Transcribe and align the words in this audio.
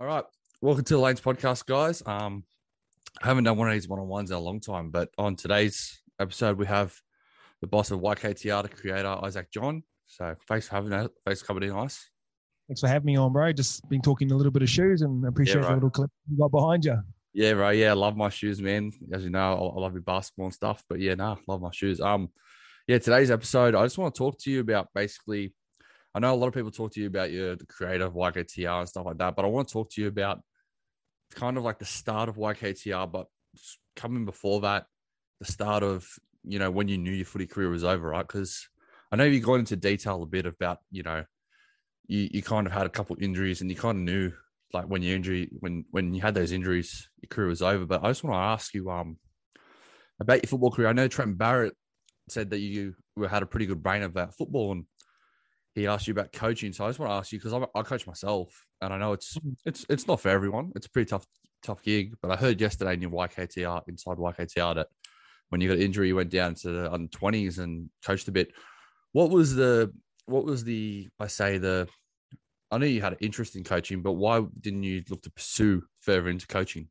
All 0.00 0.06
right. 0.06 0.24
Welcome 0.62 0.84
to 0.84 0.94
the 0.94 0.98
Lanes 0.98 1.20
podcast, 1.20 1.66
guys. 1.66 2.02
Um, 2.06 2.44
I 3.22 3.26
haven't 3.26 3.44
done 3.44 3.58
one 3.58 3.68
of 3.68 3.74
these 3.74 3.86
one 3.86 4.00
on 4.00 4.08
ones 4.08 4.30
in 4.30 4.36
a 4.38 4.40
long 4.40 4.58
time, 4.58 4.90
but 4.90 5.10
on 5.18 5.36
today's 5.36 6.00
episode, 6.18 6.56
we 6.56 6.64
have 6.64 6.96
the 7.60 7.66
boss 7.66 7.90
of 7.90 8.00
YKTR, 8.00 8.62
the 8.62 8.70
creator, 8.70 9.14
Isaac 9.22 9.50
John. 9.52 9.82
So 10.06 10.34
thanks 10.48 10.68
for 10.68 10.76
having 10.76 10.94
us. 10.94 11.10
Thanks 11.26 11.42
for 11.42 11.48
coming 11.48 11.64
in, 11.64 11.76
Ice. 11.76 12.08
Thanks 12.66 12.80
for 12.80 12.88
having 12.88 13.04
me 13.04 13.18
on, 13.18 13.30
bro. 13.30 13.52
Just 13.52 13.86
been 13.90 14.00
talking 14.00 14.32
a 14.32 14.34
little 14.34 14.50
bit 14.50 14.62
of 14.62 14.70
shoes 14.70 15.02
and 15.02 15.26
appreciate 15.26 15.60
Yeah, 15.60 15.68
the 15.68 15.74
little 15.74 15.90
clip 15.90 16.10
you 16.30 16.38
got 16.38 16.50
behind 16.50 16.86
you. 16.86 16.98
Yeah, 17.34 17.50
right. 17.50 17.76
Yeah, 17.76 17.90
I 17.90 17.92
love 17.92 18.16
my 18.16 18.30
shoes, 18.30 18.58
man. 18.62 18.92
As 19.12 19.22
you 19.22 19.28
know, 19.28 19.52
I 19.52 19.76
I 19.76 19.80
love 19.82 19.92
your 19.92 20.00
basketball 20.00 20.46
and 20.46 20.54
stuff. 20.54 20.82
But 20.88 21.00
yeah, 21.00 21.14
no, 21.14 21.36
love 21.46 21.60
my 21.60 21.72
shoes. 21.74 22.00
Um, 22.00 22.30
yeah, 22.88 22.96
today's 22.96 23.30
episode, 23.30 23.74
I 23.74 23.84
just 23.84 23.98
want 23.98 24.14
to 24.14 24.18
talk 24.18 24.38
to 24.38 24.50
you 24.50 24.60
about 24.60 24.88
basically. 24.94 25.52
I 26.14 26.18
know 26.18 26.32
a 26.32 26.36
lot 26.36 26.48
of 26.48 26.54
people 26.54 26.70
talk 26.70 26.92
to 26.92 27.00
you 27.00 27.06
about 27.06 27.30
your 27.30 27.56
creator 27.68 28.10
YKTR 28.10 28.80
and 28.80 28.88
stuff 28.88 29.06
like 29.06 29.18
that, 29.18 29.36
but 29.36 29.44
I 29.44 29.48
want 29.48 29.68
to 29.68 29.72
talk 29.72 29.90
to 29.92 30.02
you 30.02 30.08
about 30.08 30.40
kind 31.32 31.56
of 31.56 31.62
like 31.62 31.78
the 31.78 31.84
start 31.84 32.28
of 32.28 32.36
YKTR, 32.36 33.10
but 33.10 33.26
coming 33.96 34.24
before 34.24 34.62
that, 34.62 34.86
the 35.38 35.50
start 35.50 35.82
of 35.82 36.08
you 36.42 36.58
know 36.58 36.70
when 36.70 36.88
you 36.88 36.98
knew 36.98 37.12
your 37.12 37.26
footy 37.26 37.46
career 37.46 37.68
was 37.68 37.84
over, 37.84 38.08
right? 38.08 38.26
Because 38.26 38.68
I 39.12 39.16
know 39.16 39.24
you 39.24 39.40
got 39.40 39.54
into 39.54 39.76
detail 39.76 40.22
a 40.22 40.26
bit 40.26 40.46
about 40.46 40.78
you 40.90 41.02
know 41.02 41.24
you 42.06 42.28
you 42.32 42.42
kind 42.42 42.66
of 42.66 42.72
had 42.72 42.86
a 42.86 42.90
couple 42.90 43.16
injuries 43.20 43.60
and 43.60 43.70
you 43.70 43.76
kind 43.76 43.98
of 43.98 44.04
knew 44.04 44.32
like 44.72 44.86
when 44.86 45.02
your 45.02 45.16
injury 45.16 45.48
when 45.60 45.84
when 45.90 46.12
you 46.12 46.20
had 46.20 46.34
those 46.34 46.52
injuries 46.52 47.08
your 47.22 47.28
career 47.28 47.48
was 47.48 47.62
over 47.62 47.86
but 47.86 48.04
i 48.04 48.08
just 48.08 48.24
want 48.24 48.34
to 48.34 48.38
ask 48.38 48.74
you 48.74 48.90
um 48.90 49.16
about 50.20 50.42
your 50.42 50.48
football 50.48 50.70
career 50.70 50.88
i 50.88 50.92
know 50.92 51.08
trent 51.08 51.38
barrett 51.38 51.74
said 52.28 52.50
that 52.50 52.58
you 52.58 52.94
had 53.28 53.42
a 53.42 53.46
pretty 53.46 53.66
good 53.66 53.82
brain 53.82 54.02
about 54.02 54.36
football 54.36 54.72
and 54.72 54.84
he 55.74 55.86
asked 55.86 56.06
you 56.06 56.12
about 56.12 56.32
coaching. 56.32 56.72
So 56.72 56.84
i 56.84 56.88
just 56.88 56.98
want 56.98 57.10
to 57.10 57.14
ask 57.14 57.32
you 57.32 57.38
because 57.38 57.52
i 57.52 57.82
coach 57.82 58.06
myself 58.06 58.66
and 58.80 58.92
i 58.92 58.98
know 58.98 59.12
it's 59.12 59.36
mm-hmm. 59.38 59.50
it's 59.64 59.86
it's 59.88 60.06
not 60.06 60.20
for 60.20 60.28
everyone. 60.28 60.72
It's 60.74 60.86
a 60.86 60.90
pretty 60.90 61.08
tough 61.08 61.26
tough 61.62 61.82
gig 61.82 62.14
but 62.22 62.30
i 62.30 62.36
heard 62.36 62.58
yesterday 62.58 62.94
in 62.94 63.02
your 63.02 63.10
yktr 63.10 63.82
inside 63.86 64.16
yktr 64.16 64.74
that 64.76 64.86
when 65.50 65.60
you 65.60 65.68
got 65.68 65.78
injury 65.78 66.08
you 66.08 66.16
went 66.16 66.30
down 66.30 66.54
to 66.54 66.70
the 66.70 66.90
under 66.90 67.08
20s 67.08 67.58
and 67.58 67.90
coached 68.04 68.28
a 68.28 68.32
bit. 68.32 68.52
What 69.12 69.30
was 69.30 69.54
the 69.54 69.92
what 70.26 70.44
was 70.44 70.64
the 70.64 71.08
i 71.18 71.26
say 71.26 71.58
the 71.58 71.88
I 72.70 72.78
know 72.78 72.86
you 72.86 73.00
had 73.00 73.14
an 73.14 73.18
interest 73.20 73.56
in 73.56 73.64
coaching, 73.64 74.00
but 74.00 74.12
why 74.12 74.44
didn't 74.60 74.84
you 74.84 75.02
look 75.10 75.22
to 75.22 75.30
pursue 75.30 75.82
further 76.00 76.28
into 76.28 76.46
coaching? 76.46 76.88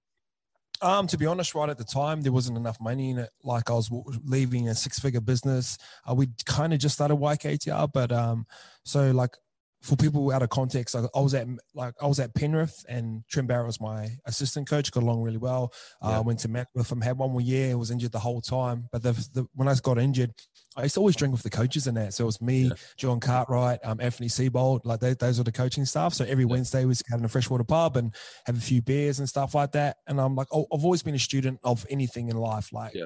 Um, 0.82 1.08
to 1.08 1.18
be 1.18 1.26
honest, 1.26 1.56
right 1.56 1.70
at 1.70 1.78
the 1.78 1.84
time, 1.84 2.22
there 2.22 2.32
wasn't 2.32 2.58
enough 2.58 2.80
money 2.80 3.10
in 3.10 3.20
it. 3.20 3.30
Like 3.44 3.70
I 3.70 3.74
was 3.74 3.92
leaving 4.24 4.70
a 4.70 4.76
six-figure 4.76 5.22
business. 5.22 5.78
Uh, 6.10 6.16
we 6.16 6.30
kind 6.46 6.74
of 6.74 6.80
just 6.80 6.96
started 6.96 7.16
YKTR, 7.16 7.90
but 7.94 8.12
um, 8.12 8.46
so 8.84 9.12
like 9.12 9.36
for 9.82 9.96
people 9.96 10.30
out 10.32 10.42
of 10.44 10.50
context, 10.50 10.96
I, 10.96 11.04
I 11.16 11.20
was 11.22 11.34
at 11.34 11.48
like 11.74 11.94
I 12.02 12.06
was 12.08 12.20
at 12.20 12.34
Penrith, 12.36 12.86
and 12.90 13.24
Trent 13.30 13.48
Barrett 13.48 13.68
was 13.68 13.80
my 13.80 14.10
assistant 14.26 14.68
coach. 14.70 14.92
Got 14.92 15.04
along 15.04 15.22
really 15.22 15.38
well. 15.38 15.72
I 16.02 16.12
Yeah. 16.12 16.20
Went 16.20 16.40
to 16.40 16.48
Met 16.50 16.68
with 16.76 16.92
him. 16.92 17.00
Had 17.02 17.18
one 17.18 17.32
more 17.32 17.42
year. 17.42 17.78
Was 17.78 17.90
injured 17.92 18.12
the 18.12 18.20
whole 18.20 18.42
time. 18.42 18.90
But 18.92 19.04
the, 19.04 19.14
the 19.34 19.48
when 19.56 19.68
I 19.70 19.76
got 19.76 19.98
injured, 19.98 20.34
I 20.76 20.84
used 20.84 20.96
to 20.96 21.00
always 21.00 21.16
drink 21.16 21.32
with 21.34 21.44
the 21.44 21.50
coaches 21.50 21.88
in 21.88 21.96
that. 21.96 22.14
So 22.14 22.24
it 22.24 22.26
was 22.26 22.42
me, 22.42 22.64
Yeah. 22.64 22.74
John 22.98 23.20
Cartwright, 23.20 23.80
um, 23.86 24.00
Anthony 24.02 24.28
Seibold. 24.28 24.82
Like 24.84 25.00
they, 25.00 25.14
those 25.14 25.40
are 25.40 25.44
the 25.44 25.52
coaching 25.52 25.86
staff. 25.86 26.14
So 26.14 26.26
every 26.26 26.44
Yeah. 26.44 26.50
Wednesday 26.52 26.84
we 26.86 26.94
had 27.10 27.20
in 27.20 27.26
a 27.26 27.30
freshwater 27.30 27.64
pub 27.64 27.96
and 27.96 28.14
have 28.46 28.58
a 28.58 28.62
few 28.62 28.82
beers 28.82 29.20
and 29.20 29.30
stuff 29.30 29.56
like 29.56 29.72
that. 29.74 29.98
And 30.08 30.20
I'm 30.20 30.36
like, 30.36 30.48
oh, 30.52 30.68
I've 30.74 30.84
always 30.84 31.04
been 31.04 31.16
a 31.16 31.20
student 31.20 31.60
of 31.64 31.86
anything 31.90 32.28
in 32.30 32.36
life. 32.38 32.74
Like 32.74 32.94
Yeah. 32.96 33.06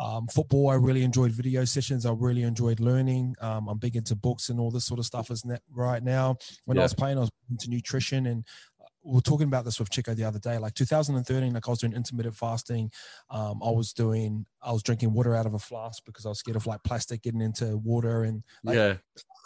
Um, 0.00 0.26
football, 0.28 0.68
I 0.70 0.74
really 0.74 1.02
enjoyed 1.02 1.32
video 1.32 1.64
sessions. 1.64 2.04
I 2.06 2.12
really 2.12 2.42
enjoyed 2.42 2.80
learning. 2.80 3.34
Um, 3.40 3.68
I'm 3.68 3.78
big 3.78 3.96
into 3.96 4.14
books 4.14 4.48
and 4.50 4.60
all 4.60 4.70
this 4.70 4.84
sort 4.84 4.98
of 5.00 5.06
stuff. 5.06 5.30
Is 5.30 5.44
net 5.44 5.62
right 5.72 6.02
now. 6.02 6.36
When 6.66 6.76
Yeah. 6.76 6.82
I 6.82 6.84
was 6.84 6.94
playing, 6.94 7.16
I 7.18 7.20
was 7.22 7.30
into 7.50 7.70
nutrition 7.70 8.26
and. 8.26 8.44
uh, 8.80 8.84
We 9.04 9.12
were 9.14 9.20
talking 9.20 9.46
about 9.46 9.64
this 9.64 9.78
with 9.78 9.88
Chico 9.90 10.14
the 10.14 10.24
other 10.24 10.40
day. 10.40 10.58
Like 10.58 10.74
2013, 10.74 11.54
like 11.54 11.68
I 11.68 11.70
was 11.70 11.78
doing 11.78 11.92
intermittent 11.94 12.34
fasting. 12.36 12.90
Um, 13.30 13.62
I 13.62 13.70
was 13.70 13.92
doing, 13.92 14.44
I 14.60 14.72
was 14.72 14.82
drinking 14.82 15.12
water 15.14 15.34
out 15.36 15.46
of 15.46 15.54
a 15.54 15.60
flask 15.60 16.04
because 16.04 16.26
I 16.26 16.28
was 16.30 16.40
scared 16.40 16.56
of 16.56 16.66
like 16.66 16.82
plastic 16.82 17.22
getting 17.22 17.40
into 17.40 17.76
water 17.78 18.24
and 18.24 18.42
like 18.64 18.74
yeah, 18.74 18.96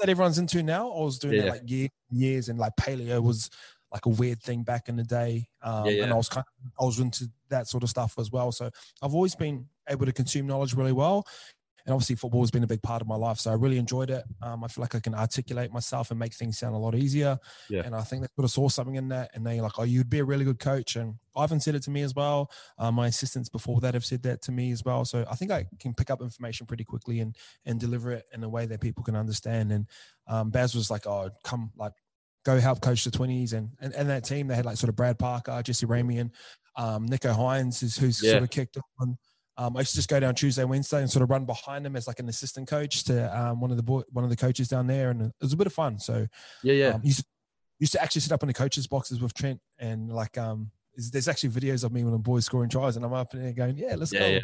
that 0.00 0.08
everyone's 0.08 0.38
into 0.38 0.62
now. 0.62 0.90
I 0.90 1.02
was 1.04 1.18
doing 1.18 1.34
Yeah. 1.34 1.42
that 1.42 1.50
like 1.50 1.70
years, 1.70 1.90
years, 2.10 2.48
and 2.48 2.58
like 2.58 2.72
paleo 2.80 3.22
was 3.22 3.50
like 3.92 4.06
a 4.06 4.08
weird 4.08 4.40
thing 4.42 4.62
back 4.62 4.88
in 4.88 4.96
the 4.96 5.04
day. 5.04 5.46
Um, 5.62 5.84
Yeah, 5.86 6.04
And. 6.04 6.12
I 6.12 6.16
was 6.16 6.28
kind 6.30 6.46
of, 6.64 6.72
I 6.80 6.84
was 6.86 6.98
into 6.98 7.28
that 7.50 7.68
sort 7.68 7.82
of 7.82 7.90
stuff 7.90 8.18
as 8.18 8.30
well. 8.32 8.52
So 8.52 8.70
I've 9.02 9.14
always 9.14 9.34
been 9.34 9.68
able 9.90 10.06
to 10.06 10.12
consume 10.12 10.46
knowledge 10.46 10.74
really 10.74 10.92
well. 10.92 11.26
And 11.86 11.94
obviously, 11.94 12.14
football 12.16 12.42
has 12.42 12.50
been 12.50 12.62
a 12.62 12.66
big 12.66 12.82
part 12.82 13.00
of 13.00 13.08
my 13.08 13.16
life. 13.16 13.38
So 13.38 13.50
I 13.50 13.54
really 13.54 13.78
enjoyed 13.78 14.10
it. 14.10 14.22
Um, 14.42 14.62
I 14.62 14.68
feel 14.68 14.82
like 14.82 14.94
I 14.94 15.00
can 15.00 15.14
articulate 15.14 15.72
myself 15.72 16.10
and 16.10 16.20
make 16.20 16.34
things 16.34 16.58
sound 16.58 16.74
a 16.74 16.78
lot 16.78 16.94
easier. 16.94 17.38
Yeah. 17.70 17.82
And 17.86 17.94
I 17.96 18.02
think 18.02 18.20
they 18.20 18.28
sort 18.36 18.44
of 18.44 18.50
saw 18.50 18.68
something 18.68 18.96
in 18.96 19.08
that. 19.08 19.30
And 19.32 19.46
they 19.46 19.62
like, 19.62 19.78
oh, 19.78 19.84
you'd 19.84 20.10
be 20.10 20.18
a 20.18 20.24
really 20.24 20.44
good 20.44 20.58
coach. 20.58 20.96
And 20.96 21.14
Ivan 21.34 21.58
said 21.58 21.74
it 21.74 21.82
to 21.84 21.90
me 21.90 22.02
as 22.02 22.14
well. 22.14 22.50
Uh, 22.78 22.92
my 22.92 23.06
assistants 23.06 23.48
before 23.48 23.80
that 23.80 23.94
have 23.94 24.04
said 24.04 24.22
that 24.24 24.42
to 24.42 24.52
me 24.52 24.72
as 24.72 24.84
well. 24.84 25.06
So 25.06 25.24
I 25.28 25.34
think 25.36 25.50
I 25.50 25.64
can 25.80 25.94
pick 25.94 26.10
up 26.10 26.20
information 26.20 26.66
pretty 26.66 26.84
quickly 26.84 27.20
and 27.20 27.34
and 27.64 27.80
deliver 27.80 28.12
it 28.12 28.26
in 28.34 28.44
a 28.44 28.48
way 28.48 28.66
that 28.66 28.82
people 28.82 29.02
can 29.02 29.16
understand. 29.16 29.72
And 29.72 29.86
um, 30.28 30.50
Baz 30.50 30.74
was 30.74 30.90
like, 30.90 31.06
"Oh, 31.06 31.30
come 31.44 31.72
like 31.78 31.94
go 32.44 32.60
help 32.60 32.82
coach 32.82 33.04
the 33.04 33.10
twenties." 33.10 33.54
And, 33.54 33.70
and 33.80 33.94
and 33.94 34.06
that 34.10 34.24
team 34.24 34.48
they 34.48 34.54
had 34.54 34.66
like 34.66 34.76
sort 34.76 34.90
of 34.90 34.96
Brad 34.96 35.18
Parker, 35.18 35.62
Jesse 35.62 35.86
Ramien, 35.86 36.30
um, 36.76 37.06
Nico 37.06 37.32
Hines, 37.32 37.82
is 37.82 37.96
who's 37.96 38.22
Yeah. 38.22 38.32
sort 38.32 38.42
of 38.42 38.50
kicked 38.50 38.76
on. 39.00 39.16
Um, 39.60 39.76
I 39.76 39.80
used 39.80 39.90
to 39.90 39.96
just 39.96 40.08
go 40.08 40.18
down 40.18 40.34
Tuesday, 40.34 40.64
Wednesday, 40.64 41.00
and 41.00 41.10
sort 41.10 41.22
of 41.22 41.28
run 41.28 41.44
behind 41.44 41.84
them 41.84 41.94
as 41.94 42.06
like 42.06 42.18
an 42.18 42.30
assistant 42.30 42.66
coach 42.66 43.04
to 43.04 43.38
um, 43.38 43.60
one 43.60 43.70
of 43.70 43.76
the 43.76 43.82
boy, 43.82 44.00
one 44.10 44.24
of 44.24 44.30
the 44.30 44.36
coaches 44.36 44.68
down 44.68 44.86
there, 44.86 45.10
and 45.10 45.20
it 45.20 45.32
was 45.38 45.52
a 45.52 45.56
bit 45.56 45.66
of 45.66 45.74
fun. 45.74 45.98
So 45.98 46.26
yeah, 46.62 46.72
yeah. 46.72 46.88
um, 46.94 47.02
used 47.04 47.18
to, 47.18 47.24
used 47.78 47.92
to 47.92 48.02
actually 48.02 48.22
sit 48.22 48.32
up 48.32 48.42
in 48.42 48.46
the 48.46 48.54
coaches' 48.54 48.86
boxes 48.86 49.20
with 49.20 49.34
Trent, 49.34 49.60
and 49.78 50.10
like 50.10 50.38
um, 50.38 50.70
there's 50.96 51.28
actually 51.28 51.50
videos 51.50 51.84
of 51.84 51.92
me 51.92 52.02
when 52.02 52.12
the 52.12 52.18
boys 52.18 52.46
scoring 52.46 52.70
tries, 52.70 52.96
and 52.96 53.04
I'm 53.04 53.12
up 53.12 53.34
in 53.34 53.42
there 53.42 53.52
going, 53.52 53.76
"Yeah, 53.76 53.96
let's 53.98 54.14
yeah, 54.14 54.20
go." 54.20 54.26
yeah. 54.28 54.40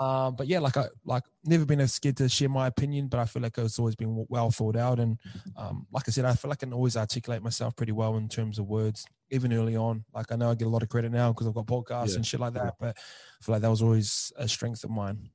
Um, 0.00 0.36
but 0.36 0.46
yeah, 0.46 0.58
like 0.58 0.76
I 0.76 0.86
like 1.04 1.24
never 1.44 1.64
been 1.66 1.86
scared 1.86 2.16
to 2.16 2.28
share 2.28 2.48
my 2.48 2.66
opinion, 2.66 3.08
but 3.08 3.20
I 3.20 3.26
feel 3.26 3.42
like 3.42 3.58
it's 3.58 3.78
always 3.78 3.94
been 3.94 4.24
well 4.28 4.50
thought 4.50 4.76
out. 4.76 4.98
And 4.98 5.18
um, 5.56 5.86
like 5.92 6.04
I 6.08 6.10
said, 6.12 6.24
I 6.24 6.34
feel 6.34 6.48
like 6.48 6.58
I 6.62 6.66
can 6.66 6.72
always 6.72 6.96
articulate 6.96 7.42
myself 7.42 7.76
pretty 7.76 7.92
well 7.92 8.16
in 8.16 8.28
terms 8.28 8.58
of 8.58 8.66
words, 8.66 9.04
even 9.30 9.52
early 9.52 9.76
on. 9.76 10.04
Like 10.14 10.32
I 10.32 10.36
know 10.36 10.50
I 10.50 10.54
get 10.54 10.66
a 10.66 10.70
lot 10.70 10.82
of 10.82 10.88
credit 10.88 11.12
now 11.12 11.32
because 11.32 11.46
I've 11.46 11.54
got 11.54 11.66
podcasts 11.66 12.10
Yeah. 12.10 12.16
and 12.16 12.26
shit 12.26 12.40
like 12.40 12.54
that, 12.54 12.74
but 12.80 12.96
I 12.96 13.44
feel 13.44 13.54
like 13.54 13.62
that 13.62 13.70
was 13.70 13.82
always 13.82 14.32
a 14.36 14.48
strength 14.48 14.82
of 14.84 14.90
mine. 14.90 15.28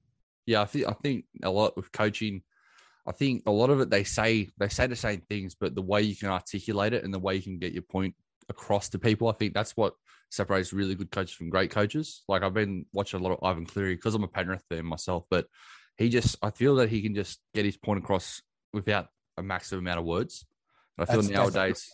yeah, 0.46 0.62
I 0.62 0.66
think 0.66 0.88
I 0.88 0.94
think 0.94 1.26
a 1.44 1.50
lot 1.52 1.76
with 1.78 1.92
coaching. 1.92 2.42
I 3.06 3.12
think 3.12 3.44
a 3.46 3.52
lot 3.52 3.70
of 3.70 3.80
it 3.80 3.90
they 3.90 4.04
say 4.04 4.50
they 4.58 4.70
say 4.70 4.88
the 4.88 4.96
same 4.96 5.22
things, 5.30 5.56
but 5.56 5.76
the 5.76 5.82
way 5.82 6.02
you 6.02 6.16
can 6.16 6.30
articulate 6.30 6.94
it 6.94 7.04
and 7.04 7.14
the 7.14 7.20
way 7.20 7.36
you 7.36 7.42
can 7.42 7.58
get 7.60 7.74
your 7.74 7.84
point 7.84 8.16
across 8.50 8.90
to 8.90 9.00
people, 9.00 9.28
I 9.28 9.34
think 9.34 9.54
that's 9.54 9.76
what 9.76 9.94
separates 10.30 10.74
really 10.74 10.96
good 10.96 11.12
coaches 11.12 11.34
from 11.34 11.50
great 11.50 11.72
coaches. 11.72 12.24
Like 12.28 12.44
I've 12.44 12.54
been 12.54 12.86
watching 12.94 13.20
a 13.20 13.24
lot 13.24 13.34
of 13.34 13.44
Ivan 13.44 13.66
Cleary 13.66 13.96
because 13.96 14.16
I'm 14.16 14.24
a 14.24 14.28
Penrith 14.28 14.64
fan 14.70 14.86
myself, 14.86 15.26
but 15.30 15.48
he 15.98 16.10
just 16.10 16.38
I 16.42 16.52
feel 16.52 16.76
that 16.76 16.90
he 16.90 17.02
can 17.02 17.16
just 17.16 17.40
get 17.54 17.66
his 17.66 17.78
point 17.78 18.00
across 18.00 18.42
without 18.74 19.08
a 19.38 19.44
massive 19.44 19.80
amount 19.80 20.00
of 20.00 20.06
words. 20.06 20.46
And 20.98 21.08
I 21.08 21.12
feel 21.12 21.22
That's 21.22 21.34
nowadays, 21.34 21.90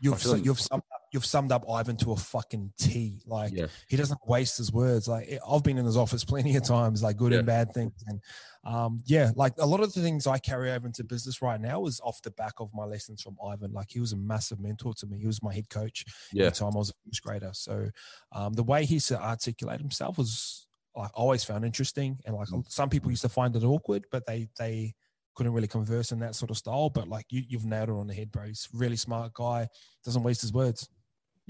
You've 0.00 0.20
feel 0.20 0.36
you've 0.38 0.60
summed 0.60 0.82
up, 0.94 0.99
you've 1.12 1.26
summed 1.26 1.50
up 1.52 1.64
Ivan 1.68 1.96
to 1.98 2.12
a 2.12 2.16
fucking 2.16 2.72
T. 2.78 3.20
Like 3.26 3.52
yeah, 3.52 3.66
he 3.88 3.96
doesn't 3.96 4.20
waste 4.26 4.58
his 4.58 4.72
words. 4.72 5.08
Like 5.08 5.28
I've 5.48 5.62
been 5.64 5.78
in 5.78 5.84
his 5.84 5.96
office 5.96 6.24
plenty 6.32 6.56
of 6.56 6.64
times, 6.64 7.02
like 7.02 7.16
good 7.16 7.32
Yeah. 7.32 7.38
and 7.38 7.46
bad 7.46 7.72
things. 7.74 7.92
And 8.06 8.20
um, 8.64 9.00
yeah, 9.06 9.30
like 9.36 9.54
a 9.58 9.66
lot 9.66 9.80
of 9.80 9.92
the 9.94 10.02
things 10.02 10.26
I 10.26 10.38
carry 10.38 10.70
over 10.70 10.86
into 10.86 11.02
business 11.04 11.40
right 11.42 11.60
now 11.60 11.86
is 11.86 12.00
off 12.04 12.20
the 12.22 12.30
back 12.32 12.54
of 12.60 12.70
my 12.74 12.84
lessons 12.84 13.22
from 13.22 13.36
Ivan. 13.44 13.72
Like 13.72 13.88
he 13.90 14.00
was 14.00 14.12
a 14.12 14.16
massive 14.16 14.60
mentor 14.60 14.94
to 14.94 15.06
me. 15.06 15.18
He 15.18 15.26
was 15.26 15.42
my 15.42 15.54
head 15.54 15.68
coach 15.70 16.04
yeah, 16.32 16.46
at 16.46 16.54
the 16.54 16.60
time 16.60 16.72
I 16.74 16.78
was 16.78 16.90
a 16.90 16.94
first 17.06 17.22
grader. 17.22 17.50
So 17.54 17.88
um, 18.32 18.52
the 18.52 18.62
way 18.62 18.84
he 18.84 18.94
used 18.94 19.08
to 19.08 19.20
articulate 19.20 19.80
himself 19.80 20.18
was 20.18 20.66
like 20.96 21.10
I 21.16 21.20
always 21.20 21.42
found 21.44 21.64
interesting. 21.64 22.18
And 22.26 22.36
like 22.36 22.48
Mm. 22.48 22.70
some 22.70 22.88
people 22.90 23.10
used 23.10 23.22
to 23.22 23.28
find 23.28 23.54
it 23.56 23.64
awkward, 23.64 24.04
but 24.12 24.26
they 24.26 24.48
they 24.58 24.94
couldn't 25.36 25.52
really 25.52 25.68
converse 25.68 26.10
in 26.12 26.18
that 26.18 26.34
sort 26.34 26.50
of 26.50 26.58
style. 26.58 26.90
But 26.90 27.08
like 27.08 27.24
you, 27.30 27.42
you've 27.48 27.64
nailed 27.64 27.88
it 27.88 27.92
on 27.92 28.08
the 28.08 28.14
head, 28.14 28.30
bro. 28.30 28.44
He's 28.46 28.68
a 28.74 28.76
really 28.76 28.96
smart 28.96 29.32
guy. 29.32 29.68
Doesn't 30.04 30.22
waste 30.22 30.40
his 30.42 30.52
words. 30.52 30.88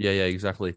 Yeah, 0.01 0.13
yeah, 0.13 0.25
exactly. 0.25 0.77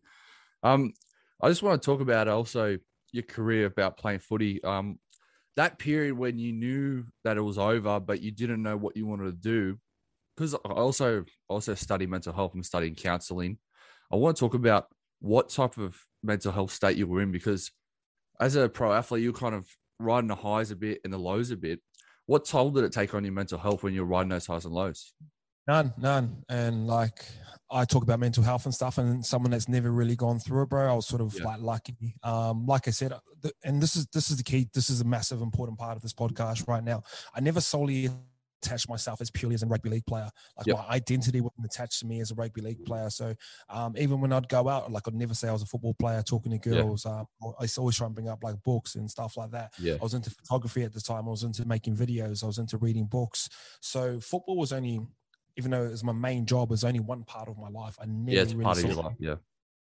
Um, 0.64 0.94
I 1.42 1.48
just 1.48 1.64
want 1.64 1.82
to 1.82 1.86
talk 1.86 2.02
about 2.02 2.28
also 2.28 2.78
your 3.14 3.24
career 3.24 3.66
about 3.66 3.98
playing 3.98 4.20
footy. 4.20 4.62
Um, 4.64 5.00
that 5.56 5.80
period 5.80 6.18
when 6.18 6.40
you 6.40 6.52
knew 6.52 7.06
that 7.24 7.38
it 7.38 7.42
was 7.42 7.58
over, 7.58 8.02
but 8.02 8.22
you 8.22 8.32
didn't 8.32 8.62
know 8.62 8.76
what 8.76 8.98
you 8.98 9.06
wanted 9.06 9.26
to 9.26 9.32
do. 9.50 9.78
Because 10.36 10.56
I 10.56 10.70
also 10.70 11.24
also 11.48 11.74
study 11.76 12.06
mental 12.06 12.34
health 12.34 12.54
and 12.56 12.66
studying 12.66 12.96
counseling. 12.96 13.60
I 14.12 14.18
want 14.18 14.36
to 14.36 14.40
talk 14.42 14.56
about 14.56 14.88
what 15.20 15.50
type 15.50 15.78
of 15.78 15.98
mental 16.22 16.52
health 16.52 16.72
state 16.72 16.98
you 16.98 17.08
were 17.08 17.22
in 17.22 17.32
because 17.32 17.72
as 18.42 18.56
a 18.58 18.68
pro 18.68 18.92
athlete, 18.92 19.24
you're 19.24 19.32
kind 19.32 19.56
of 19.56 19.70
riding 20.00 20.28
the 20.28 20.36
highs 20.36 20.72
a 20.72 20.76
bit 20.76 21.00
and 21.06 21.14
the 21.14 21.18
lows 21.18 21.52
a 21.52 21.56
bit. 21.56 21.80
What 22.26 22.46
toll 22.46 22.72
did 22.72 22.84
it 22.84 22.92
take 22.92 23.14
on 23.14 23.24
your 23.24 23.34
mental 23.34 23.60
health 23.60 23.84
when 23.84 23.94
you're 23.94 24.06
riding 24.06 24.30
those 24.30 24.48
highs 24.48 24.66
and 24.66 24.74
lows? 24.74 25.14
None, 25.68 25.94
none. 25.98 26.44
And 26.50 26.88
like 26.88 27.26
I 27.72 27.86
talk 27.86 28.04
about 28.04 28.20
mental 28.20 28.44
health 28.44 28.66
and 28.66 28.74
stuff, 28.74 28.98
and 28.98 29.26
someone 29.26 29.52
that's 29.52 29.70
never 29.70 29.92
really 29.92 30.16
gone 30.16 30.40
through 30.40 30.64
it, 30.64 30.70
bro. 30.70 30.92
I 30.92 30.96
was 30.96 31.08
sort 31.08 31.22
of 31.22 31.34
Yeah. 31.34 31.46
like 31.46 31.62
lucky. 31.62 32.16
Um, 32.22 32.66
like 32.66 32.88
I 32.88 32.92
said, 32.92 33.14
th- 33.42 33.56
and 33.64 33.82
this 33.82 33.96
is 33.96 34.06
this 34.08 34.30
is 34.30 34.38
the 34.38 34.44
key. 34.44 34.70
This 34.74 34.90
is 34.90 35.02
a 35.02 35.06
massive 35.06 35.42
important 35.42 35.80
part 35.80 35.96
of 35.96 36.02
this 36.04 36.14
podcast 36.14 36.68
right 36.68 36.84
now. 36.84 37.02
I 37.34 37.40
never 37.40 37.62
solely 37.62 38.10
attach 38.62 38.88
myself 38.88 39.20
as 39.20 39.30
purely 39.30 39.56
as 39.56 39.64
a 39.64 39.68
rugby 39.68 39.90
league 39.90 40.06
player. 40.06 40.30
Like 40.58 40.68
Yep. 40.68 40.78
my 40.78 40.88
identity 40.88 41.42
wasn't 41.42 41.66
attached 41.66 42.00
to 42.00 42.06
me 42.06 42.22
as 42.22 42.32
a 42.32 42.36
rugby 42.36 42.62
league 42.62 42.86
player. 42.86 43.10
So 43.10 43.36
um, 43.70 43.94
even 43.98 44.22
when 44.22 44.32
I'd 44.32 44.48
go 44.48 44.70
out, 44.70 44.90
like 44.90 45.06
I'd 45.06 45.14
never 45.16 45.34
say 45.34 45.50
I 45.50 45.52
was 45.52 45.64
a 45.64 45.66
football 45.66 45.94
player 45.96 46.22
talking 46.24 46.58
to 46.58 46.70
Yeah. 46.70 46.82
girls. 46.84 47.06
Um, 47.06 47.26
I 47.60 47.68
always 47.78 47.98
try 47.98 48.06
and 48.06 48.16
bring 48.16 48.30
up 48.30 48.42
like 48.42 48.62
books 48.64 48.96
and 48.96 49.10
stuff 49.12 49.36
like 49.36 49.52
that. 49.52 49.74
Yeah. 49.80 49.96
I 49.96 50.04
was 50.04 50.14
into 50.14 50.30
photography 50.30 50.84
at 50.84 50.94
the 50.94 51.02
time. 51.02 51.28
I 51.28 51.32
was 51.32 51.44
into 51.44 51.66
making 51.66 51.98
videos. 51.98 52.42
I 52.42 52.48
was 52.48 52.58
into 52.58 52.78
reading 52.78 53.06
books. 53.06 53.50
So 53.82 54.22
football 54.22 54.56
was 54.58 54.72
only, 54.72 55.02
even 55.58 55.72
though 55.72 55.84
it 55.86 55.92
was 55.92 56.04
my 56.04 56.14
main 56.14 56.46
job, 56.46 56.70
was 56.70 56.84
only 56.84 57.00
one 57.00 57.24
part 57.24 57.48
of 57.50 57.58
my 57.58 57.70
life. 57.70 57.98
I 58.02 58.06
never 58.06 58.36
Yeah, 58.36 58.42
it's 58.44 58.54
really 58.54 58.64
part 58.66 58.78
of 58.80 58.86
your 58.86 59.04
life. 59.04 59.16
Yeah. 59.20 59.36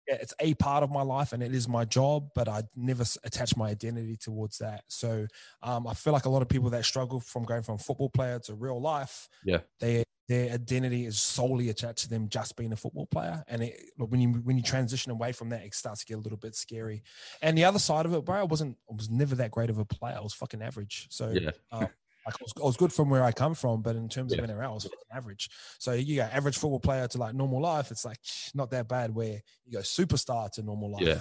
yeah, 0.09 0.15
it's 0.21 0.35
a 0.41 0.55
part 0.55 0.83
of 0.83 0.91
my 0.91 1.03
life 1.03 1.33
and 1.33 1.43
it 1.43 1.55
is 1.55 1.69
my 1.69 1.85
job, 1.85 2.31
but 2.35 2.49
I 2.49 2.63
never 2.75 3.05
attach 3.25 3.57
my 3.57 3.69
identity 3.69 4.17
towards 4.17 4.59
that. 4.59 4.85
So 4.89 5.27
um, 5.63 5.87
I 5.87 5.95
feel 5.95 6.13
like 6.13 6.25
a 6.25 6.31
lot 6.31 6.43
of 6.43 6.49
people 6.49 6.71
that 6.71 6.85
struggle 6.85 7.21
from 7.21 7.45
going 7.45 7.63
from 7.63 7.79
football 7.79 8.09
player 8.11 8.39
to 8.41 8.55
real 8.55 8.81
life, 8.81 9.29
Yeah. 9.45 9.61
they 9.81 10.05
their 10.29 10.53
identity 10.53 11.07
is 11.07 11.19
solely 11.19 11.71
attached 11.71 12.01
to 12.01 12.09
them 12.11 12.29
just 12.29 12.55
being 12.55 12.71
a 12.75 12.77
football 12.77 13.07
player. 13.07 13.43
And 13.49 13.63
it, 13.63 13.81
when 13.97 14.21
you 14.21 14.29
when 14.29 14.59
you 14.59 14.63
transition 14.63 15.11
away 15.11 15.33
from 15.33 15.49
that, 15.49 15.65
it 15.65 15.75
starts 15.75 16.01
to 16.01 16.07
get 16.07 16.19
a 16.19 16.21
little 16.21 16.37
bit 16.37 16.55
scary. 16.55 17.03
And 17.41 17.57
the 17.57 17.65
other 17.65 17.79
side 17.79 18.05
of 18.05 18.13
it, 18.13 18.27
bro, 18.27 18.37
I 18.37 18.43
wasn't 18.43 18.77
I 18.91 18.95
was 18.95 19.09
never 19.09 19.35
that 19.37 19.51
great 19.53 19.71
of 19.71 19.79
a 19.79 19.87
player. 19.87 20.17
I 20.19 20.21
was 20.21 20.35
fucking 20.35 20.61
average. 20.61 21.07
So 21.11 21.31
Yeah. 21.31 21.87
Like 22.29 22.35
I 22.41 22.45
was, 22.45 22.53
I 22.59 22.67
was 22.67 22.77
good 22.77 22.93
from 22.93 23.09
where 23.09 23.25
I 23.25 23.33
come 23.33 23.55
from, 23.55 23.81
but 23.81 23.97
in 23.97 24.09
terms 24.09 24.35
Yeah. 24.35 24.43
of 24.43 24.51
NRL, 24.51 24.65
I 24.71 24.73
was 24.75 24.89
average. 25.11 25.49
So 25.79 25.93
you 25.93 26.17
go 26.17 26.23
average 26.23 26.59
football 26.59 26.81
player 26.81 27.09
to 27.09 27.19
like 27.19 27.35
normal 27.35 27.61
life, 27.61 27.91
it's 27.91 28.05
like 28.05 28.19
not 28.55 28.71
that 28.71 28.87
bad. 28.89 29.15
Where 29.15 29.41
you 29.65 29.73
go 29.73 29.79
superstar 29.81 30.51
to 30.53 30.63
normal 30.63 30.91
life, 30.93 31.03
Yeah. 31.07 31.21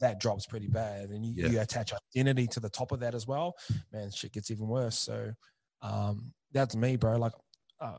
that 0.00 0.18
drops 0.20 0.46
pretty 0.46 0.66
bad, 0.68 1.10
and 1.10 1.24
you, 1.24 1.32
Yeah. 1.36 1.48
you 1.50 1.60
attach 1.60 1.92
identity 2.16 2.46
to 2.48 2.60
the 2.60 2.68
top 2.70 2.90
of 2.92 3.00
that 3.00 3.14
as 3.14 3.26
well. 3.26 3.54
Man, 3.92 4.10
shit 4.10 4.32
gets 4.32 4.50
even 4.50 4.66
worse. 4.66 4.98
So 4.98 5.32
um, 5.80 6.32
that's 6.52 6.74
me, 6.76 6.96
bro. 6.96 7.16
Like, 7.18 7.32
uh, 7.80 7.98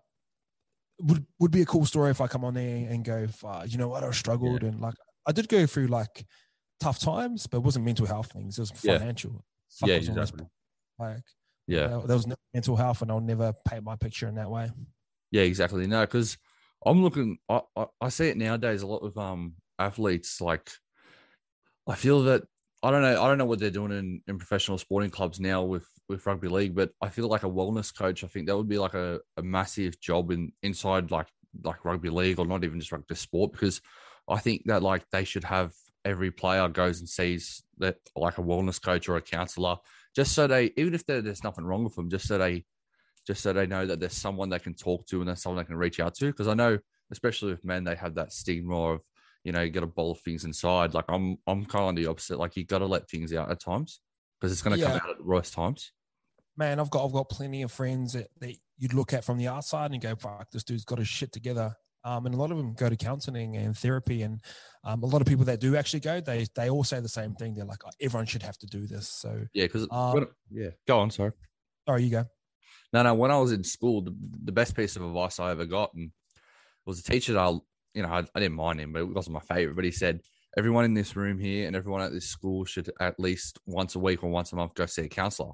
would 1.00 1.25
would 1.39 1.51
be 1.51 1.62
a 1.62 1.66
cool 1.66 1.86
story 1.86 2.12
if 2.12 2.22
I 2.22 2.28
come 2.28 2.44
on 2.46 2.54
there 2.54 2.89
and 2.89 3.04
go, 3.06 3.28
"Fuck, 3.28 3.72
you 3.72 3.78
know 3.78 3.88
what, 3.88 4.04
I 4.04 4.12
struggled, 4.12 4.63
and 4.63 4.80
like 4.81 4.96
I 5.25 5.31
did 5.31 5.48
go 5.48 5.66
through 5.66 5.88
like 5.88 6.25
tough 6.80 7.00
times, 7.00 7.48
but 7.48 7.57
it 7.57 7.63
wasn't 7.63 7.86
mental 7.86 8.06
health 8.06 8.31
things. 8.31 8.57
It 8.57 8.62
was 8.62 8.84
Yeah. 8.84 8.98
financial. 9.00 9.46
Yeah. 9.81 9.98
was 9.98 10.10
Exactly. 10.10 10.46
like 11.00 11.24
Yeah. 11.68 11.88
there, 11.88 12.01
there 12.01 12.15
was 12.18 12.27
no 12.27 12.36
mental 12.54 12.75
health, 12.75 13.01
and 13.01 13.12
I'll 13.12 13.21
never 13.21 13.54
paint 13.68 13.83
my 13.83 13.95
picture 13.95 14.27
in 14.27 14.36
that 14.36 14.50
way. 14.50 14.71
Yeah, 15.31 15.44
exactly. 15.44 15.88
No, 15.88 16.01
because 16.01 16.38
I'm 16.86 17.01
looking. 17.01 17.38
I, 17.50 17.62
I 17.75 17.86
I 18.01 18.10
see 18.10 18.27
it 18.27 18.38
nowadays 18.38 18.81
a 18.81 18.88
lot 18.88 19.04
with 19.04 19.18
um 19.18 19.56
athletes. 19.80 20.42
Like, 20.42 20.69
I 21.88 21.95
feel 21.95 22.24
that 22.24 22.44
I 22.83 22.92
don't 22.92 23.01
know. 23.01 23.21
I 23.21 23.27
don't 23.27 23.38
know 23.38 23.45
what 23.45 23.60
they're 23.60 23.69
doing 23.69 23.92
in, 23.92 24.21
in 24.27 24.38
professional 24.38 24.77
sporting 24.77 25.10
clubs 25.10 25.39
now 25.39 25.63
with 25.63 25.88
with 26.10 26.25
rugby 26.25 26.50
league, 26.50 26.75
but 26.75 26.92
I 27.01 27.10
feel 27.10 27.27
like 27.27 27.44
a 27.44 27.50
wellness 27.50 27.95
coach. 27.95 28.24
I 28.24 28.27
think 28.27 28.48
that 28.48 28.57
would 28.57 28.68
be 28.68 28.77
like 28.77 28.94
a, 28.94 29.19
a 29.38 29.42
massive 29.42 30.00
job 30.00 30.31
in 30.31 30.51
inside 30.62 31.12
like 31.12 31.27
like 31.63 31.86
rugby 31.86 32.10
league 32.10 32.39
or 32.39 32.45
not 32.45 32.63
even 32.63 32.80
just 32.80 32.92
rugby 32.92 33.15
sport 33.15 33.54
because 33.54 33.80
I 34.27 34.39
think 34.39 34.63
that 34.65 34.83
like 34.83 35.04
they 35.12 35.24
should 35.24 35.44
have 35.44 35.74
every 36.06 36.31
player 36.31 36.68
goes 36.68 37.00
and 37.00 37.07
sees 37.07 37.63
that 37.77 37.98
like 38.15 38.38
a 38.38 38.42
wellness 38.42 38.81
coach 38.81 39.07
or 39.07 39.15
a 39.15 39.21
counselor 39.21 39.77
just 40.15 40.33
so 40.33 40.48
they 40.48 40.71
even 40.77 40.94
if 40.94 41.06
there's 41.06 41.44
nothing 41.44 41.65
wrong 41.65 41.83
with 41.83 41.95
them 41.95 42.10
just 42.10 42.27
so 42.27 42.38
they 42.38 42.65
just 43.25 43.42
so 43.42 43.54
they 43.54 43.65
know 43.65 43.86
that 43.86 44.00
there's 44.00 44.13
someone 44.13 44.50
they 44.50 44.60
can 44.60 44.74
talk 44.74 45.06
to 45.07 45.19
and 45.19 45.27
there's 45.30 45.42
someone 45.42 45.63
they 45.63 45.68
can 45.68 45.77
reach 45.77 46.00
out 46.00 46.13
to. 46.15 46.25
Because 46.25 46.48
I 46.50 46.54
know, 46.54 46.77
especially 47.12 47.51
with 47.51 47.63
men, 47.63 47.83
they 47.86 47.95
have 47.95 48.15
that 48.15 48.33
stigma 48.33 48.94
of 48.94 49.00
you 49.44 49.51
know 49.51 49.62
you 49.62 49.71
got 49.71 49.81
to 49.81 49.88
bowl 49.88 50.15
things 50.15 50.44
inside. 50.45 50.94
Like 50.94 51.06
I'm 51.10 51.38
I'm 51.48 51.65
kind 51.65 51.98
of 51.98 52.04
the 52.04 52.10
opposite. 52.10 52.38
Like 52.39 52.56
you 52.57 52.65
got 52.65 52.80
to 52.80 52.86
let 52.86 53.10
things 53.10 53.33
out 53.33 53.50
at 53.51 53.60
times 53.62 54.01
because 54.39 54.51
it's 54.51 54.62
going 54.62 54.75
to 54.75 54.81
Yeah. 54.81 54.92
come 55.00 55.01
out 55.01 55.10
at 55.12 55.18
the 55.18 55.24
worst 55.24 55.54
times. 55.54 55.92
Man, 56.57 56.80
I've 56.80 56.89
got 56.89 57.06
I've 57.06 57.13
got 57.13 57.30
plenty 57.30 57.62
of 57.63 57.71
friends 57.71 58.13
that, 58.13 58.27
that 58.39 58.56
you'd 58.77 58.94
look 58.94 59.13
at 59.13 59.24
from 59.24 59.38
the 59.38 59.48
outside 59.48 59.92
and 59.92 60.01
go, 60.01 60.15
"Fuck, 60.15 60.51
this 60.51 60.63
dude's 60.63 60.86
got 60.86 61.00
his 61.00 61.07
shit 61.07 61.31
together." 61.31 61.75
Um, 62.06 62.26
and 62.26 62.36
a 62.36 62.38
lot 62.38 62.52
of 62.52 62.58
them 62.58 62.74
go 62.74 62.90
to 62.90 62.96
counseling 62.98 63.56
and 63.56 63.78
therapy, 63.78 64.24
and 64.24 64.42
um, 64.84 65.04
a 65.04 65.06
lot 65.06 65.22
of 65.22 65.28
people 65.28 65.46
that 65.46 65.60
do 65.60 65.76
actually 65.76 66.02
go, 66.02 66.20
they 66.20 66.46
they 66.56 66.70
all 66.70 66.84
say 66.84 67.00
the 67.00 67.10
same 67.10 67.34
thing. 67.36 67.54
They're 67.54 67.66
like, 67.66 67.80
"Oh, 67.86 67.92
"Everyone 68.02 68.26
should 68.26 68.44
have 68.44 68.58
to 68.58 68.68
do 68.68 68.88
this." 68.88 69.08
So, 69.10 69.46
Yeah, 69.54 69.66
because 69.66 69.88
Um, 69.90 70.28
yeah, 70.52 70.72
go 70.88 71.00
on. 71.00 71.12
Sorry. 71.12 71.32
sorry, 71.88 72.04
you 72.04 72.12
go. 72.12 72.26
No, 72.92 73.04
no. 73.04 73.14
When 73.14 73.32
I 73.32 73.38
was 73.40 73.52
in 73.52 73.64
school, 73.64 74.02
the, 74.02 74.16
the 74.44 74.52
best 74.52 74.76
piece 74.76 74.96
of 74.96 75.04
advice 75.04 75.40
I 75.40 75.52
ever 75.52 75.66
got 75.66 75.92
was 76.86 77.00
a 77.00 77.04
teacher 77.04 77.34
that 77.34 77.40
I, 77.40 77.52
you 77.94 78.04
know, 78.04 78.10
I, 78.10 78.24
I 78.36 78.40
didn't 78.40 78.56
mind 78.56 78.80
him, 78.80 78.94
but 78.94 79.02
it 79.02 79.14
wasn't 79.14 79.34
my 79.34 79.56
favorite. 79.56 79.76
But 79.76 79.86
he 79.86 79.92
said, 79.92 80.22
everyone 80.58 80.86
in 80.86 80.94
this 80.94 81.16
room 81.16 81.40
here 81.40 81.68
and 81.68 81.76
everyone 81.76 82.02
at 82.02 82.12
this 82.12 82.28
school 82.28 82.66
should 82.66 82.92
at 83.00 83.20
least 83.20 83.60
once 83.66 83.96
a 83.96 84.00
week 84.00 84.24
or 84.24 84.30
once 84.30 84.52
a 84.52 84.56
month 84.56 84.76
go 84.76 84.86
see 84.86 85.04
a 85.04 85.10
counselor. 85.10 85.54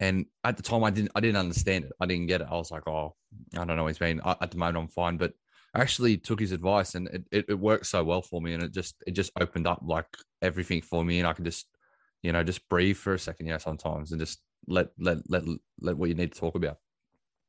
And 0.00 0.26
at 0.42 0.56
the 0.56 0.62
time, 0.62 0.82
I 0.82 0.90
didn't, 0.90 1.12
I 1.14 1.20
didn't 1.20 1.36
understand 1.36 1.84
it. 1.84 1.92
I 2.00 2.06
didn't 2.06 2.26
get 2.26 2.40
it. 2.40 2.48
I 2.50 2.56
was 2.56 2.72
like, 2.72 2.88
oh, 2.88 3.14
I 3.56 3.64
don't 3.64 3.76
know 3.76 3.84
what 3.84 3.96
he's. 3.96 4.20
I, 4.24 4.36
at 4.40 4.50
the 4.50 4.56
moment, 4.56 4.78
I'm 4.78 4.88
fine. 4.88 5.16
But 5.16 5.34
I 5.74 5.80
actually 5.80 6.18
took 6.18 6.40
his 6.40 6.52
advice, 6.52 6.94
and 6.94 7.08
it, 7.08 7.24
it, 7.32 7.44
it 7.48 7.58
worked 7.58 7.86
so 7.86 8.04
well 8.04 8.22
for 8.22 8.40
me, 8.42 8.52
and 8.54 8.62
it 8.62 8.72
just, 8.72 8.96
it 9.06 9.12
just 9.12 9.32
opened 9.40 9.66
up 9.66 9.80
like 9.82 10.06
everything 10.42 10.82
for 10.82 11.04
me, 11.04 11.18
and 11.18 11.26
I 11.26 11.32
could 11.32 11.46
just, 11.46 11.66
you 12.22 12.32
know, 12.32 12.44
just 12.44 12.68
breathe 12.68 12.96
for 12.96 13.14
a 13.14 13.18
second, 13.18 13.46
yeah, 13.46 13.58
sometimes, 13.58 14.12
and 14.12 14.20
just 14.20 14.40
let, 14.66 14.88
let, 14.98 15.18
let, 15.28 15.44
let 15.80 15.96
what 15.96 16.08
you 16.08 16.14
need 16.14 16.32
to 16.32 16.40
talk 16.40 16.54
about. 16.54 16.78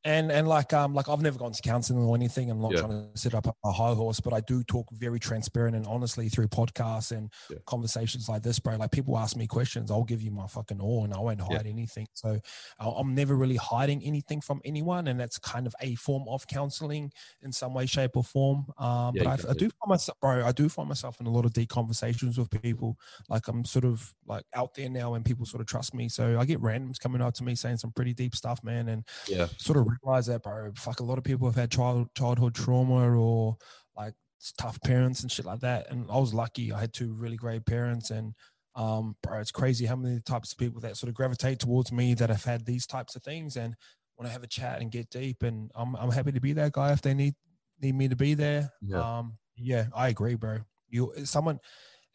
And 0.05 0.33
and 0.33 0.49
like 0.49 0.73
um 0.73 0.93
like 0.93 1.07
I've 1.07 1.21
never 1.21 1.39
gone 1.39 1.53
to 1.53 1.61
counseling 1.61 2.03
or 2.03 2.13
anything. 2.13 2.49
I'm 2.51 2.59
not 2.59 2.73
Yeah. 2.73 2.81
trying 2.81 2.91
to 3.13 3.17
sit 3.17 3.33
up 3.33 3.45
a 3.63 3.71
high 3.71 3.93
horse, 3.93 4.19
but 4.19 4.33
I 4.33 4.41
do 4.41 4.61
talk 4.61 4.89
very 4.91 5.17
transparent 5.17 5.77
and 5.77 5.87
honestly 5.87 6.27
through 6.27 6.49
podcasts 6.49 7.13
and 7.15 7.31
Yeah. 7.49 7.59
conversations 7.65 8.27
like 8.27 8.43
this, 8.43 8.59
bro. 8.59 8.75
Like 8.75 8.91
people 8.91 9.17
ask 9.17 9.37
me 9.37 9.47
questions, 9.47 9.89
I'll 9.89 10.03
give 10.03 10.21
you 10.21 10.29
my 10.29 10.47
fucking 10.47 10.81
all, 10.81 11.05
and 11.05 11.13
I 11.13 11.19
won't 11.19 11.39
Yeah. 11.47 11.59
hide 11.59 11.67
anything. 11.67 12.07
So 12.15 12.37
I'm 12.79 13.15
never 13.15 13.33
really 13.35 13.55
hiding 13.55 14.03
anything 14.03 14.41
from 14.41 14.61
anyone, 14.65 15.07
and 15.07 15.17
that's 15.17 15.37
kind 15.39 15.65
of 15.67 15.73
a 15.79 15.95
form 15.95 16.27
of 16.27 16.47
counseling 16.47 17.09
in 17.41 17.53
some 17.53 17.73
way, 17.73 17.85
shape, 17.85 18.11
or 18.17 18.25
form. 18.25 18.65
Um, 18.77 19.15
Yeah, 19.15 19.23
but 19.23 19.27
I, 19.27 19.51
I 19.51 19.53
do 19.53 19.69
find 19.69 19.87
myself, 19.89 20.19
bro. 20.19 20.45
I 20.45 20.51
do 20.51 20.67
find 20.67 20.89
myself 20.89 21.21
in 21.21 21.27
a 21.27 21.31
lot 21.31 21.45
of 21.45 21.53
deep 21.53 21.69
conversations 21.69 22.37
with 22.37 22.49
people. 22.61 22.97
Like 23.29 23.47
I'm 23.47 23.63
sort 23.63 23.85
of 23.85 24.13
like 24.25 24.43
out 24.53 24.73
there 24.73 24.89
now, 24.89 25.13
and 25.13 25.23
people 25.23 25.45
sort 25.45 25.61
of 25.61 25.67
trust 25.67 25.93
me. 25.93 26.09
So 26.09 26.37
I 26.39 26.43
get 26.45 26.59
randoms 26.59 26.99
coming 26.99 27.21
up 27.21 27.35
to 27.35 27.43
me 27.45 27.55
saying 27.55 27.77
some 27.77 27.93
pretty 27.93 28.13
deep 28.13 28.35
stuff, 28.35 28.61
man, 28.65 28.89
and 28.89 29.07
Yeah. 29.29 29.47
sort 29.57 29.77
of 29.77 29.87
realize 30.03 30.25
that, 30.27 30.43
bro. 30.43 30.71
Fuck, 30.75 30.99
a 30.99 31.03
lot 31.03 31.17
of 31.17 31.23
people 31.23 31.47
have 31.47 31.55
had 31.55 31.71
child 31.71 32.07
childhood 32.15 32.55
trauma 32.55 33.17
or 33.17 33.57
like 33.95 34.13
tough 34.57 34.79
parents 34.81 35.21
and 35.21 35.31
shit 35.31 35.45
like 35.45 35.61
that. 35.61 35.89
And 35.89 36.09
I 36.09 36.17
was 36.17 36.33
lucky; 36.33 36.71
I 36.71 36.79
had 36.79 36.93
two 36.93 37.13
really 37.13 37.37
great 37.37 37.65
parents. 37.65 38.09
And 38.11 38.33
um, 38.75 39.15
bro, 39.21 39.39
it's 39.39 39.51
crazy 39.51 39.85
how 39.85 39.95
many 39.95 40.19
types 40.21 40.51
of 40.51 40.57
people 40.57 40.81
that 40.81 40.97
sort 40.97 41.09
of 41.09 41.15
gravitate 41.15 41.59
towards 41.59 41.91
me 41.91 42.13
that 42.15 42.29
have 42.29 42.43
had 42.43 42.65
these 42.65 42.87
types 42.87 43.15
of 43.15 43.23
things 43.23 43.55
and 43.57 43.75
want 44.17 44.27
to 44.27 44.33
have 44.33 44.43
a 44.43 44.47
chat 44.47 44.81
and 44.81 44.91
get 44.91 45.09
deep. 45.09 45.43
And 45.43 45.71
I'm 45.75 45.95
I'm 45.95 46.11
happy 46.11 46.31
to 46.31 46.41
be 46.41 46.53
that 46.53 46.71
guy 46.73 46.91
if 46.91 47.01
they 47.01 47.13
need 47.13 47.35
need 47.81 47.95
me 47.95 48.07
to 48.07 48.15
be 48.15 48.33
there. 48.33 48.71
Yeah. 48.81 49.19
Um, 49.19 49.37
yeah, 49.55 49.85
I 49.95 50.09
agree, 50.09 50.35
bro. 50.35 50.59
You 50.89 51.13
someone. 51.25 51.59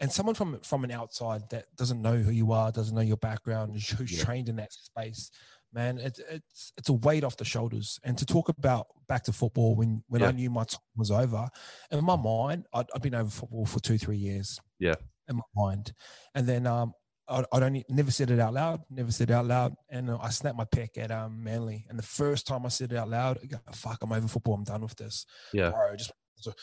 And 0.01 0.13
someone 0.13 0.37
from 0.37 0.61
from 0.61 0.85
an 0.85 0.93
outside 0.93 1.43
that 1.51 1.75
doesn't 1.75 2.01
know 2.01 2.19
who 2.19 2.31
you 2.31 2.53
are, 2.53 2.71
doesn't 2.71 2.95
know 2.95 3.01
your 3.01 3.17
background, 3.17 3.73
who's 3.73 3.89
who's 3.91 4.13
Yeah. 4.17 4.23
trained 4.23 4.49
in 4.49 4.55
that 4.55 4.73
space, 4.73 5.33
man, 5.73 5.99
it's 5.99 6.19
it's 6.31 6.73
it's 6.77 6.89
a 6.89 6.93
weight 6.95 7.25
off 7.25 7.37
the 7.37 7.45
shoulders. 7.45 7.99
And 8.05 8.17
to 8.19 8.27
talk 8.27 8.49
about 8.49 8.87
back 9.09 9.25
to 9.25 9.33
football 9.33 9.75
when 9.77 10.03
when 10.09 10.23
Yeah. 10.23 10.29
I 10.29 10.33
knew 10.33 10.51
my 10.51 10.65
time 10.65 10.81
was 10.97 11.11
over, 11.11 11.49
in 11.91 12.05
my 12.05 12.17
mind, 12.17 12.67
I'd, 12.75 12.87
I'd 12.95 13.03
been 13.03 13.15
over 13.15 13.31
football 13.31 13.67
for 13.67 13.81
two 13.81 13.99
three 13.99 14.19
years. 14.19 14.61
Yeah. 14.79 14.95
in 15.29 15.37
my 15.37 15.43
mind, 15.55 15.93
and 16.35 16.47
then 16.47 16.67
um, 16.67 16.93
I 17.29 17.45
I 17.53 17.61
don't 17.61 17.83
never 17.91 18.11
said 18.11 18.31
it 18.31 18.41
out 18.41 18.55
loud, 18.55 18.81
never 18.91 19.11
said 19.13 19.31
it 19.31 19.35
out 19.35 19.45
loud, 19.47 19.75
and 19.91 20.11
I 20.11 20.31
snapped 20.31 20.57
my 20.57 20.65
pick 20.65 20.97
at 20.97 21.11
um 21.11 21.43
Manly, 21.45 21.85
and 21.89 21.99
the 21.99 22.03
first 22.03 22.47
time 22.47 22.65
I 22.65 22.69
said 22.71 22.93
it 22.93 22.97
out 22.97 23.09
loud, 23.11 23.39
I 23.43 23.47
go, 23.47 23.59
fuck, 23.73 23.99
I'm 24.03 24.13
over 24.13 24.29
football, 24.29 24.55
I'm 24.55 24.65
done 24.65 24.83
with 24.83 24.97
this 24.97 25.27
Yeah. 25.53 25.71
bro. 25.71 25.95
Just, 25.97 26.13
so- 26.37 26.55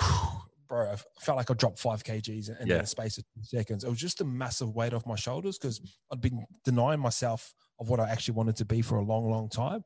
bro, 0.68 0.90
I 0.92 0.96
felt 1.20 1.36
like 1.36 1.50
I 1.50 1.54
dropped 1.54 1.78
five 1.78 2.02
kgs 2.04 2.48
in, 2.48 2.56
in 2.60 2.66
Yeah. 2.68 2.78
the 2.78 2.86
space 2.86 3.18
of 3.18 3.24
two 3.34 3.42
seconds. 3.44 3.84
It 3.84 3.90
was 3.90 3.98
just 3.98 4.20
a 4.20 4.24
massive 4.24 4.74
weight 4.74 4.94
off 4.94 5.06
my 5.06 5.16
shoulders 5.16 5.58
because 5.58 5.80
I'd 6.12 6.20
been 6.20 6.44
denying 6.64 7.00
myself 7.00 7.52
of 7.82 7.90
what 7.90 8.00
I 8.00 8.08
actually 8.08 8.34
wanted 8.34 8.56
to 8.56 8.64
be 8.64 8.80
for 8.80 8.96
a 8.96 9.04
long, 9.04 9.28
long 9.30 9.48
time. 9.48 9.82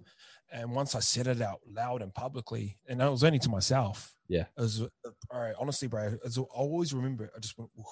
And 0.53 0.71
once 0.73 0.95
I 0.95 1.01
said 1.01 1.27
it 1.27 1.41
out 1.43 1.61
loud 1.67 2.03
and 2.03 2.15
publicly, 2.15 2.79
and 2.89 3.03
it 3.03 3.11
was 3.11 3.25
only 3.25 3.41
to 3.41 3.49
myself. 3.49 4.15
Yeah. 4.29 4.45
It 4.57 4.61
was, 4.61 4.83
uh, 4.83 4.87
all 5.31 5.41
right, 5.41 5.55
honestly, 5.59 5.89
bro, 5.89 6.17
it's, 6.25 6.39
I 6.39 6.43
always 6.43 6.95
remember 6.95 7.25
it. 7.25 7.31
I 7.37 7.41
just 7.41 7.59
went, 7.59 7.71
"Whew." 7.75 7.85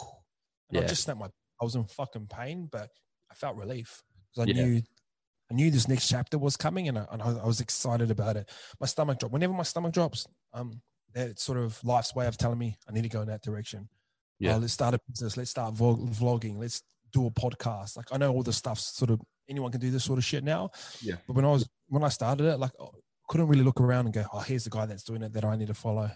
and 0.69 0.77
Yeah. 0.79 0.83
I 0.85 0.87
just 0.87 1.03
snapped 1.03 1.19
my, 1.19 1.27
I 1.61 1.65
was 1.65 1.75
in 1.75 1.85
fucking 1.85 2.29
pain, 2.29 2.69
but 2.71 2.91
I 3.31 3.35
felt 3.35 3.57
relief 3.57 4.03
because 4.31 4.49
I 4.49 4.53
Yeah. 4.53 4.65
knew 4.65 4.83
I 5.51 5.55
knew 5.55 5.71
this 5.71 5.89
next 5.89 6.09
chapter 6.09 6.39
was 6.39 6.57
coming, 6.57 6.89
and 6.89 6.99
I, 6.99 7.07
and 7.13 7.21
I 7.23 7.29
I 7.39 7.47
was 7.47 7.61
excited 7.61 8.11
about 8.11 8.37
it. 8.37 8.49
My 8.81 8.87
stomach 8.87 9.19
dropped. 9.19 9.33
Whenever 9.33 9.53
my 9.53 9.63
stomach 9.63 9.93
drops, 9.93 10.27
um, 10.55 10.81
it's 11.15 11.43
sort 11.43 11.59
of 11.59 11.83
life's 11.85 12.15
way 12.15 12.27
of 12.27 12.37
telling 12.39 12.59
me 12.59 12.77
I 12.89 12.93
need 12.93 13.03
to 13.03 13.09
go 13.11 13.21
in 13.21 13.29
that 13.29 13.43
direction. 13.43 13.89
Yeah. 14.39 14.55
Uh, 14.57 14.61
let's 14.61 14.73
start 14.73 14.95
a 14.95 15.01
business. 15.09 15.37
Let's 15.37 15.51
start 15.51 15.75
vlog- 15.75 16.09
vlogging. 16.15 16.57
Let's 16.59 16.83
do 17.13 17.27
a 17.27 17.31
podcast. 17.31 17.97
Like 17.97 18.07
I 18.13 18.17
know 18.17 18.33
all 18.33 18.43
the 18.43 18.53
stuff's 18.55 18.87
Sort 18.97 19.11
of 19.11 19.21
anyone 19.49 19.71
can 19.71 19.81
do 19.81 19.91
this 19.91 20.05
sort 20.05 20.19
of 20.19 20.25
shit 20.25 20.45
now. 20.45 20.71
Yeah. 21.01 21.17
But 21.27 21.37
when 21.37 21.45
I 21.45 21.51
was 21.51 21.69
when 21.89 22.03
I 22.05 22.09
started 22.09 22.47
it, 22.47 22.59
like 22.59 22.73
I 22.81 22.87
couldn't 23.29 23.49
really 23.49 23.63
look 23.65 23.81
around 23.81 24.07
and 24.07 24.15
go, 24.15 24.25
oh, 24.33 24.41
here's 24.41 24.65
the 24.65 24.71
guy 24.71 24.87
that's 24.87 25.05
doing 25.05 25.23
it 25.23 25.33
that 25.35 25.45
I 25.45 25.57
need 25.57 25.69
to 25.69 25.75
follow. 25.75 26.11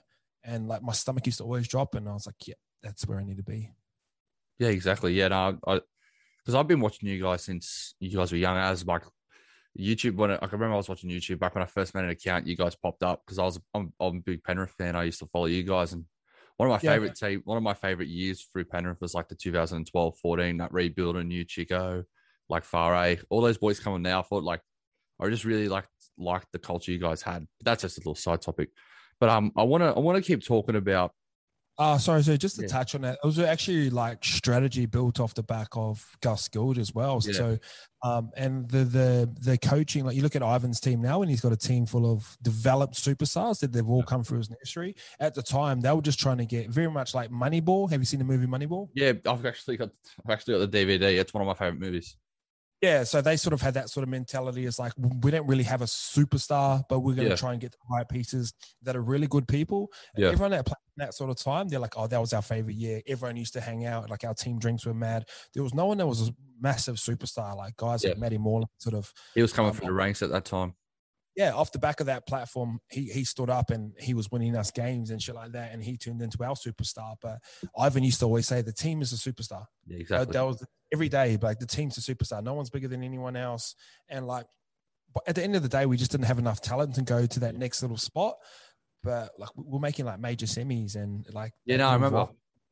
And 0.45 0.69
like 0.69 0.83
my 0.83 0.93
stomach 0.93 1.27
used 1.27 1.39
to 1.39 1.45
always 1.45 1.69
drop, 1.69 1.95
and 1.95 2.09
I 2.09 2.13
was 2.13 2.27
like, 2.27 2.37
yeah, 2.47 2.55
that's 2.83 3.07
where 3.07 3.19
I 3.19 3.25
need 3.25 3.37
to 3.39 3.43
be. 3.43 3.71
Yeah, 4.59 4.69
exactly. 4.69 5.13
Yeah, 5.15 5.29
no, 5.29 5.59
I 5.67 5.81
because 6.45 6.55
I've 6.55 6.69
been 6.69 6.81
watching 6.81 7.09
you 7.09 7.21
guys 7.23 7.45
since 7.45 7.95
you 8.01 8.17
guys 8.17 8.33
were 8.33 8.39
young. 8.39 8.57
As 8.57 8.87
like, 8.87 9.03
YouTube 9.79 10.17
when 10.17 10.31
I, 10.31 10.35
I 10.37 10.39
can 10.47 10.53
remember 10.53 10.75
I 10.75 10.79
was 10.79 10.89
watching 10.89 11.11
YouTube 11.11 11.39
back 11.39 11.55
when 11.55 11.63
I 11.63 11.67
first 11.67 11.95
made 11.95 12.05
an 12.05 12.11
account. 12.11 12.47
You 12.47 12.57
guys 12.57 12.75
popped 12.75 13.03
up 13.03 13.23
because 13.25 13.39
I 13.39 13.45
was 13.45 13.61
I'm, 13.75 13.93
I'm 14.01 14.17
a 14.17 14.21
big 14.21 14.43
Penrith 14.43 14.71
fan. 14.71 14.97
I 14.97 15.05
used 15.05 15.19
to 15.19 15.27
follow 15.27 15.47
you 15.47 15.63
guys, 15.63 15.93
and 15.93 16.05
one 16.57 16.69
of 16.69 16.73
my 16.73 16.81
Yeah. 16.83 16.95
favorite 16.95 17.15
team, 17.17 17.43
one 17.45 17.57
of 17.57 17.63
my 17.63 17.75
favorite 17.75 18.09
years 18.09 18.49
through 18.53 18.65
Penrith 18.65 19.01
was 19.01 19.15
like 19.15 19.29
the 19.29 19.37
2012-14 19.37 20.59
that 20.59 20.73
rebuild 20.73 21.17
and 21.17 21.29
new 21.29 21.45
Chico, 21.45 22.05
like 22.49 22.65
Faray, 22.65 23.23
all 23.31 23.41
those 23.41 23.59
boys 23.59 23.81
coming 23.81 24.03
now. 24.03 24.21
I 24.21 24.23
thought 24.23 24.45
like 24.45 24.61
I 25.21 25.29
just 25.29 25.45
really 25.45 25.69
like 25.69 25.87
liked 26.17 26.49
the 26.53 26.59
culture 26.59 26.93
you 26.93 26.99
guys 26.99 27.23
had. 27.23 27.47
But 27.59 27.65
that's 27.65 27.83
just 27.83 27.99
a 27.99 28.01
little 28.01 28.15
side 28.15 28.43
topic. 28.43 28.71
But 29.21 29.29
um, 29.31 29.53
I 29.57 29.63
want 29.65 29.83
to 29.83 29.89
I 29.89 29.99
want 29.99 30.17
to 30.17 30.27
keep 30.27 30.45
talking 30.45 30.77
about 30.77 31.13
Uh, 31.77 31.97
sorry, 31.99 32.23
so 32.25 32.37
just 32.37 32.57
to 32.57 32.63
Yeah. 32.63 32.69
touch 32.69 32.95
on 32.97 33.03
that, 33.03 33.19
it 33.23 33.27
was 33.27 33.39
actually 33.39 33.89
like 33.91 34.25
strategy 34.25 34.87
built 34.87 35.21
off 35.21 35.35
the 35.35 35.43
back 35.45 35.69
of 35.73 36.05
Gus 36.21 36.49
Gould 36.49 36.77
as 36.79 36.93
well. 36.95 37.21
Yeah. 37.25 37.33
So, 37.35 37.59
um, 38.03 38.31
and 38.37 38.69
the 38.69 38.83
the 38.85 39.35
the 39.41 39.59
coaching, 39.59 40.05
like 40.05 40.17
you 40.17 40.23
look 40.23 40.35
at 40.37 40.43
Ivan's 40.43 40.81
team 40.81 41.01
now, 41.01 41.23
and 41.23 41.31
he's 41.31 41.41
got 41.41 41.53
a 41.53 41.57
team 41.57 41.87
full 41.87 42.13
of 42.13 42.37
developed 42.43 42.95
superstars 42.95 43.61
that 43.61 43.73
they've 43.73 43.89
all 43.89 44.03
come 44.03 44.25
through 44.25 44.39
his 44.39 44.51
nursery. 44.51 44.95
At 45.21 45.35
the 45.35 45.43
time, 45.43 45.81
they 45.81 45.93
were 45.93 46.03
just 46.03 46.19
trying 46.19 46.39
to 46.39 46.47
get 46.47 46.69
very 46.71 46.91
much 46.91 47.15
like 47.15 47.31
Moneyball. 47.31 47.91
Have 47.91 48.01
you 48.01 48.07
seen 48.07 48.19
the 48.19 48.25
movie 48.25 48.47
Moneyball? 48.47 48.89
yeah. 48.95 49.13
I've 49.27 49.47
actually 49.47 49.77
got 49.77 49.91
I've 50.25 50.31
actually 50.33 50.59
got 50.59 50.71
the 50.71 50.79
DVD. 50.85 51.19
It's 51.21 51.33
one 51.35 51.43
of 51.43 51.47
my 51.47 51.55
favorite 51.55 51.81
movies. 51.81 52.17
Yeah, 52.81 53.03
so 53.03 53.21
they 53.21 53.37
sort 53.37 53.55
of 53.55 53.61
had 53.61 53.75
that 53.75 53.91
sort 53.91 54.05
of 54.05 54.09
mentality. 54.09 54.65
It's 54.65 54.79
like 54.79 54.93
we 54.97 55.33
don't 55.33 55.47
really 55.49 55.65
have 55.65 55.83
a 55.83 55.87
superstar, 55.87 56.85
but 56.89 57.01
we're 57.01 57.15
going 57.15 57.27
to 57.27 57.31
Yeah. 57.33 57.37
try 57.37 57.53
and 57.53 57.61
get 57.61 57.73
the 57.73 57.79
right 57.91 58.09
pieces 58.09 58.53
that 58.83 58.95
are 58.97 59.03
really 59.03 59.27
good 59.27 59.49
people. 59.49 59.91
And 60.15 60.25
Yeah. 60.25 60.31
Everyone 60.31 60.53
that 60.53 60.65
played 60.67 60.77
in 60.97 61.05
that 61.05 61.15
sort 61.15 61.31
of 61.31 61.37
time, 61.39 61.67
they're 61.69 61.81
like, 61.81 61.99
oh, 61.99 62.07
that 62.07 62.21
was 62.21 62.33
our 62.33 62.43
favorite 62.43 62.77
year. 62.77 63.03
Everyone 63.07 63.37
used 63.37 63.53
to 63.55 63.61
hang 63.61 63.85
out. 63.85 64.09
Like 64.11 64.23
our 64.25 64.35
team 64.35 64.59
drinks 64.61 64.87
were 64.87 64.95
mad. 64.95 65.29
There 65.55 65.63
was 65.65 65.75
no 65.75 65.87
one 65.87 65.99
that 65.99 66.07
was 66.07 66.29
a 66.29 66.33
massive 66.61 66.97
superstar. 66.97 67.57
Like 67.57 67.77
guys 67.77 68.05
like 68.05 68.15
Yeah. 68.15 68.21
Matty 68.21 68.39
Moylan, 68.39 68.69
sort 68.79 68.95
of. 68.95 69.13
He 69.35 69.43
was 69.43 69.53
coming 69.53 69.71
Um, 69.71 69.77
through 69.77 69.87
the 69.89 69.93
ranks 69.95 70.23
at 70.23 70.31
that 70.31 70.45
time. 70.45 70.75
Yeah, 71.35 71.53
off 71.55 71.71
the 71.71 71.79
back 71.79 72.01
of 72.01 72.07
that 72.07 72.27
platform, 72.27 72.81
he 72.91 73.05
he 73.13 73.25
stood 73.25 73.49
up 73.49 73.71
and 73.71 73.93
he 74.01 74.13
was 74.13 74.29
winning 74.31 74.57
us 74.57 74.73
games 74.73 75.11
and 75.11 75.23
shit 75.23 75.37
like 75.37 75.53
that, 75.53 75.73
and 75.73 75.81
he 75.83 75.97
turned 75.97 76.21
into 76.21 76.43
our 76.43 76.57
superstar. 76.57 77.15
But 77.23 77.39
Ivan 77.79 78.03
used 78.03 78.19
to 78.21 78.27
always 78.27 78.49
say 78.49 78.61
the 78.61 78.73
team 78.73 79.03
is 79.03 79.13
a 79.13 79.17
superstar. 79.17 79.67
Yeah, 79.87 79.97
That- 79.97 80.01
exactly. 80.01 80.33
That 80.33 80.43
was 80.43 80.65
every 80.93 81.09
day. 81.09 81.39
Like 81.41 81.59
the 81.59 81.67
team's 81.67 81.99
a 81.99 82.01
superstar. 82.01 82.43
No 82.43 82.55
one's 82.55 82.71
bigger 82.71 82.89
than 82.89 83.03
anyone 83.03 83.37
else. 83.37 83.75
And 84.09 84.27
like, 84.27 84.47
but 85.15 85.23
at 85.27 85.35
the 85.35 85.43
end 85.43 85.57
of 85.57 85.63
the 85.63 85.69
day, 85.69 85.87
we 85.87 85.97
just 85.97 86.11
didn't 86.11 86.27
have 86.27 86.39
enough 86.39 86.61
talent 86.61 86.95
to 86.97 87.03
go 87.03 87.27
to 87.27 87.41
that 87.41 87.57
next 87.57 87.83
little 87.83 87.97
spot. 87.97 88.37
But 89.03 89.31
like, 89.39 89.51
we're 89.57 89.79
making 89.79 90.05
like 90.05 90.21
major 90.21 90.47
semis 90.47 90.97
and 90.97 91.25
like, 91.33 91.53
yeah, 91.65 91.77
no, 91.77 91.89
I 91.89 91.95
remember. 91.95 92.29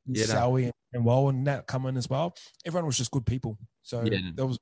And 0.07 0.17
Yeah, 0.17 0.27
no. 0.27 0.33
Sowie 0.35 0.71
and, 0.93 1.05
Woll 1.05 1.29
and 1.29 1.45
Nat 1.45 1.67
coming 1.67 1.97
as 1.97 2.09
well. 2.09 2.35
Everyone 2.65 2.87
was 2.87 2.97
just 2.97 3.11
good 3.11 3.27
people. 3.27 3.59
So 3.83 4.03
Yeah. 4.05 4.19
that 4.35 4.47
was 4.47 4.59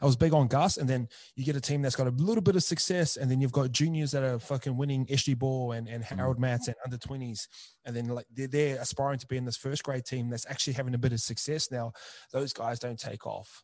I 0.00 0.04
was 0.04 0.16
big 0.16 0.32
on 0.32 0.48
Gus, 0.48 0.76
and 0.76 0.88
then 0.88 1.08
you 1.36 1.44
get 1.44 1.54
a 1.54 1.60
team 1.60 1.82
that's 1.82 1.94
got 1.94 2.06
a 2.08 2.10
little 2.10 2.42
bit 2.42 2.56
of 2.56 2.62
success, 2.64 3.16
and 3.16 3.30
then 3.30 3.40
you've 3.40 3.52
got 3.52 3.70
juniors 3.70 4.10
that 4.10 4.22
are 4.24 4.38
fucking 4.40 4.76
winning 4.76 5.06
SG 5.06 5.38
Ball 5.38 5.72
and, 5.72 5.88
and 5.88 6.02
Mm. 6.02 6.16
Harold 6.16 6.40
Mats 6.40 6.66
and 6.66 6.76
under 6.84 6.98
twenties, 6.98 7.48
and 7.84 7.94
then 7.94 8.08
like 8.08 8.26
they're, 8.32 8.48
they're 8.48 8.80
aspiring 8.80 9.18
to 9.20 9.26
be 9.26 9.36
in 9.36 9.44
this 9.44 9.56
first 9.56 9.84
grade 9.84 10.04
team 10.04 10.30
that's 10.30 10.46
actually 10.48 10.72
having 10.72 10.94
a 10.94 10.98
bit 10.98 11.12
of 11.12 11.20
success 11.20 11.70
now. 11.70 11.92
Those 12.32 12.52
guys 12.52 12.78
don't 12.80 12.98
take 12.98 13.24
off, 13.26 13.62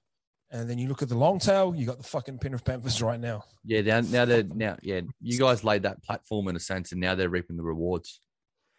and 0.52 0.71
then 0.71 0.79
you 0.79 0.87
look 0.88 1.02
at 1.02 1.09
the 1.09 1.17
long 1.19 1.41
tail, 1.41 1.75
you 1.75 1.85
got 1.87 1.99
the 1.99 2.05
fucking 2.05 2.38
Penrith 2.38 2.64
Panthers 2.64 3.02
right 3.02 3.19
now. 3.19 3.43
Yeah, 3.64 3.81
now, 3.81 4.00
now 4.02 4.25
they're 4.25 4.45
now 4.45 4.76
yeah. 4.83 5.00
You 5.21 5.38
guys 5.38 5.64
laid 5.64 5.83
that 5.83 6.02
platform 6.05 6.47
in 6.47 6.55
a 6.55 6.61
sense, 6.61 6.93
and 6.93 7.00
now 7.00 7.17
they're 7.17 7.29
reaping 7.29 7.57
the 7.57 7.64
rewards. 7.64 8.21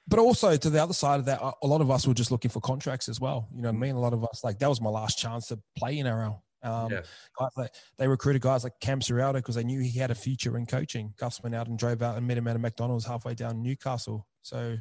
But 0.07 0.19
also 0.19 0.55
to 0.57 0.69
the 0.69 0.83
other 0.83 0.93
side 0.93 1.19
of 1.19 1.25
that, 1.25 1.41
a 1.41 1.67
lot 1.67 1.81
of 1.81 1.89
us 1.89 2.05
were 2.05 2.13
just 2.13 2.29
looking 2.31 2.51
for 2.51 2.59
contracts 2.59 3.07
as 3.07 3.19
well. 3.21 3.47
You 3.55 3.61
know 3.61 3.71
me 3.71 3.89
and 3.89 3.97
A 3.97 4.01
lot 4.01 4.13
of 4.13 4.23
us 4.25 4.43
like 4.43 4.59
that 4.59 4.67
was 4.69 4.81
my 4.81 4.89
last 4.89 5.17
chance 5.17 5.47
to 5.47 5.59
play 5.77 5.97
in 5.99 6.05
NRL. 6.05 6.41
Um, 6.61 6.91
Yeah. 6.91 7.01
guys 7.39 7.49
like, 7.57 7.71
they 7.97 8.07
recruited 8.07 8.41
guys 8.41 8.63
like 8.63 8.73
Cam 8.81 8.99
Ciraldo 8.99 9.33
because 9.35 9.55
they 9.55 9.63
knew 9.63 9.79
he 9.81 9.97
had 9.97 10.11
a 10.11 10.15
future 10.15 10.57
in 10.57 10.65
coaching. 10.65 11.13
Gus 11.17 11.41
went 11.41 11.55
out 11.55 11.67
and 11.67 11.77
drove 11.79 12.01
out 12.01 12.17
and 12.17 12.27
met 12.27 12.37
him 12.37 12.47
at 12.47 12.55
a 12.55 12.59
McDonald's 12.59 13.05
halfway 13.05 13.33
down 13.33 13.61
Newcastle. 13.61 14.27
So, 14.41 14.77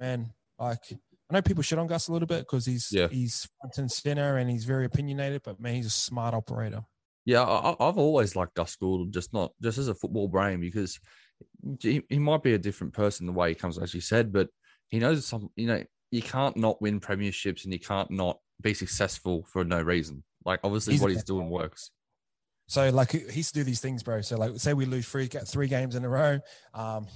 man, 0.00 0.32
like 0.58 0.78
I 1.28 1.34
know 1.34 1.42
people 1.42 1.62
shit 1.62 1.78
on 1.78 1.86
Gus 1.88 2.08
a 2.08 2.12
little 2.12 2.26
bit 2.28 2.40
because 2.40 2.66
he's 2.66 2.90
Yeah. 2.92 3.08
he's 3.08 3.48
front 3.60 3.78
and 3.78 3.90
center 3.90 4.36
and 4.38 4.48
he's 4.50 4.64
very 4.64 4.84
opinionated, 4.84 5.42
but 5.44 5.60
man, 5.60 5.74
he's 5.74 5.86
a 5.86 5.90
smart 5.90 6.34
operator. 6.34 6.84
Yeah, 7.24 7.42
I, 7.42 7.70
I've 7.80 7.98
always 7.98 8.36
liked 8.36 8.54
Gus 8.54 8.76
Gould, 8.76 9.12
just 9.12 9.32
not 9.32 9.52
just 9.60 9.78
as 9.78 9.88
a 9.88 9.94
football 9.96 10.28
brain 10.28 10.60
because 10.60 11.00
he, 11.80 12.02
he 12.08 12.18
might 12.18 12.42
be 12.42 12.54
a 12.54 12.58
different 12.58 12.92
person 12.92 13.26
the 13.26 13.32
way 13.32 13.50
he 13.50 13.54
comes, 13.54 13.78
as 13.78 13.94
you 13.94 14.00
said, 14.00 14.32
but 14.32 14.48
he 14.88 14.98
knows 14.98 15.26
some. 15.26 15.50
You 15.56 15.66
know, 15.66 15.84
you 16.10 16.22
can't 16.22 16.56
not 16.56 16.80
win 16.80 17.00
premierships 17.00 17.64
and 17.64 17.72
you 17.72 17.80
can't 17.80 18.10
not 18.10 18.38
be 18.60 18.74
successful 18.74 19.44
for 19.44 19.64
no 19.64 19.82
reason. 19.82 20.22
Like 20.44 20.60
obviously, 20.62 20.94
He's 20.94 21.02
what 21.02 21.10
he's 21.10 21.24
doing 21.24 21.50
works. 21.50 21.90
So 22.68 22.90
like 22.90 23.12
he 23.12 23.18
used 23.32 23.54
to 23.54 23.60
do 23.60 23.64
these 23.64 23.80
things, 23.80 24.02
bro. 24.02 24.20
So 24.20 24.36
like 24.36 24.52
say 24.56 24.74
we 24.74 24.86
lose 24.86 25.08
three 25.08 25.28
get 25.28 25.46
three 25.46 25.68
games 25.68 25.94
in 25.94 26.04
a 26.04 26.08
row, 26.08 26.38
um, 26.74 27.06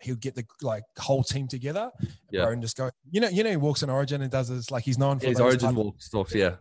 he'll 0.00 0.16
get 0.16 0.34
the 0.34 0.44
like 0.62 0.84
whole 0.98 1.22
team 1.22 1.48
together, 1.48 1.90
Yeah. 2.30 2.44
bro, 2.44 2.52
and 2.52 2.62
just 2.62 2.76
go. 2.76 2.90
You 3.10 3.20
know, 3.20 3.28
you 3.28 3.42
know, 3.44 3.50
he 3.50 3.56
walks 3.56 3.82
in 3.82 3.90
Origin 3.90 4.22
and 4.22 4.30
does 4.30 4.48
this 4.48 4.70
like 4.70 4.84
he's 4.84 4.98
known 4.98 5.18
for 5.18 5.24
Yeah, 5.26 5.30
his 5.30 5.40
origin 5.40 5.74
walks. 5.74 6.10
Yeah, 6.32 6.56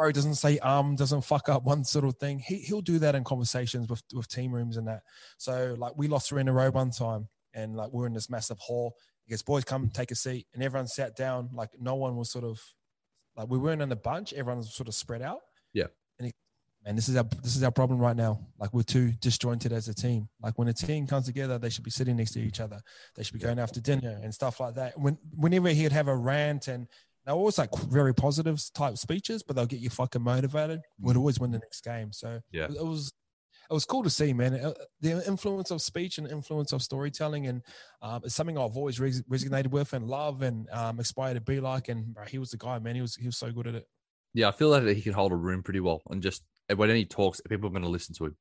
bro 0.00 0.10
doesn't 0.10 0.36
say 0.36 0.58
um 0.60 0.96
doesn't 0.96 1.20
fuck 1.20 1.50
up 1.50 1.62
one 1.74 1.84
sort 1.84 2.06
of 2.06 2.16
thing. 2.16 2.38
He, 2.38 2.56
he'll 2.56 2.80
do 2.80 2.98
that 3.00 3.14
in 3.14 3.22
conversations 3.22 3.88
with 3.88 4.02
with 4.14 4.28
team 4.28 4.52
rooms 4.52 4.78
and 4.78 4.88
that. 4.88 5.02
So 5.36 5.74
like 5.78 5.92
we 5.96 6.08
lost 6.08 6.28
three 6.28 6.40
in 6.40 6.48
a 6.48 6.52
row 6.52 6.70
one 6.70 6.90
time 6.90 7.28
and 7.52 7.76
like 7.76 7.90
we're 7.92 8.06
in 8.06 8.14
this 8.14 8.30
massive 8.30 8.58
hall. 8.58 8.94
He 9.24 9.30
goes 9.30 9.42
boys 9.42 9.64
come 9.64 9.90
take 9.90 10.10
a 10.10 10.14
seat. 10.14 10.46
And 10.54 10.62
everyone 10.62 10.86
sat 10.86 11.16
down. 11.16 11.50
Like 11.52 11.70
no 11.78 11.96
one 11.96 12.16
was 12.16 12.30
sort 12.30 12.44
of 12.44 12.58
like 13.36 13.48
we 13.48 13.58
weren't 13.58 13.82
in 13.82 13.92
a 13.92 13.96
bunch. 13.96 14.32
Everyone 14.32 14.58
was 14.58 14.74
sort 14.74 14.88
of 14.88 14.94
spread 14.94 15.20
out. 15.20 15.40
Yeah. 15.74 15.88
and 16.18 16.26
he 16.26 16.32
and 16.86 16.96
this 16.96 17.10
is 17.10 17.16
our 17.16 17.26
this 17.42 17.54
is 17.54 17.62
our 17.62 17.70
problem 17.70 18.00
right 18.00 18.16
now. 18.16 18.40
Like 18.58 18.72
we're 18.72 18.82
too 18.82 19.12
disjointed 19.20 19.70
as 19.70 19.88
a 19.88 19.94
team. 19.94 20.30
Like 20.42 20.58
when 20.58 20.68
a 20.68 20.72
team 20.72 21.06
comes 21.06 21.26
together 21.26 21.58
they 21.58 21.68
should 21.68 21.84
be 21.84 21.90
sitting 21.90 22.16
next 22.16 22.30
to 22.32 22.40
each 22.40 22.60
other. 22.60 22.80
They 23.16 23.22
should 23.22 23.34
be 23.34 23.40
going 23.40 23.58
after 23.58 23.82
dinner 23.82 24.18
and 24.22 24.32
stuff 24.32 24.60
like 24.60 24.76
that. 24.76 24.98
When 24.98 25.18
whenever 25.36 25.68
he'd 25.68 25.92
have 25.92 26.08
a 26.08 26.16
rant 26.16 26.68
and 26.68 26.88
they're 27.30 27.38
always 27.38 27.58
like 27.58 27.74
very 27.88 28.12
positive 28.14 28.60
type 28.74 28.96
speeches, 28.98 29.42
but 29.42 29.54
they'll 29.54 29.66
get 29.66 29.80
you 29.80 29.88
fucking 29.90 30.22
motivated. 30.22 30.80
We'd 31.00 31.16
always 31.16 31.38
win 31.38 31.52
the 31.52 31.58
next 31.60 31.82
game. 31.84 32.12
So 32.12 32.40
Yeah. 32.52 32.64
it 32.64 32.84
was 32.84 33.12
it 33.70 33.72
was 33.72 33.84
cool 33.84 34.02
to 34.02 34.10
see, 34.10 34.32
man. 34.32 34.54
Uh, 34.54 34.74
The 35.00 35.24
influence 35.28 35.70
of 35.70 35.80
speech 35.80 36.18
and 36.18 36.26
influence 36.28 36.72
of 36.72 36.82
storytelling, 36.82 37.46
and 37.46 37.62
um, 38.02 38.22
it's 38.24 38.34
something 38.34 38.58
I've 38.58 38.76
always 38.76 38.98
res- 38.98 39.22
resonated 39.22 39.68
with 39.70 39.92
and 39.92 40.08
love 40.08 40.42
and 40.42 40.68
um, 40.70 40.98
aspire 40.98 41.34
to 41.34 41.40
be 41.40 41.60
like. 41.60 41.88
And 41.88 42.12
bro, 42.12 42.24
he 42.24 42.38
was 42.38 42.50
the 42.50 42.56
guy, 42.56 42.80
man. 42.80 42.96
He 42.96 43.00
was 43.00 43.14
he 43.14 43.26
was 43.26 43.36
so 43.36 43.52
good 43.52 43.68
at 43.68 43.76
it. 43.76 43.86
yeah. 44.34 44.48
I 44.48 44.52
feel 44.52 44.70
like 44.70 44.82
he 44.96 45.02
can 45.02 45.12
hold 45.12 45.30
a 45.30 45.36
room 45.36 45.62
pretty 45.62 45.78
well, 45.80 46.02
and 46.10 46.20
just 46.20 46.42
when 46.74 46.90
he 46.90 47.04
talks, 47.04 47.40
people 47.48 47.68
are 47.68 47.72
going 47.72 47.84
to 47.84 47.88
listen 47.88 48.12
to 48.16 48.24
him. 48.26 48.36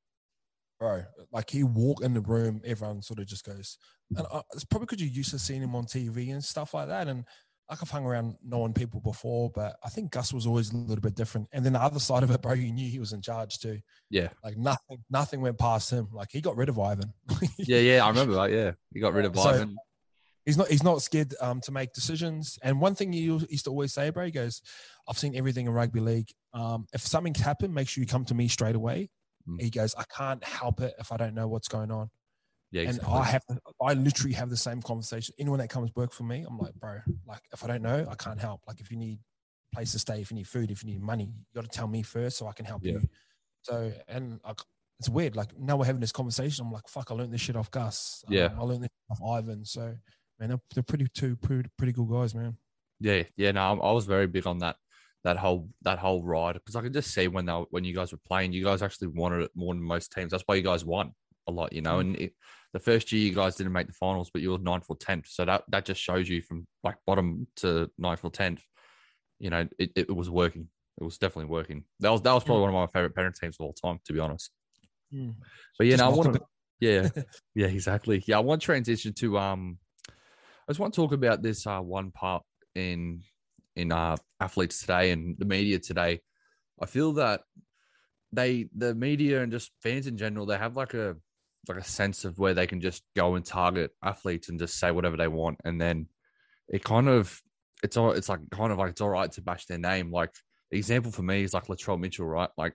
bro. 0.79 1.03
Like 1.31 1.49
he 1.51 1.63
walk 1.63 2.01
in 2.01 2.15
the 2.15 2.21
room, 2.21 2.61
everyone 2.65 3.03
sort 3.03 3.19
of 3.19 3.27
just 3.27 3.45
goes. 3.45 3.77
And 4.17 4.25
I, 4.33 4.41
it's 4.53 4.65
probably 4.65 4.87
because 4.87 5.01
you're 5.03 5.13
used 5.13 5.29
to 5.31 5.37
seeing 5.39 5.61
him 5.61 5.75
on 5.75 5.85
TV 5.85 6.31
and 6.31 6.43
stuff 6.43 6.73
like 6.73 6.87
that. 6.87 7.07
And 7.07 7.23
like 7.69 7.79
I've 7.81 7.89
hung 7.89 8.05
around 8.05 8.35
knowing 8.43 8.73
people 8.73 8.99
before, 8.99 9.51
but 9.53 9.75
I 9.83 9.89
think 9.89 10.11
Gus 10.11 10.33
was 10.33 10.47
always 10.47 10.71
a 10.73 10.77
little 10.77 11.01
bit 11.01 11.15
different. 11.15 11.47
And 11.51 11.63
then 11.63 11.73
the 11.73 11.81
other 11.81 11.99
side 11.99 12.23
of 12.23 12.31
it, 12.31 12.41
bro, 12.41 12.53
you 12.53 12.71
knew 12.73 12.89
he 12.89 12.99
was 12.99 13.13
in 13.13 13.21
charge 13.21 13.59
too. 13.59 13.79
Yeah, 14.09 14.29
Like 14.43 14.57
nothing, 14.57 15.03
nothing 15.09 15.41
went 15.41 15.57
past 15.59 15.91
him. 15.91 16.07
Like 16.11 16.29
he 16.31 16.41
got 16.41 16.55
rid 16.57 16.69
of 16.69 16.79
Ivan. 16.79 17.13
yeah, 17.57 17.77
yeah. 17.77 18.03
I 18.05 18.09
remember 18.09 18.33
that. 18.35 18.51
Yeah, 18.51 18.71
he 18.93 18.99
got 18.99 19.13
rid 19.13 19.25
of 19.25 19.35
So- 19.37 19.49
Ivan. 19.49 19.75
he's 20.45 20.57
not 20.57 20.67
he's 20.69 20.81
not 20.83 21.01
scared 21.03 21.35
um, 21.41 21.61
to 21.61 21.71
make 21.71 21.93
decisions. 21.93 22.57
And 22.63 22.81
one 22.81 22.95
thing 22.95 23.13
he 23.13 23.19
used 23.21 23.65
to 23.65 23.69
always 23.69 23.93
say, 23.93 24.09
bro, 24.09 24.25
he 24.25 24.31
goes, 24.31 24.61
"I've 25.07 25.17
seen 25.19 25.35
everything 25.35 25.67
in 25.67 25.71
rugby 25.73 25.99
league. 25.99 26.29
Um, 26.53 26.87
if 26.93 27.01
something's 27.01 27.39
happened, 27.39 27.75
make 27.75 27.87
sure 27.87 28.01
you 28.01 28.07
come 28.07 28.25
to 28.25 28.33
me 28.33 28.47
straight 28.47 28.75
away." 28.75 29.09
Mm. 29.47 29.61
He 29.61 29.69
goes, 29.69 29.93
"I 29.95 30.05
can't 30.17 30.43
help 30.43 30.81
it 30.81 30.95
if 30.99 31.11
I 31.11 31.17
don't 31.17 31.35
know 31.35 31.47
what's 31.47 31.67
going 31.67 31.91
on." 31.91 32.09
Yeah, 32.71 32.83
and. 32.83 32.99
I 33.07 33.23
have, 33.23 33.43
I 33.81 33.93
literally 33.93 34.33
have 34.35 34.49
the 34.49 34.57
same 34.57 34.81
conversation. 34.81 35.33
Anyone 35.39 35.59
that 35.59 35.69
comes 35.69 35.89
work 35.95 36.11
for 36.13 36.23
me, 36.23 36.45
I'm 36.47 36.57
like, 36.57 36.73
bro, 36.75 36.99
like 37.27 37.41
if 37.51 37.63
I 37.63 37.67
don't 37.67 37.81
know, 37.81 38.05
I 38.09 38.15
can't 38.15 38.39
help. 38.39 38.61
Like 38.67 38.79
if 38.79 38.91
you 38.91 38.97
need 38.97 39.19
place 39.73 39.91
to 39.93 39.99
stay, 39.99 40.21
if 40.21 40.31
you 40.31 40.35
need 40.35 40.47
food, 40.47 40.71
if 40.71 40.83
you 40.83 40.91
need 40.91 41.01
money, 41.01 41.25
you 41.25 41.55
got 41.61 41.69
to 41.69 41.75
tell 41.77 41.87
me 41.87 42.01
first 42.03 42.37
so 42.37 42.47
I 42.47 42.53
can 42.53 42.65
help 42.65 42.83
Yeah. 42.83 42.93
you. 42.93 43.01
So 43.63 43.91
and 44.07 44.39
like, 44.45 44.59
it's 44.99 45.09
weird. 45.09 45.35
Like 45.35 45.57
now 45.57 45.77
we're 45.77 45.85
having 45.85 46.01
this 46.01 46.11
conversation. 46.11 46.65
I'm 46.65 46.71
like, 46.71 46.87
fuck, 46.87 47.09
I 47.11 47.13
learned 47.13 47.33
this 47.33 47.41
shit 47.41 47.55
off 47.55 47.71
Gus. 47.71 48.23
Um, 48.27 48.33
Yeah. 48.33 48.49
I 48.57 48.61
learned 48.61 48.83
this 48.83 48.89
off 49.09 49.19
Ivan. 49.23 49.65
So 49.65 49.95
man, 50.39 50.49
they're, 50.49 50.61
they're 50.73 50.83
pretty 50.83 51.07
two 51.13 51.35
pretty 51.37 51.69
pretty 51.77 51.93
good 51.93 52.09
guys, 52.09 52.35
man. 52.35 52.57
Yeah, 52.99 53.23
yeah. 53.37 53.51
No, 53.51 53.61
I'm- 53.61 53.79
was 53.79 54.05
very 54.05 54.27
big 54.27 54.45
on 54.45 54.59
that 54.59 54.75
that 55.23 55.37
whole 55.37 55.69
that 55.81 55.99
whole 55.99 56.23
ride 56.23 56.53
because 56.53 56.75
I 56.75 56.81
could 56.81 56.93
just 56.93 57.13
see 57.13 57.27
when 57.27 57.45
they 57.45 57.53
were, 57.53 57.65
when 57.71 57.83
you 57.83 57.93
guys 57.93 58.11
were 58.11 58.19
playing, 58.25 58.53
you 58.53 58.63
guys 58.63 58.81
actually 58.81 59.07
wanted 59.07 59.41
it 59.41 59.51
more 59.55 59.73
than 59.73 59.83
most 59.83 60.11
teams. 60.11 60.31
That's 60.31 60.43
why 60.45 60.55
you 60.55 60.61
guys 60.61 60.85
won 60.85 61.11
a 61.47 61.51
lot, 61.51 61.73
you 61.73 61.81
know. 61.81 61.97
Mm. 61.97 62.01
And 62.01 62.15
it, 62.17 62.33
the 62.73 62.79
first 62.79 63.11
year 63.11 63.21
you 63.21 63.33
guys 63.33 63.55
didn't 63.55 63.73
make 63.73 63.87
the 63.87 63.93
finals, 63.93 64.29
but 64.31 64.41
you 64.41 64.51
were 64.51 64.57
ninth 64.59 64.85
or 64.89 64.95
tenth, 64.97 65.27
so 65.27 65.45
that 65.45 65.63
that 65.69 65.85
just 65.85 66.01
shows 66.01 66.29
you 66.29 66.41
from 66.41 66.67
like 66.83 66.95
bottom 67.05 67.47
to 67.57 67.89
ninth 67.97 68.23
or 68.23 68.31
tenth, 68.31 68.61
you 69.39 69.49
know, 69.49 69.67
it, 69.77 69.91
it 69.95 70.15
was 70.15 70.29
working. 70.29 70.67
It 70.99 71.03
was 71.03 71.17
definitely 71.17 71.49
working. 71.49 71.85
That 71.99 72.11
was 72.11 72.21
that 72.21 72.33
was 72.33 72.43
probably 72.43 72.61
one 72.61 72.69
of 72.69 72.75
my 72.75 72.87
favorite 72.87 73.15
parent 73.15 73.37
teams 73.39 73.55
of 73.59 73.65
all 73.65 73.73
time, 73.73 73.99
to 74.05 74.13
be 74.13 74.19
honest. 74.19 74.51
But 75.77 75.87
yeah, 75.87 75.95
no, 75.95 76.05
I 76.05 76.09
want 76.09 76.33
to. 76.33 76.41
Yeah, 76.81 77.09
yeah, 77.55 77.67
exactly. 77.67 78.23
Yeah, 78.25 78.37
I 78.37 78.39
want 78.39 78.61
to 78.61 78.65
transition 78.65 79.11
to 79.15 79.37
um, 79.37 79.79
I 80.07 80.71
just 80.71 80.79
want 80.79 80.93
to 80.93 81.01
talk 81.01 81.11
about 81.11 81.41
this 81.41 81.67
uh 81.67 81.81
one 81.81 82.11
part 82.11 82.43
in 82.73 83.21
in 83.75 83.91
uh 83.91 84.15
athletes 84.39 84.79
today 84.79 85.11
and 85.11 85.35
the 85.37 85.43
media 85.45 85.77
today. 85.79 86.21
I 86.81 86.85
feel 86.85 87.11
that 87.13 87.41
they 88.31 88.69
the 88.73 88.95
media 88.95 89.43
and 89.43 89.51
just 89.51 89.71
fans 89.83 90.07
in 90.07 90.15
general 90.15 90.45
they 90.45 90.57
have 90.57 90.77
like 90.77 90.93
a 90.93 91.17
like 91.67 91.77
a 91.77 91.83
sense 91.83 92.25
of 92.25 92.39
where 92.39 92.53
they 92.53 92.67
can 92.67 92.81
just 92.81 93.03
go 93.15 93.35
and 93.35 93.45
target 93.45 93.91
athletes 94.03 94.49
and 94.49 94.59
just 94.59 94.79
say 94.79 94.91
whatever 94.91 95.17
they 95.17 95.27
want, 95.27 95.59
and 95.65 95.79
then 95.79 96.07
it 96.67 96.83
kind 96.83 97.07
of 97.07 97.41
it's 97.83 97.97
all 97.97 98.11
it's 98.11 98.29
like 98.29 98.39
kind 98.51 98.71
of 98.71 98.77
like 98.77 98.91
it's 98.91 99.01
all 99.01 99.09
right 99.09 99.31
to 99.31 99.41
bash 99.41 99.65
their 99.65 99.77
name. 99.77 100.11
Like 100.11 100.31
the 100.71 100.77
example 100.77 101.11
for 101.11 101.23
me 101.23 101.43
is 101.43 101.53
like 101.53 101.67
Latrell 101.67 101.99
Mitchell, 101.99 102.25
right? 102.25 102.49
Like 102.57 102.73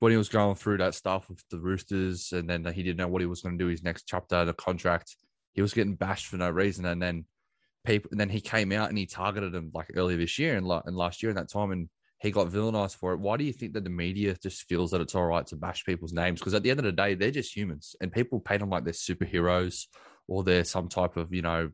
when 0.00 0.10
he 0.10 0.18
was 0.18 0.28
going 0.28 0.56
through 0.56 0.78
that 0.78 0.94
stuff 0.94 1.28
with 1.28 1.42
the 1.50 1.60
Roosters, 1.60 2.32
and 2.32 2.48
then 2.48 2.64
he 2.64 2.82
didn't 2.82 2.98
know 2.98 3.08
what 3.08 3.22
he 3.22 3.26
was 3.26 3.40
going 3.40 3.56
to 3.56 3.64
do 3.64 3.70
his 3.70 3.84
next 3.84 4.04
chapter, 4.06 4.44
the 4.44 4.52
contract, 4.52 5.16
he 5.52 5.62
was 5.62 5.74
getting 5.74 5.94
bashed 5.94 6.26
for 6.26 6.36
no 6.36 6.50
reason, 6.50 6.84
and 6.86 7.00
then 7.00 7.24
people, 7.84 8.08
and 8.10 8.18
then 8.18 8.28
he 8.28 8.40
came 8.40 8.72
out 8.72 8.88
and 8.88 8.98
he 8.98 9.06
targeted 9.06 9.54
him 9.54 9.70
like 9.72 9.90
earlier 9.94 10.16
this 10.16 10.38
year 10.38 10.56
and, 10.56 10.66
and 10.86 10.96
last 10.96 11.22
year 11.22 11.30
in 11.30 11.36
that 11.36 11.50
time, 11.50 11.70
and 11.70 11.88
he 12.22 12.30
got 12.30 12.48
villainized 12.48 12.94
for 12.94 13.12
it. 13.12 13.18
Why 13.18 13.36
do 13.36 13.42
you 13.42 13.52
think 13.52 13.72
that 13.72 13.82
the 13.82 13.90
media 13.90 14.36
just 14.40 14.68
feels 14.68 14.92
that 14.92 15.00
it's 15.00 15.16
all 15.16 15.26
right 15.26 15.44
to 15.48 15.56
bash 15.56 15.84
people's 15.84 16.12
names? 16.12 16.38
Because 16.38 16.54
at 16.54 16.62
the 16.62 16.70
end 16.70 16.78
of 16.78 16.84
the 16.84 16.92
day, 16.92 17.14
they're 17.14 17.32
just 17.32 17.54
humans, 17.54 17.96
and 18.00 18.12
people 18.12 18.38
paint 18.38 18.60
them 18.60 18.70
like 18.70 18.84
they're 18.84 18.92
superheroes 18.92 19.86
or 20.28 20.44
they're 20.44 20.62
some 20.62 20.88
type 20.88 21.16
of 21.16 21.34
you 21.34 21.42
know 21.42 21.70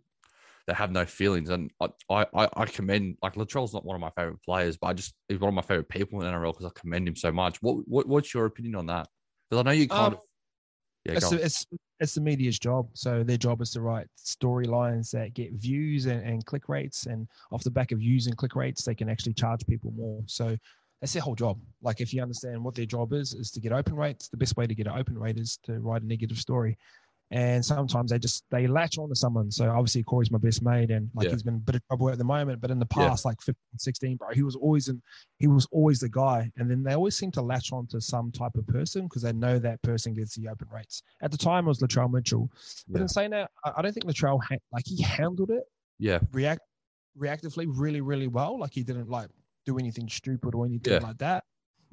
they 0.67 0.73
have 0.73 0.91
no 0.91 1.05
feelings. 1.05 1.51
And 1.51 1.71
I, 1.81 2.27
I, 2.35 2.49
I 2.57 2.65
commend 2.65 3.19
like 3.23 3.35
Latrell's 3.35 3.75
not 3.75 3.85
one 3.85 3.95
of 3.95 4.01
my 4.01 4.11
favorite 4.17 4.43
players, 4.43 4.79
but 4.79 4.89
I 4.89 4.93
just 4.95 5.15
he's 5.29 5.39
one 5.39 5.49
of 5.49 5.55
my 5.55 5.63
favorite 5.63 5.91
people 5.91 6.23
in 6.23 6.33
NRL 6.33 6.53
because 6.53 6.67
I 6.67 6.81
commend 6.81 7.09
him 7.09 7.17
so 7.17 7.31
much. 7.31 7.61
What, 7.61 7.87
what 7.87 8.09
what's 8.09 8.33
your 8.33 8.47
opinion 8.47 8.77
on 8.77 8.87
that? 8.87 9.07
Because 9.51 9.61
I 9.61 9.69
know 9.69 9.73
you 9.73 9.87
kind 9.87 10.07
um, 10.07 10.13
of 10.15 10.21
yeah, 11.09 11.15
it's, 11.17 11.31
the, 11.31 11.45
it's, 11.45 11.67
it's 12.01 12.15
the 12.15 12.21
media's 12.21 12.59
job. 12.59 12.89
So 12.95 13.23
their 13.23 13.37
job 13.37 13.61
is 13.61 13.71
to 13.73 13.81
write 13.81 14.07
storylines 14.19 15.11
that 15.13 15.35
get 15.35 15.53
views 15.55 16.07
and, 16.07 16.23
and 16.23 16.45
click 16.45 16.69
rates, 16.69 17.07
and 17.07 17.27
off 17.51 17.65
the 17.65 17.71
back 17.71 17.93
of 17.93 17.99
views 17.99 18.27
and 18.27 18.37
click 18.37 18.55
rates, 18.55 18.85
they 18.85 18.95
can 18.95 19.09
actually 19.09 19.35
charge 19.35 19.67
people 19.67 19.93
more. 19.97 20.23
So 20.27 20.57
that's 21.01 21.13
their 21.13 21.23
whole 21.23 21.35
job. 21.35 21.59
Like 21.83 22.01
if 22.01 22.13
you 22.13 22.23
understand 22.23 22.63
what 22.63 22.75
their 22.75 22.87
job 22.87 23.13
is, 23.13 23.35
is 23.35 23.51
to 23.53 23.61
get 23.61 23.73
open 23.73 23.95
rates. 23.95 24.29
The 24.29 24.37
best 24.37 24.57
way 24.57 24.67
to 24.67 24.75
get 24.75 24.87
an 24.87 24.99
open 24.99 25.19
rate 25.19 25.39
is 25.39 25.59
to 25.65 25.79
write 25.81 26.03
a 26.03 26.07
negative 26.07 26.39
story 26.39 26.77
and 27.31 27.63
sometimes 27.63 28.11
they 28.11 28.19
just 28.19 28.45
they 28.51 28.67
latch 28.67 28.97
on 28.97 29.09
to 29.09 29.15
someone. 29.15 29.51
So 29.51 29.69
obviously 29.71 30.03
Corey's 30.03 30.31
my 30.31 30.39
best 30.39 30.63
mate, 30.63 30.91
and 30.91 31.11
like 31.15 31.27
yeah. 31.27 31.33
he's 31.33 31.43
been 31.43 31.57
a 31.57 31.59
bit 31.59 31.75
of 31.77 31.87
trouble 31.87 32.09
at 32.09 32.19
the 32.19 32.25
moment, 32.25 32.61
but 32.61 32.71
in 32.71 32.79
the 32.79 32.87
past, 32.87 33.25
yeah. 33.25 33.31
like 33.31 33.41
15, 33.43 33.55
16, 33.77 34.17
bro, 34.17 34.29
he 34.33 34.43
was 34.43 34.57
always 34.57 34.89
in, 34.89 35.03
he 35.39 35.47
was 35.47 35.67
always 35.71 36.01
the 36.01 36.09
guy. 36.09 36.51
And 36.57 36.71
then 36.71 36.83
they 36.83 36.95
always 36.95 37.17
seem 37.17 37.31
to 37.33 37.43
latch 37.43 37.73
on 37.73 37.87
to 37.89 38.01
some 38.01 38.33
type 38.33 38.57
of 38.57 38.67
person 38.67 39.05
because 39.05 39.23
they 39.23 39.33
know 39.33 39.59
that 39.59 39.83
person 39.83 40.15
gets 40.15 40.35
the 40.37 40.49
open 40.49 40.69
rates. 40.73 41.03
At 41.23 41.31
the 41.31 41.39
time, 41.39 41.67
it 41.67 41.69
was 41.69 41.81
Latrell 41.81 42.11
Mitchell, 42.11 42.51
but 42.89 42.99
yeah. 42.99 43.03
in 43.03 43.09
saying 43.09 43.31
that, 43.33 43.51
I 43.65 43.83
don't 43.83 43.93
think 43.93 44.07
Latrell 44.07 44.41
ha- 44.43 44.57
like 44.73 44.87
he 44.87 45.03
handled 45.03 45.51
it, 45.51 45.65
yeah, 45.99 46.21
react 46.33 46.63
reactively 47.19 47.67
really 47.69 48.01
really 48.01 48.29
well. 48.29 48.59
Like 48.59 48.73
he 48.73 48.83
didn't 48.83 49.11
like 49.11 49.29
do 49.67 49.79
anything 49.79 50.09
stupid 50.09 50.55
or 50.55 50.65
anything 50.65 51.03
like 51.03 51.19
that. 51.19 51.45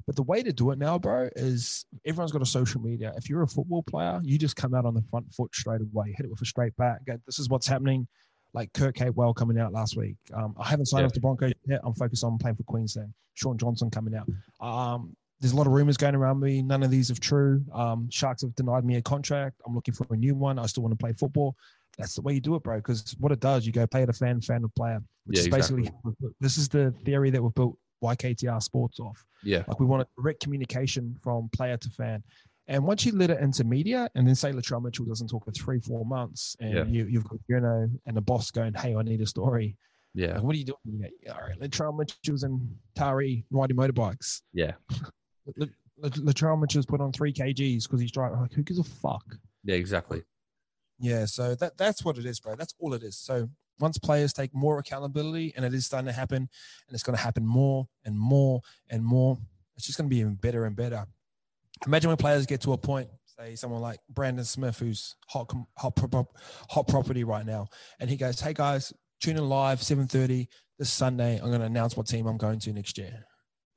But 0.06 0.14
the 0.14 0.22
way 0.22 0.42
to 0.42 0.52
do 0.52 0.70
it 0.70 0.78
now, 0.78 0.98
bro, 0.98 1.28
is 1.34 1.84
everyone's 2.06 2.30
got 2.30 2.42
a 2.42 2.46
social 2.46 2.80
media. 2.80 3.12
If 3.16 3.28
you're 3.28 3.42
a 3.42 3.48
football 3.48 3.82
player, 3.82 4.20
you 4.22 4.38
just 4.38 4.54
come 4.54 4.72
out 4.72 4.84
on 4.84 4.94
the 4.94 5.02
front 5.10 5.32
foot 5.34 5.52
straight 5.54 5.80
away, 5.80 6.14
hit 6.16 6.26
it 6.26 6.30
with 6.30 6.40
a 6.40 6.44
straight 6.44 6.76
back. 6.76 7.00
This 7.26 7.38
is 7.38 7.48
what's 7.48 7.66
happening. 7.66 8.06
Like 8.54 8.72
Kurt 8.72 8.94
Capewell 8.94 9.34
coming 9.34 9.58
out 9.58 9.72
last 9.72 9.96
week. 9.96 10.16
Um, 10.32 10.54
I 10.58 10.68
haven't 10.68 10.86
signed 10.86 11.02
yeah. 11.02 11.06
off 11.06 11.12
the 11.12 11.20
Broncos 11.20 11.52
yet. 11.66 11.80
I'm 11.84 11.94
focused 11.94 12.24
on 12.24 12.38
playing 12.38 12.56
for 12.56 12.62
Queensland. 12.62 13.12
Shaun 13.34 13.58
Johnson 13.58 13.90
coming 13.90 14.14
out. 14.14 14.28
Um, 14.66 15.14
there's 15.40 15.52
a 15.52 15.56
lot 15.56 15.66
of 15.66 15.72
rumors 15.72 15.96
going 15.96 16.14
around 16.14 16.40
me. 16.40 16.62
None 16.62 16.82
of 16.82 16.90
these 16.90 17.10
are 17.10 17.14
true. 17.14 17.62
Um, 17.74 18.08
Sharks 18.10 18.42
have 18.42 18.54
denied 18.54 18.84
me 18.84 18.96
a 18.96 19.02
contract. 19.02 19.60
I'm 19.66 19.74
looking 19.74 19.92
for 19.92 20.06
a 20.10 20.16
new 20.16 20.34
one. 20.34 20.58
I 20.58 20.66
still 20.66 20.84
want 20.84 20.92
to 20.92 21.02
play 21.02 21.12
football. 21.12 21.54
That's 21.98 22.14
the 22.14 22.22
way 22.22 22.34
you 22.34 22.40
do 22.40 22.54
it, 22.54 22.62
bro. 22.62 22.76
Because 22.76 23.14
what 23.18 23.32
it 23.32 23.40
does, 23.40 23.66
you 23.66 23.72
go 23.72 23.86
play 23.86 24.02
at 24.02 24.08
a 24.08 24.12
fan, 24.12 24.40
fan 24.40 24.64
of 24.64 24.74
player. 24.74 25.02
Which 25.26 25.38
yeah, 25.38 25.44
is 25.44 25.48
basically 25.48 25.82
exactly. 25.82 26.30
this 26.40 26.56
is 26.56 26.68
the 26.68 26.94
theory 27.04 27.30
that 27.30 27.42
we've 27.42 27.54
built 27.54 27.76
YKTR 28.02 28.62
Sports 28.62 29.00
off. 29.00 29.24
Yeah. 29.42 29.64
Like 29.68 29.80
we 29.80 29.86
want 29.86 30.06
direct 30.16 30.42
communication 30.42 31.16
from 31.22 31.48
player 31.52 31.76
to 31.76 31.90
fan. 31.90 32.22
And 32.68 32.84
once 32.84 33.06
you 33.06 33.12
let 33.12 33.30
it 33.30 33.40
into 33.40 33.62
media, 33.62 34.10
and 34.16 34.26
then 34.26 34.34
say 34.34 34.50
Latrell 34.50 34.82
Mitchell 34.82 35.04
doesn't 35.04 35.28
talk 35.28 35.44
for 35.44 35.52
three, 35.52 35.78
four 35.78 36.04
months, 36.04 36.56
and 36.58 36.74
yeah. 36.74 36.84
you, 36.84 37.06
you've 37.06 37.28
got 37.28 37.38
you 37.48 37.60
know, 37.60 37.88
and 38.06 38.16
the 38.16 38.20
boss 38.20 38.50
going, 38.50 38.74
"Hey, 38.74 38.96
I 38.96 39.02
need 39.02 39.20
a 39.20 39.26
story." 39.26 39.76
Yeah. 40.14 40.34
Like, 40.34 40.42
what 40.42 40.54
are 40.54 40.58
you 40.58 40.64
doing? 40.64 41.10
All 41.28 41.40
right, 41.46 41.60
Latrell 41.60 41.96
Mitchell's 41.96 42.42
in 42.42 42.76
Taree 42.98 43.44
riding 43.50 43.76
motorbikes. 43.76 44.42
Yeah. 44.52 44.72
Latrell 46.02 46.60
Mitchell's 46.60 46.86
put 46.86 47.00
on 47.00 47.12
three 47.12 47.32
kgs 47.32 47.84
because 47.84 48.00
he's 48.00 48.10
driving. 48.10 48.40
Like, 48.40 48.52
who 48.52 48.62
gives 48.62 48.80
a 48.80 48.84
fuck? 48.84 49.24
Yeah, 49.62 49.76
exactly. 49.76 50.22
Yeah, 50.98 51.26
so 51.26 51.54
that 51.56 51.76
that's 51.76 52.04
what 52.04 52.18
it 52.18 52.26
is, 52.26 52.40
bro. 52.40 52.56
That's 52.56 52.74
all 52.80 52.94
it 52.94 53.02
is. 53.02 53.16
So 53.16 53.48
once 53.78 53.98
players 53.98 54.32
take 54.32 54.54
more 54.54 54.78
accountability, 54.78 55.52
and 55.56 55.64
it 55.64 55.74
is 55.74 55.86
starting 55.86 56.06
to 56.06 56.12
happen, 56.12 56.36
and 56.36 56.94
it's 56.94 57.02
going 57.02 57.16
to 57.16 57.22
happen 57.22 57.46
more 57.46 57.86
and 58.04 58.18
more 58.18 58.60
and 58.88 59.04
more, 59.04 59.38
it's 59.76 59.86
just 59.86 59.98
going 59.98 60.08
to 60.08 60.14
be 60.14 60.20
even 60.20 60.34
better 60.34 60.64
and 60.64 60.76
better. 60.76 61.06
Imagine 61.86 62.08
when 62.08 62.16
players 62.16 62.46
get 62.46 62.62
to 62.62 62.72
a 62.72 62.78
point, 62.78 63.08
say 63.38 63.54
someone 63.54 63.82
like 63.82 64.00
Brandon 64.08 64.44
Smith, 64.44 64.78
who's 64.78 65.14
hot, 65.28 65.52
hot, 65.76 65.98
hot 66.70 66.88
property 66.88 67.24
right 67.24 67.44
now, 67.44 67.68
and 68.00 68.08
he 68.08 68.16
goes, 68.16 68.40
"Hey 68.40 68.54
guys, 68.54 68.92
tune 69.20 69.36
in 69.36 69.48
live 69.48 69.80
7:30 69.80 70.48
this 70.78 70.90
Sunday. 70.90 71.38
I'm 71.38 71.48
going 71.48 71.60
to 71.60 71.66
announce 71.66 71.96
what 71.96 72.06
team 72.06 72.26
I'm 72.26 72.38
going 72.38 72.58
to 72.60 72.72
next 72.72 72.96
year." 72.96 73.24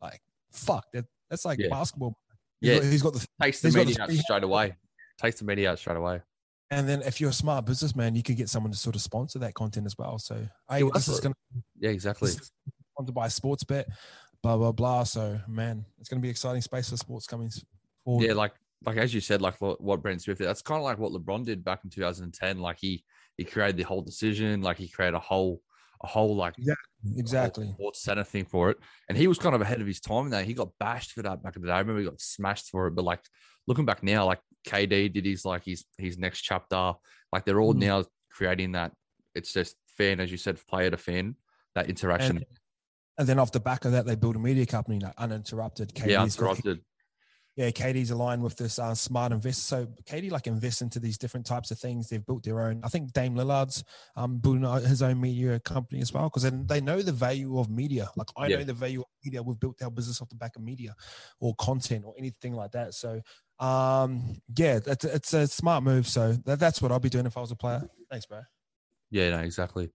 Like, 0.01 0.21
fuck, 0.51 0.85
that, 0.93 1.05
that's 1.29 1.43
like 1.43 1.59
yeah. 1.59 1.67
basketball. 1.69 2.17
He's 2.61 2.69
yeah, 2.69 2.79
got, 2.79 2.83
he's 2.85 3.01
got 3.01 3.13
the 3.13 3.27
takes 3.41 3.61
the 3.61 3.71
media 3.71 4.07
straight 4.11 4.43
away. 4.43 4.75
Takes 5.21 5.39
the 5.39 5.45
media 5.45 5.71
out 5.71 5.79
straight 5.79 5.97
away. 5.97 6.21
And 6.71 6.87
then 6.87 7.01
if 7.01 7.19
you're 7.19 7.31
a 7.31 7.33
smart 7.33 7.65
businessman, 7.65 8.15
you 8.15 8.23
can 8.23 8.35
get 8.35 8.49
someone 8.49 8.71
to 8.71 8.77
sort 8.77 8.95
of 8.95 9.01
sponsor 9.01 9.39
that 9.39 9.55
content 9.55 9.85
as 9.85 9.97
well. 9.97 10.19
So 10.19 10.35
hey, 10.69 10.83
yeah, 10.83 10.89
this 10.93 11.07
is 11.07 11.19
gonna 11.19 11.35
Yeah, 11.79 11.89
exactly. 11.89 12.31
Sponsored 12.31 13.15
by 13.15 13.27
Sportsbet, 13.27 13.85
blah 14.43 14.57
blah 14.57 14.71
blah. 14.71 15.03
So 15.03 15.39
man, 15.47 15.85
it's 15.99 16.09
gonna 16.09 16.21
be 16.21 16.29
exciting 16.29 16.61
space 16.61 16.89
for 16.89 16.97
sports 16.97 17.25
coming 17.25 17.49
forward. 18.03 18.25
Yeah, 18.25 18.33
like 18.33 18.53
like 18.85 18.97
as 18.97 19.13
you 19.13 19.21
said, 19.21 19.41
like 19.41 19.55
what 19.59 20.01
Brent 20.01 20.21
Swift 20.21 20.39
did, 20.39 20.47
that's 20.47 20.61
kind 20.61 20.77
of 20.77 20.83
like 20.83 20.99
what 20.99 21.11
LeBron 21.11 21.45
did 21.45 21.63
back 21.63 21.81
in 21.83 21.89
2010. 21.89 22.59
Like 22.59 22.77
he 22.79 23.03
he 23.37 23.43
created 23.45 23.77
the 23.77 23.83
whole 23.83 24.01
decision, 24.01 24.61
like 24.61 24.77
he 24.77 24.87
created 24.87 25.15
a 25.15 25.19
whole 25.19 25.61
a 26.01 26.07
whole 26.07 26.35
like 26.35 26.55
exactly, 26.57 27.13
exactly. 27.17 27.71
sports 27.73 28.03
center 28.03 28.23
thing 28.23 28.45
for 28.45 28.69
it. 28.69 28.77
And 29.09 29.17
he 29.17 29.27
was 29.27 29.37
kind 29.37 29.55
of 29.55 29.61
ahead 29.61 29.81
of 29.81 29.87
his 29.87 29.99
time 29.99 30.29
there. 30.29 30.43
He 30.43 30.53
got 30.53 30.69
bashed 30.79 31.11
for 31.11 31.23
that 31.23 31.43
back 31.43 31.55
in 31.55 31.61
the 31.61 31.67
day. 31.67 31.73
I 31.73 31.79
remember 31.79 31.99
he 31.99 32.07
got 32.07 32.21
smashed 32.21 32.69
for 32.69 32.87
it. 32.87 32.95
But 32.95 33.05
like 33.05 33.21
looking 33.67 33.85
back 33.85 34.03
now, 34.03 34.25
like 34.25 34.39
KD 34.67 35.13
did 35.13 35.25
his 35.25 35.45
like 35.45 35.65
his 35.65 35.85
his 35.97 36.17
next 36.17 36.41
chapter. 36.41 36.93
Like 37.31 37.45
they're 37.45 37.61
all 37.61 37.73
mm. 37.73 37.79
now 37.79 38.05
creating 38.31 38.73
that. 38.73 38.91
It's 39.35 39.53
just 39.53 39.75
fan, 39.97 40.19
as 40.19 40.31
you 40.31 40.37
said, 40.37 40.57
player 40.67 40.89
to 40.89 40.97
fan, 40.97 41.35
that 41.75 41.89
interaction. 41.89 42.37
And, 42.37 42.45
and, 43.17 43.27
then 43.29 43.39
off 43.39 43.51
the 43.51 43.59
back 43.59 43.85
of 43.85 43.91
that, 43.91 44.05
they 44.05 44.15
built 44.15 44.35
a 44.35 44.39
media 44.39 44.65
company, 44.65 44.99
like 44.99 45.13
uninterrupted. 45.17 45.93
KD's 45.93 46.07
yeah, 46.07 46.21
uninterrupted. 46.21 46.81
Yeah, 47.59 47.71
KD's 47.71 48.09
aligned 48.09 48.41
with 48.41 48.55
this 48.55 48.79
uh, 48.79 48.95
smart 48.95 49.33
invest. 49.33 49.67
So 49.67 49.85
KD 50.05 50.31
like 50.31 50.47
invests 50.47 50.81
into 50.81 50.97
these 50.97 51.17
different 51.17 51.45
types 51.45 51.71
of 51.71 51.77
things. 51.77 52.07
They've 52.07 52.25
built 52.25 52.41
their 52.43 52.61
own. 52.61 52.79
I 52.85 52.87
think 52.87 53.11
Dame 53.11 53.35
Lillard's 53.35 53.83
um, 54.15 54.37
building 54.37 54.63
his 54.87 55.01
own 55.01 55.19
media 55.19 55.59
company 55.59 55.99
as 55.99 56.13
well 56.13 56.29
because 56.33 56.49
they 56.49 56.79
know 56.79 57.01
the 57.01 57.11
value 57.11 57.59
of 57.59 57.69
media. 57.69 58.07
Like 58.15 58.29
I 58.37 58.47
yeah. 58.47 58.59
know 58.59 58.63
the 58.63 58.73
value 58.73 59.01
of 59.01 59.07
media. 59.25 59.43
We've 59.43 59.59
built 59.59 59.81
our 59.81 59.91
business 59.91 60.21
off 60.21 60.29
the 60.29 60.37
back 60.37 60.55
of 60.55 60.61
media 60.61 60.95
or 61.41 61.53
content 61.55 62.05
or 62.05 62.13
anything 62.17 62.53
like 62.53 62.71
that. 62.71 62.93
So 62.93 63.19
um, 63.59 64.41
yeah, 64.55 64.79
it's, 64.85 65.03
it's 65.03 65.33
a 65.33 65.45
smart 65.45 65.83
move. 65.83 66.07
So 66.07 66.31
that, 66.45 66.59
that's 66.59 66.81
what 66.81 66.93
I'll 66.93 66.99
be 66.99 67.09
doing 67.09 67.25
if 67.25 67.35
I 67.35 67.41
was 67.41 67.51
a 67.51 67.57
player. 67.57 67.83
Thanks, 68.09 68.25
bro. 68.25 68.39
Yeah, 69.11 69.31
no, 69.31 69.39
exactly. 69.39 69.91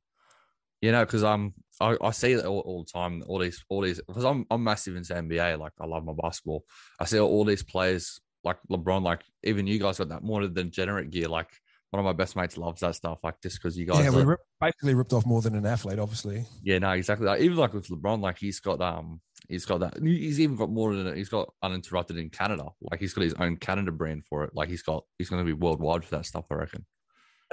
You 0.82 0.92
know, 0.92 1.06
because 1.06 1.24
I'm 1.24 1.54
I, 1.80 1.96
I 2.00 2.10
see 2.10 2.32
it 2.32 2.44
all, 2.44 2.60
all, 2.60 2.84
the 2.84 2.90
time. 2.90 3.22
All 3.26 3.38
these, 3.38 3.64
all 3.68 3.82
these, 3.82 4.00
because 4.06 4.24
I'm 4.24 4.46
I'm 4.50 4.62
massive 4.64 4.96
into 4.96 5.14
NBA. 5.14 5.58
Like 5.58 5.72
I 5.80 5.86
love 5.86 6.04
my 6.04 6.14
basketball. 6.20 6.64
I 7.00 7.04
see 7.04 7.18
all 7.18 7.44
these 7.44 7.62
players 7.62 8.20
like 8.42 8.58
LeBron. 8.70 9.02
Like 9.02 9.22
even 9.42 9.66
you 9.66 9.78
guys 9.78 9.98
got 9.98 10.08
that 10.10 10.22
more 10.22 10.46
than 10.46 10.70
generic 10.70 11.10
gear. 11.10 11.28
Like 11.28 11.50
one 11.90 12.00
of 12.00 12.04
my 12.04 12.12
best 12.12 12.36
mates 12.36 12.56
loves 12.56 12.80
that 12.80 12.94
stuff. 12.94 13.18
Like 13.22 13.40
just 13.42 13.60
because 13.60 13.76
you 13.76 13.86
guys, 13.86 14.04
yeah, 14.04 14.10
we 14.10 14.22
rip, 14.22 14.40
basically 14.60 14.94
ripped 14.94 15.12
off 15.12 15.26
more 15.26 15.42
than 15.42 15.54
an 15.56 15.66
athlete, 15.66 15.98
obviously. 15.98 16.44
Yeah, 16.62 16.78
no, 16.78 16.90
exactly. 16.90 17.26
Like, 17.26 17.40
even 17.40 17.56
like 17.56 17.74
with 17.74 17.88
LeBron, 17.88 18.20
like 18.20 18.38
he's 18.38 18.60
got 18.60 18.80
um 18.80 19.20
He's 19.48 19.66
got 19.66 19.80
that. 19.80 20.02
He's 20.02 20.40
even 20.40 20.56
got 20.56 20.70
more 20.70 20.94
than. 20.94 21.14
He's 21.14 21.28
got 21.28 21.52
uninterrupted 21.62 22.16
in 22.16 22.30
Canada. 22.30 22.68
Like 22.80 23.00
he's 23.00 23.12
got 23.12 23.24
his 23.24 23.34
own 23.34 23.56
Canada 23.56 23.92
brand 23.92 24.24
for 24.24 24.44
it. 24.44 24.50
Like 24.54 24.68
he's 24.68 24.82
got. 24.82 25.04
He's 25.18 25.28
going 25.28 25.42
to 25.42 25.46
be 25.46 25.52
worldwide 25.52 26.04
for 26.04 26.16
that 26.16 26.26
stuff. 26.26 26.46
I 26.50 26.54
reckon. 26.54 26.86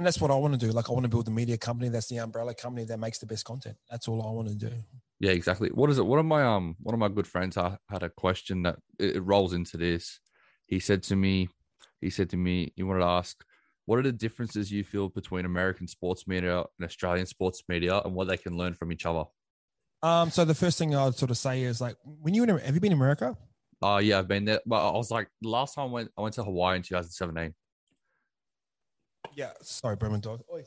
And 0.02 0.06
that's 0.08 0.20
what 0.20 0.32
I 0.32 0.36
want 0.36 0.60
to 0.60 0.66
do. 0.66 0.72
Like 0.72 0.90
I 0.90 0.94
want 0.94 1.04
to 1.04 1.10
build 1.10 1.26
the 1.26 1.32
media 1.32 1.60
company 1.60 1.88
that's 1.88 2.08
the 2.08 2.18
umbrella 2.18 2.56
company 2.56 2.86
that 2.86 2.98
makes 2.98 3.20
the 3.20 3.28
best 3.28 3.46
content. 3.46 3.78
That's 3.88 4.08
all 4.08 4.28
I 4.28 4.32
want 4.32 4.48
to 4.48 4.56
do. 4.56 4.72
Yeah, 5.20 5.30
exactly. 5.30 5.70
What 5.70 5.92
is 5.92 6.00
it? 6.00 6.08
One 6.08 6.18
of 6.18 6.26
my 6.26 6.42
um, 6.42 6.76
one 6.80 6.96
of 6.96 7.00
my 7.00 7.08
good 7.08 7.28
friends 7.28 7.56
I 7.56 7.78
had 7.88 8.02
a 8.02 8.10
question 8.10 8.64
that 8.64 8.78
it, 8.98 9.24
rolls 9.24 9.54
into 9.54 9.78
this. 9.78 10.20
He 10.66 10.80
said 10.80 11.04
to 11.04 11.16
me, 11.16 11.50
he 12.00 12.10
said 12.10 12.32
to 12.32 12.38
me, 12.38 12.74
he 12.76 12.82
wanted 12.82 13.02
to 13.02 13.06
ask, 13.06 13.46
what 13.86 14.00
are 14.00 14.02
the 14.02 14.12
differences 14.12 14.72
you 14.72 14.84
feel 14.84 15.08
between 15.08 15.46
American 15.46 15.88
sports 15.88 16.28
media 16.28 16.64
and 16.80 16.84
Australian 16.84 17.28
sports 17.28 17.62
media, 17.70 18.00
and 18.04 18.16
what 18.16 18.28
they 18.28 18.38
can 18.38 18.58
learn 18.58 18.74
from 18.74 18.92
each 18.92 19.06
other? 19.06 19.26
Um, 20.02 20.32
so 20.32 20.46
the 20.46 20.56
first 20.56 20.80
thing 20.80 20.96
I'd 20.96 21.14
sort 21.14 21.30
of 21.30 21.38
say 21.38 21.62
is 21.62 21.80
like, 21.80 21.96
when 22.04 22.34
you 22.34 22.42
in, 22.42 22.50
have 22.50 22.74
you 22.74 22.82
been 22.82 22.92
in 22.92 22.98
America? 22.98 23.38
Oh 23.84 23.88
uh, 23.88 24.00
yeah, 24.00 24.18
I've 24.18 24.28
been 24.28 24.46
there. 24.46 24.62
But 24.66 24.84
I 24.84 24.98
was 24.98 25.12
like, 25.12 25.28
last 25.44 25.76
time 25.76 25.90
I 25.90 25.92
went, 25.92 26.12
I 26.18 26.22
went 26.22 26.34
to 26.36 26.44
Hawaii 26.44 26.78
in 26.78 26.82
2017. 26.82 27.54
Yeah, 29.36 29.52
sorry, 29.62 29.96
Bremen 29.96 30.20
dog. 30.20 30.42
Oi, 30.54 30.64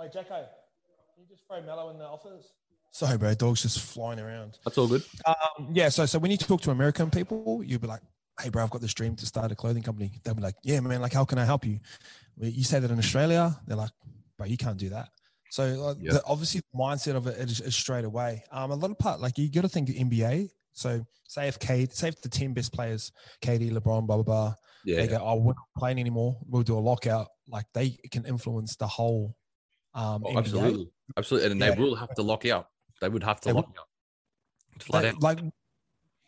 Oi, 0.00 0.08
Jacko, 0.12 0.34
can 0.34 1.22
you 1.22 1.26
just 1.28 1.46
throw 1.46 1.62
Mellow 1.62 1.90
in 1.90 1.98
the 1.98 2.04
office? 2.04 2.52
Sorry, 2.92 3.18
bro. 3.18 3.34
Dog's 3.34 3.62
just 3.62 3.80
flying 3.80 4.20
around. 4.20 4.58
That's 4.64 4.78
all 4.78 4.86
good. 4.86 5.02
Um, 5.26 5.68
yeah. 5.72 5.88
So, 5.88 6.06
so 6.06 6.18
when 6.18 6.30
you 6.30 6.36
talk 6.36 6.60
to 6.62 6.70
American 6.70 7.10
people, 7.10 7.62
you'll 7.64 7.80
be 7.80 7.88
like, 7.88 8.02
"Hey, 8.40 8.50
bro, 8.50 8.62
I've 8.62 8.70
got 8.70 8.82
this 8.82 8.94
dream 8.94 9.16
to 9.16 9.26
start 9.26 9.50
a 9.50 9.56
clothing 9.56 9.82
company." 9.82 10.12
They'll 10.22 10.34
be 10.34 10.42
like, 10.42 10.54
"Yeah, 10.62 10.78
man. 10.80 11.00
Like, 11.00 11.12
how 11.12 11.24
can 11.24 11.38
I 11.38 11.44
help 11.44 11.64
you?" 11.66 11.80
You 12.38 12.62
say 12.62 12.78
that 12.78 12.90
in 12.90 12.98
Australia, 12.98 13.58
they're 13.66 13.76
like, 13.76 13.90
"Bro, 14.38 14.46
you 14.46 14.56
can't 14.56 14.76
do 14.76 14.90
that." 14.90 15.08
So, 15.50 15.66
like, 15.66 15.96
Yeah. 16.00 16.12
the, 16.14 16.24
obviously, 16.24 16.60
the 16.72 16.78
mindset 16.78 17.16
of 17.16 17.26
it 17.26 17.38
is, 17.38 17.60
is 17.60 17.74
straight 17.74 18.04
away. 18.04 18.44
Um, 18.52 18.70
a 18.70 18.74
lot 18.76 18.90
of 18.92 18.98
part, 18.98 19.20
like 19.20 19.38
you 19.38 19.50
got 19.50 19.62
to 19.62 19.68
think 19.68 19.88
NBA. 19.88 20.50
So, 20.72 21.04
say 21.26 21.48
if 21.48 21.58
Kate, 21.58 21.92
say 21.92 22.08
if 22.08 22.20
the 22.22 22.28
ten 22.28 22.52
best 22.54 22.72
players, 22.72 23.10
KD, 23.42 23.70
LeBron, 23.72 24.06
blah 24.06 24.16
blah 24.16 24.22
blah, 24.22 24.54
Yeah. 24.84 24.96
they 24.96 25.08
go, 25.08 25.18
"Oh, 25.22 25.36
we're 25.36 25.52
not 25.54 25.68
playing 25.76 25.98
anymore. 25.98 26.36
We'll 26.48 26.62
do 26.62 26.76
a 26.76 26.80
lockout." 26.80 27.28
Like 27.48 27.66
they 27.72 27.90
can 28.10 28.24
influence 28.26 28.76
the 28.76 28.86
whole. 28.86 29.36
Um, 29.94 30.24
Oh, 30.26 30.30
NBA. 30.32 30.38
absolutely. 30.38 30.90
Absolutely. 31.16 31.50
And 31.52 31.60
Yeah. 31.60 31.74
they 31.74 31.80
will 31.80 31.94
have 31.94 32.14
to 32.14 32.22
lock 32.22 32.44
out. 32.46 32.68
They 33.00 33.08
would 33.08 33.22
have 33.22 33.40
to 33.42 33.48
They 33.48 33.52
lock 33.52 33.74
out. 33.78 33.88
Flat 34.80 35.02
They- 35.02 35.08
out. 35.10 35.22
like 35.22 35.38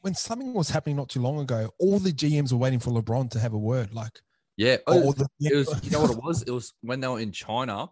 when 0.02 0.14
something 0.14 0.52
was 0.54 0.70
happening 0.70 0.94
not 0.96 1.08
too 1.08 1.20
long 1.20 1.40
ago, 1.40 1.70
all 1.78 1.98
the 1.98 2.12
GMs 2.12 2.52
were 2.52 2.58
waiting 2.58 2.78
for 2.78 2.90
LeBron 2.90 3.30
to 3.30 3.40
have 3.40 3.52
a 3.54 3.58
word. 3.58 3.92
Like, 3.92 4.20
Yeah. 4.56 4.76
Oh, 4.86 5.12
the, 5.12 5.26
it 5.40 5.54
was 5.56 5.84
you 5.84 5.90
know 5.90 6.00
what 6.02 6.10
it 6.12 6.16
was? 6.22 6.42
It 6.42 6.50
was 6.52 6.72
when 6.82 7.00
they 7.00 7.08
were 7.08 7.18
in 7.20 7.32
China. 7.32 7.84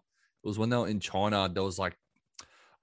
It 0.43 0.47
was 0.47 0.57
when 0.57 0.69
they 0.69 0.77
were 0.77 0.87
in 0.87 0.99
China, 0.99 1.49
there 1.53 1.63
was 1.63 1.77
like 1.77 1.97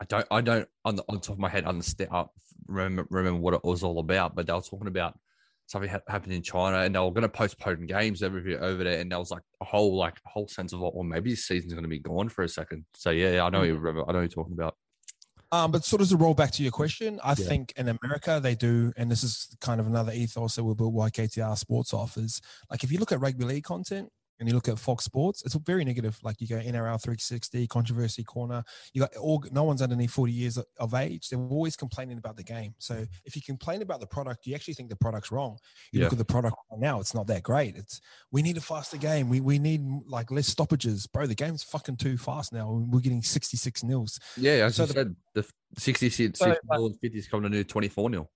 I 0.00 0.04
don't 0.04 0.26
I 0.30 0.40
don't 0.40 0.68
on 0.84 0.96
the 0.96 1.04
on 1.08 1.20
top 1.20 1.34
of 1.34 1.38
my 1.38 1.48
head 1.48 1.64
understand 1.64 2.10
uh, 2.12 2.26
remember 2.66 3.06
remember 3.08 3.40
what 3.40 3.54
it 3.54 3.64
was 3.64 3.82
all 3.82 4.00
about, 4.00 4.34
but 4.34 4.46
they 4.46 4.52
were 4.52 4.60
talking 4.60 4.88
about 4.88 5.18
something 5.72 5.90
ha- 5.90 6.00
happened 6.06 6.34
in 6.34 6.42
China 6.42 6.78
and 6.82 6.94
they 6.94 6.98
were 6.98 7.10
going 7.10 7.22
to 7.22 7.28
postpone 7.28 7.86
games 7.86 8.22
over 8.22 8.38
over 8.60 8.84
there, 8.84 9.00
and 9.00 9.10
there 9.10 9.18
was 9.18 9.30
like 9.30 9.42
a 9.60 9.64
whole 9.64 9.96
like 9.96 10.14
a 10.24 10.28
whole 10.28 10.46
sense 10.46 10.72
of 10.72 10.80
well 10.80 11.02
maybe 11.02 11.30
this 11.30 11.46
season's 11.46 11.72
going 11.72 11.82
to 11.82 11.88
be 11.88 11.98
gone 11.98 12.28
for 12.28 12.42
a 12.44 12.48
second. 12.48 12.84
So 12.94 13.10
yeah, 13.10 13.42
I 13.44 13.48
know 13.50 13.62
you 13.62 13.74
remember. 13.74 14.02
I 14.08 14.12
know 14.12 14.18
what 14.18 14.20
you're 14.20 14.28
talking 14.28 14.52
about. 14.52 14.76
Um, 15.50 15.70
but 15.70 15.84
sort 15.84 16.00
of 16.00 16.08
to 16.08 16.16
roll 16.16 16.32
back 16.32 16.50
to 16.52 16.62
your 16.62 16.72
question, 16.72 17.20
I 17.22 17.30
Yeah. 17.30 17.34
think 17.46 17.72
in 17.76 17.88
America 17.88 18.40
they 18.42 18.54
do, 18.54 18.92
and 18.96 19.10
this 19.10 19.22
is 19.22 19.54
kind 19.60 19.80
of 19.80 19.86
another 19.86 20.12
ethos 20.12 20.54
that 20.56 20.64
we 20.64 20.74
built 20.74 20.94
YKTR 20.94 21.58
Sports 21.58 21.92
offers. 21.92 22.40
Like 22.70 22.84
if 22.84 22.92
you 22.92 22.98
look 22.98 23.12
at 23.12 23.20
rugby 23.20 23.44
league 23.44 23.64
content 23.64 24.10
and 24.40 24.48
you 24.48 24.54
look 24.54 24.68
at 24.68 24.78
Fox 24.78 25.04
Sports, 25.04 25.42
it's 25.44 25.54
very 25.54 25.84
negative. 25.84 26.18
Like 26.22 26.40
you 26.40 26.48
go 26.48 26.56
NRL 26.56 27.00
360, 27.00 27.66
controversy 27.68 28.24
corner. 28.24 28.64
You 28.92 29.02
got 29.02 29.14
all 29.16 29.44
no 29.52 29.62
one's 29.64 29.82
underneath 29.82 30.10
40 30.10 30.32
years 30.32 30.58
of- 30.58 30.94
age. 30.94 31.28
They're 31.28 31.38
always 31.38 31.76
complaining 31.76 32.18
about 32.18 32.36
the 32.36 32.42
game. 32.42 32.74
So 32.78 33.06
if 33.24 33.34
you 33.36 33.42
complain 33.42 33.82
about 33.82 34.00
the 34.00 34.06
product, 34.06 34.46
you 34.46 34.54
actually 34.54 34.74
think 34.74 34.90
the 34.90 34.96
product's 34.96 35.30
wrong. 35.30 35.58
You 35.92 36.00
Yeah. 36.00 36.04
look 36.06 36.12
at 36.14 36.18
the 36.18 36.24
product 36.24 36.56
right 36.70 36.80
now, 36.80 37.00
it's 37.00 37.14
not 37.14 37.26
that 37.28 37.42
great. 37.42 37.76
It's 37.76 38.00
we 38.30 38.42
need 38.42 38.56
a 38.56 38.60
faster 38.60 38.96
game. 38.96 39.28
We 39.28 39.40
we 39.40 39.58
need 39.58 39.82
like 40.06 40.30
less 40.30 40.48
stoppages, 40.48 41.06
bro. 41.06 41.26
The 41.26 41.34
game's 41.34 41.62
fucking 41.62 41.96
too 41.96 42.18
fast 42.18 42.52
now. 42.52 42.70
We're 42.90 43.00
getting 43.00 43.22
66 43.22 43.82
nils. 43.84 44.18
Yeah, 44.36 44.66
as 44.66 44.76
So 44.76 44.82
you 44.82 44.86
the- 44.88 44.92
said, 44.94 45.16
the 45.34 45.46
66 45.78 46.38
So, 46.38 46.46
60 46.50 46.68
and 46.70 47.00
50 47.00 47.18
is 47.18 47.28
coming 47.28 47.50
to 47.50 47.56
new 47.56 47.64
24 47.64 48.10
nil. 48.10 48.30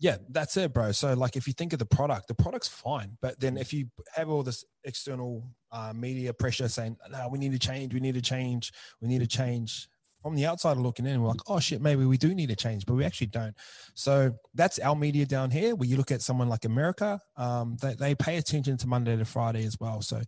Yeah, 0.00 0.18
that's 0.28 0.56
it, 0.56 0.72
bro. 0.72 0.92
So, 0.92 1.14
like, 1.14 1.36
if 1.36 1.46
you 1.46 1.52
think 1.52 1.72
of 1.72 1.80
the 1.80 1.86
product, 1.86 2.28
the 2.28 2.34
product's 2.34 2.68
fine. 2.68 3.16
But 3.20 3.40
then 3.40 3.56
if 3.56 3.72
you 3.72 3.86
have 4.14 4.28
all 4.28 4.42
this 4.42 4.64
external 4.84 5.44
uh, 5.72 5.92
media 5.92 6.32
pressure 6.32 6.68
saying, 6.68 6.96
no, 7.10 7.28
we 7.28 7.38
need 7.38 7.52
to 7.52 7.58
change, 7.58 7.92
we 7.92 8.00
need 8.00 8.14
to 8.14 8.22
change, 8.22 8.72
we 9.00 9.08
need 9.08 9.20
to 9.20 9.26
change, 9.26 9.88
from 10.22 10.34
the 10.34 10.46
outsider 10.46 10.80
looking 10.80 11.06
in, 11.06 11.20
we're 11.22 11.28
like, 11.28 11.40
oh 11.48 11.60
shit, 11.60 11.80
maybe 11.80 12.04
we 12.04 12.16
do 12.16 12.34
need 12.34 12.48
to 12.48 12.56
change, 12.56 12.86
but 12.86 12.94
we 12.94 13.04
actually 13.04 13.28
don't. 13.28 13.56
So, 13.94 14.32
that's 14.54 14.78
our 14.78 14.94
media 14.94 15.26
down 15.26 15.50
here. 15.50 15.74
Where 15.74 15.88
you 15.88 15.96
look 15.96 16.12
at 16.12 16.22
someone 16.22 16.48
like 16.48 16.64
America, 16.64 17.20
um, 17.36 17.76
they, 17.82 17.94
they 17.94 18.14
pay 18.14 18.36
attention 18.36 18.76
to 18.78 18.86
Monday 18.86 19.16
to 19.16 19.24
Friday 19.24 19.64
as 19.64 19.76
well. 19.80 20.00
So, 20.00 20.20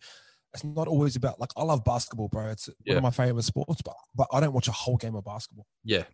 it's 0.52 0.64
not 0.64 0.88
always 0.88 1.14
about 1.14 1.38
like 1.38 1.50
I 1.56 1.62
love 1.62 1.84
basketball, 1.84 2.28
bro. 2.28 2.48
It's 2.48 2.68
one 2.84 2.96
of 2.96 3.02
my 3.04 3.10
favorite 3.10 3.44
sports, 3.44 3.82
but 3.82 3.94
but 4.16 4.26
I 4.32 4.40
don't 4.40 4.52
watch 4.52 4.66
a 4.66 4.72
whole 4.72 4.96
game 4.96 5.14
of 5.14 5.24
basketball. 5.24 5.66
Yeah, 5.84 6.04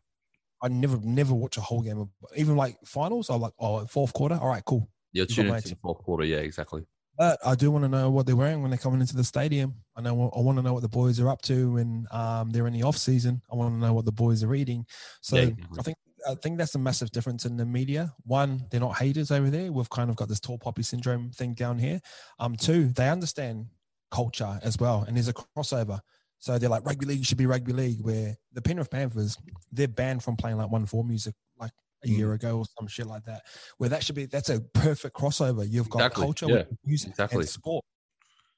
I 0.63 0.69
never 0.69 0.99
never 1.03 1.35
watch 1.35 1.57
a 1.57 1.61
whole 1.61 1.83
game 1.83 1.99
of 1.99 2.09
even 2.37 2.57
like 2.57 2.77
finals. 2.85 3.31
I'm 3.31 3.41
like, 3.41 3.53
oh, 3.59 3.85
fourth 3.87 4.13
quarter. 4.13 4.39
All 4.41 4.49
right, 4.49 4.65
cool. 4.65 4.89
you're 5.13 5.27
tuning 5.27 5.55
into 5.55 5.71
the 5.71 5.77
fourth 5.77 5.99
quarter. 5.99 6.25
Yeah, 6.25 6.39
exactly. 6.39 6.85
But 7.19 7.39
I 7.45 7.55
do 7.55 7.71
want 7.71 7.85
to 7.85 7.89
know 7.89 8.11
what 8.11 8.27
they're 8.27 8.37
wearing 8.37 8.61
when 8.61 8.71
they're 8.71 8.79
coming 8.79 9.01
into 9.01 9.17
the 9.17 9.25
stadium. 9.25 9.75
I 9.97 10.03
know 10.03 10.31
I 10.37 10.41
want 10.41 10.59
to 10.59 10.63
know 10.63 10.75
what 10.75 10.83
the 10.83 10.89
boys 10.89 11.19
are 11.19 11.29
up 11.31 11.41
to 11.43 11.73
when 11.73 12.07
um, 12.11 12.51
they're 12.51 12.67
in 12.67 12.75
the 12.75 12.83
off 12.83 12.99
season. 12.99 13.41
I 13.51 13.57
want 13.57 13.75
to 13.75 13.79
know 13.79 13.95
what 13.95 14.05
the 14.05 14.13
boys 14.13 14.45
are 14.45 14.55
eating. 14.55 14.85
So 15.23 15.37
Yeah, 15.37 15.43
exactly. 15.45 15.79
I 15.79 15.83
think 15.83 15.97
I 16.29 16.35
think 16.35 16.59
that's 16.59 16.75
a 16.75 16.79
massive 16.79 17.11
difference 17.11 17.45
in 17.45 17.57
the 17.57 17.65
media. 17.65 18.13
One, 18.25 18.67
they're 18.71 18.81
not 18.81 18.99
haters 18.99 19.31
over 19.31 19.49
there. 19.49 19.73
We've 19.73 19.89
kind 19.89 20.11
of 20.11 20.17
got 20.17 20.29
this 20.29 20.41
tall 20.41 20.59
poppy 20.59 20.83
syndrome 20.83 21.31
thing 21.31 21.55
down 21.55 21.79
here. 21.79 22.01
Um, 22.39 22.57
two, 22.57 22.89
they 22.89 23.09
understand 23.09 23.67
culture 24.11 24.59
as 24.63 24.79
well, 24.79 25.05
and 25.07 25.17
there's 25.17 25.29
a 25.29 25.35
crossover. 25.35 26.01
So 26.47 26.57
they're 26.61 26.69
like 26.71 26.87
rugby 26.87 27.07
league 27.07 27.25
should 27.25 27.39
be 27.39 27.47
rugby 27.47 27.73
league. 27.73 28.01
Where 28.03 28.37
the 28.53 28.63
Penrith 28.63 28.89
Panthers, 28.89 29.37
they're 29.73 29.89
banned 29.89 30.23
from 30.23 30.37
playing 30.37 30.59
like 30.59 30.71
OneFour 30.71 31.05
music 31.05 31.35
like 31.59 31.73
a 32.05 32.09
year 32.09 32.29
mm. 32.29 32.35
ago 32.37 32.59
or 32.59 32.65
some 32.79 32.87
shit 32.87 33.09
like 33.09 33.25
that. 33.25 33.43
Where 33.79 33.91
that 33.91 34.05
should 34.05 34.15
be 34.15 34.27
that's 34.27 34.49
a 34.49 34.61
perfect 34.73 35.17
crossover. 35.17 35.67
You've 35.69 35.91
got 35.91 36.03
Exactly, 36.03 36.23
culture 36.23 36.47
yeah, 36.47 36.55
with 36.59 36.69
music 36.85 37.11
exactly. 37.11 37.39
and 37.41 37.49
sport. 37.49 37.85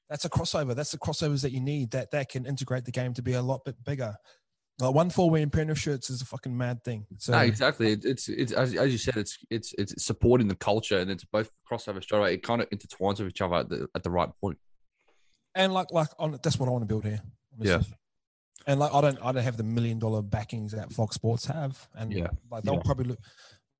That's 0.07 0.23
a 0.23 0.29
crossover. 0.29 0.75
That's 0.75 0.91
the 0.91 0.99
crossovers 0.99 1.41
that 1.41 1.51
you 1.51 1.61
need. 1.61 1.89
That 1.89 2.11
that 2.11 2.29
can 2.29 2.45
integrate 2.45 2.85
the 2.85 2.91
game 2.91 3.15
to 3.15 3.23
be 3.23 3.33
a 3.33 3.41
lot 3.41 3.65
bit 3.65 3.83
bigger. 3.83 4.13
Like 4.79 4.93
OneFour 4.93 5.31
wearing 5.31 5.49
Penrith 5.49 5.79
shirts 5.79 6.11
is 6.11 6.21
a 6.21 6.25
fucking 6.25 6.55
mad 6.55 6.83
thing. 6.83 7.07
So 7.17 7.31
no, 7.31 7.39
exactly. 7.39 7.93
It- 7.93 8.05
It's 8.05 8.29
it's 8.29 8.51
as, 8.51 8.75
as 8.75 8.91
you 8.91 8.99
said, 8.99 9.17
it's 9.17 9.35
it's 9.49 9.73
it's 9.79 10.05
supporting 10.05 10.47
the 10.47 10.55
culture, 10.55 10.99
and 10.99 11.09
it's 11.09 11.25
both 11.25 11.49
crossover 11.67 12.03
straight 12.03 12.19
away. 12.19 12.33
It 12.35 12.43
kind 12.43 12.61
of 12.61 12.69
intertwines 12.69 13.17
with 13.17 13.29
each 13.29 13.41
other 13.41 13.55
at 13.55 13.69
the 13.69 13.87
at 13.95 14.03
the 14.03 14.11
right 14.11 14.29
point. 14.39 14.59
and 15.55 15.73
like 15.73 15.91
like 15.91 16.09
on 16.19 16.37
that's 16.43 16.59
what 16.59 16.69
I 16.69 16.71
want 16.71 16.83
to 16.83 16.87
build 16.87 17.03
here. 17.03 17.23
Yeah. 17.67 17.75
honestly. 17.75 17.95
And 18.67 18.79
like 18.79 18.93
I 18.93 19.01
don't 19.01 19.17
I 19.23 19.31
don't 19.31 19.43
have 19.43 19.57
the 19.57 19.63
million 19.63 19.99
dollar 19.99 20.21
backings 20.21 20.73
that 20.73 20.91
Fox 20.91 21.15
Sports 21.15 21.45
have. 21.45 21.87
And 21.95 22.13
Yeah. 22.13 22.27
like 22.51 22.63
they'll 22.63 22.75
Yeah. 22.75 22.81
probably 22.85 23.05
look 23.05 23.19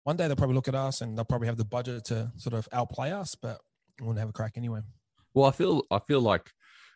one 0.04 0.16
day 0.16 0.28
they'll 0.28 0.36
probably 0.36 0.56
look 0.56 0.68
at 0.68 0.76
us 0.76 1.02
and 1.02 1.18
they'll 1.18 1.26
probably 1.26 1.48
have 1.48 1.58
the 1.58 1.66
budget 1.66 2.06
to 2.06 2.32
sort 2.38 2.54
of 2.54 2.68
outplay 2.72 3.12
us, 3.12 3.36
but 3.36 3.60
we 4.00 4.06
want 4.06 4.16
to 4.18 4.22
have 4.22 4.30
a 4.30 4.34
crack 4.34 4.54
anyway. 4.56 4.80
Well, 5.34 5.46
I 5.46 5.52
feel 5.52 5.84
I 5.92 6.00
feel 6.08 6.22
like 6.22 6.50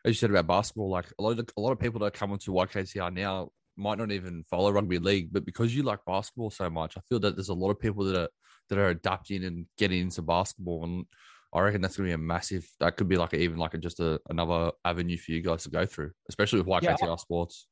as 0.05 0.09
you 0.09 0.13
said 0.15 0.29
about 0.29 0.47
basketball, 0.47 0.89
like 0.89 1.11
a 1.19 1.21
lot 1.21 1.37
of 1.37 1.47
a 1.57 1.61
lot 1.61 1.71
of 1.71 1.79
people 1.79 1.99
that 2.01 2.13
come 2.13 2.31
into 2.31 2.51
YKTR 2.51 3.13
now 3.13 3.49
might 3.75 3.97
not 3.97 4.11
even 4.11 4.43
follow 4.49 4.71
rugby 4.71 4.99
league, 4.99 5.29
but 5.31 5.45
because 5.45 5.75
you 5.75 5.83
like 5.83 5.99
basketball 6.05 6.51
so 6.51 6.69
much, 6.69 6.97
I 6.97 7.01
feel 7.09 7.19
that 7.21 7.35
there's 7.35 7.49
a 7.49 7.53
lot 7.53 7.71
of 7.71 7.79
people 7.79 8.03
that 8.05 8.15
are 8.17 8.29
that 8.69 8.77
are 8.77 8.89
adapting 8.89 9.43
and 9.43 9.65
getting 9.77 10.01
into 10.01 10.21
basketball, 10.21 10.83
and 10.85 11.05
I 11.53 11.61
reckon 11.61 11.81
that's 11.81 11.97
going 11.97 12.09
to 12.09 12.17
be 12.17 12.23
a 12.23 12.25
massive. 12.25 12.67
That 12.79 12.97
could 12.97 13.07
be 13.07 13.15
like 13.17 13.33
a, 13.33 13.37
even 13.37 13.57
like 13.57 13.73
a, 13.73 13.77
just 13.77 13.99
a, 13.99 14.19
another 14.29 14.71
avenue 14.85 15.17
for 15.17 15.31
you 15.31 15.41
guys 15.41 15.63
to 15.63 15.69
go 15.69 15.85
through, 15.85 16.11
especially 16.29 16.59
with 16.61 16.67
YKTR 16.67 16.97
Yeah. 17.01 17.15
sports. 17.17 17.67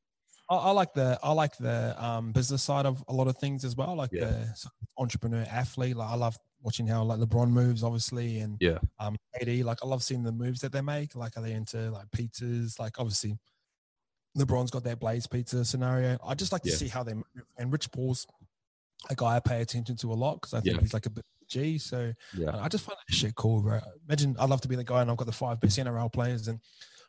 I, 0.50 0.56
I 0.56 0.72
like 0.72 0.94
the 0.94 1.18
I 1.24 1.32
like 1.32 1.56
the 1.58 1.96
um, 2.04 2.32
business 2.32 2.62
side 2.62 2.86
of 2.86 3.04
a 3.08 3.14
lot 3.14 3.28
of 3.28 3.38
things 3.38 3.64
as 3.66 3.76
well, 3.76 3.96
like 3.96 4.12
Yeah. 4.12 4.26
the 4.26 4.70
entrepreneur 4.98 5.46
athlete. 5.50 5.96
Like 5.96 6.10
I 6.10 6.16
love 6.16 6.38
watching 6.62 6.86
how 6.88 7.04
like 7.04 7.20
LeBron 7.20 7.50
moves, 7.50 7.84
obviously, 7.84 8.40
and 8.40 8.58
Yeah. 8.60 8.78
um, 9.00 9.16
AD. 9.42 9.48
Like 9.64 9.80
I 9.84 9.88
love 9.88 10.04
seeing 10.04 10.24
the 10.24 10.32
moves 10.32 10.62
that 10.62 10.72
they 10.72 10.82
make. 10.82 11.16
Like 11.16 11.38
are 11.38 11.42
they 11.42 11.54
into 11.54 11.90
like 11.92 12.08
pizzas? 12.12 12.80
Like 12.80 13.00
obviously, 13.00 13.38
LeBron's 14.38 14.72
got 14.72 14.84
that 14.86 15.00
Blaze 15.00 15.28
pizza 15.28 15.66
scenario. 15.66 16.18
I 16.26 16.36
just 16.36 16.52
like 16.52 16.62
to 16.64 16.70
Yeah. 16.70 16.76
see 16.76 16.88
how 16.88 17.04
they 17.04 17.14
move. 17.14 17.26
And 17.58 17.72
Rich 17.72 17.92
Paul's 17.92 18.26
a 19.10 19.16
guy 19.16 19.38
I 19.38 19.40
pay 19.40 19.62
attention 19.62 19.96
to 19.98 20.12
a 20.12 20.16
lot 20.16 20.36
because 20.36 20.54
I 20.54 20.62
think 20.62 20.76
Yeah. 20.76 20.82
he's 20.82 20.94
like 20.94 21.06
a 21.06 21.10
bit 21.10 21.26
G. 21.52 21.78
So 21.78 22.14
Yeah, 22.36 22.58
I 22.60 22.68
just 22.68 22.86
find 22.86 22.98
that 22.98 23.14
shit 23.14 23.36
cool, 23.36 23.62
bro. 23.62 23.80
Imagine 24.08 24.36
I'd 24.40 24.50
love 24.50 24.62
to 24.62 24.68
be 24.68 24.76
the 24.76 24.84
guy 24.84 25.02
and 25.02 25.12
I've 25.12 25.18
got 25.18 25.28
the 25.28 25.34
five 25.34 25.60
best 25.60 25.78
NRL 25.78 26.12
players 26.12 26.48
and 26.48 26.60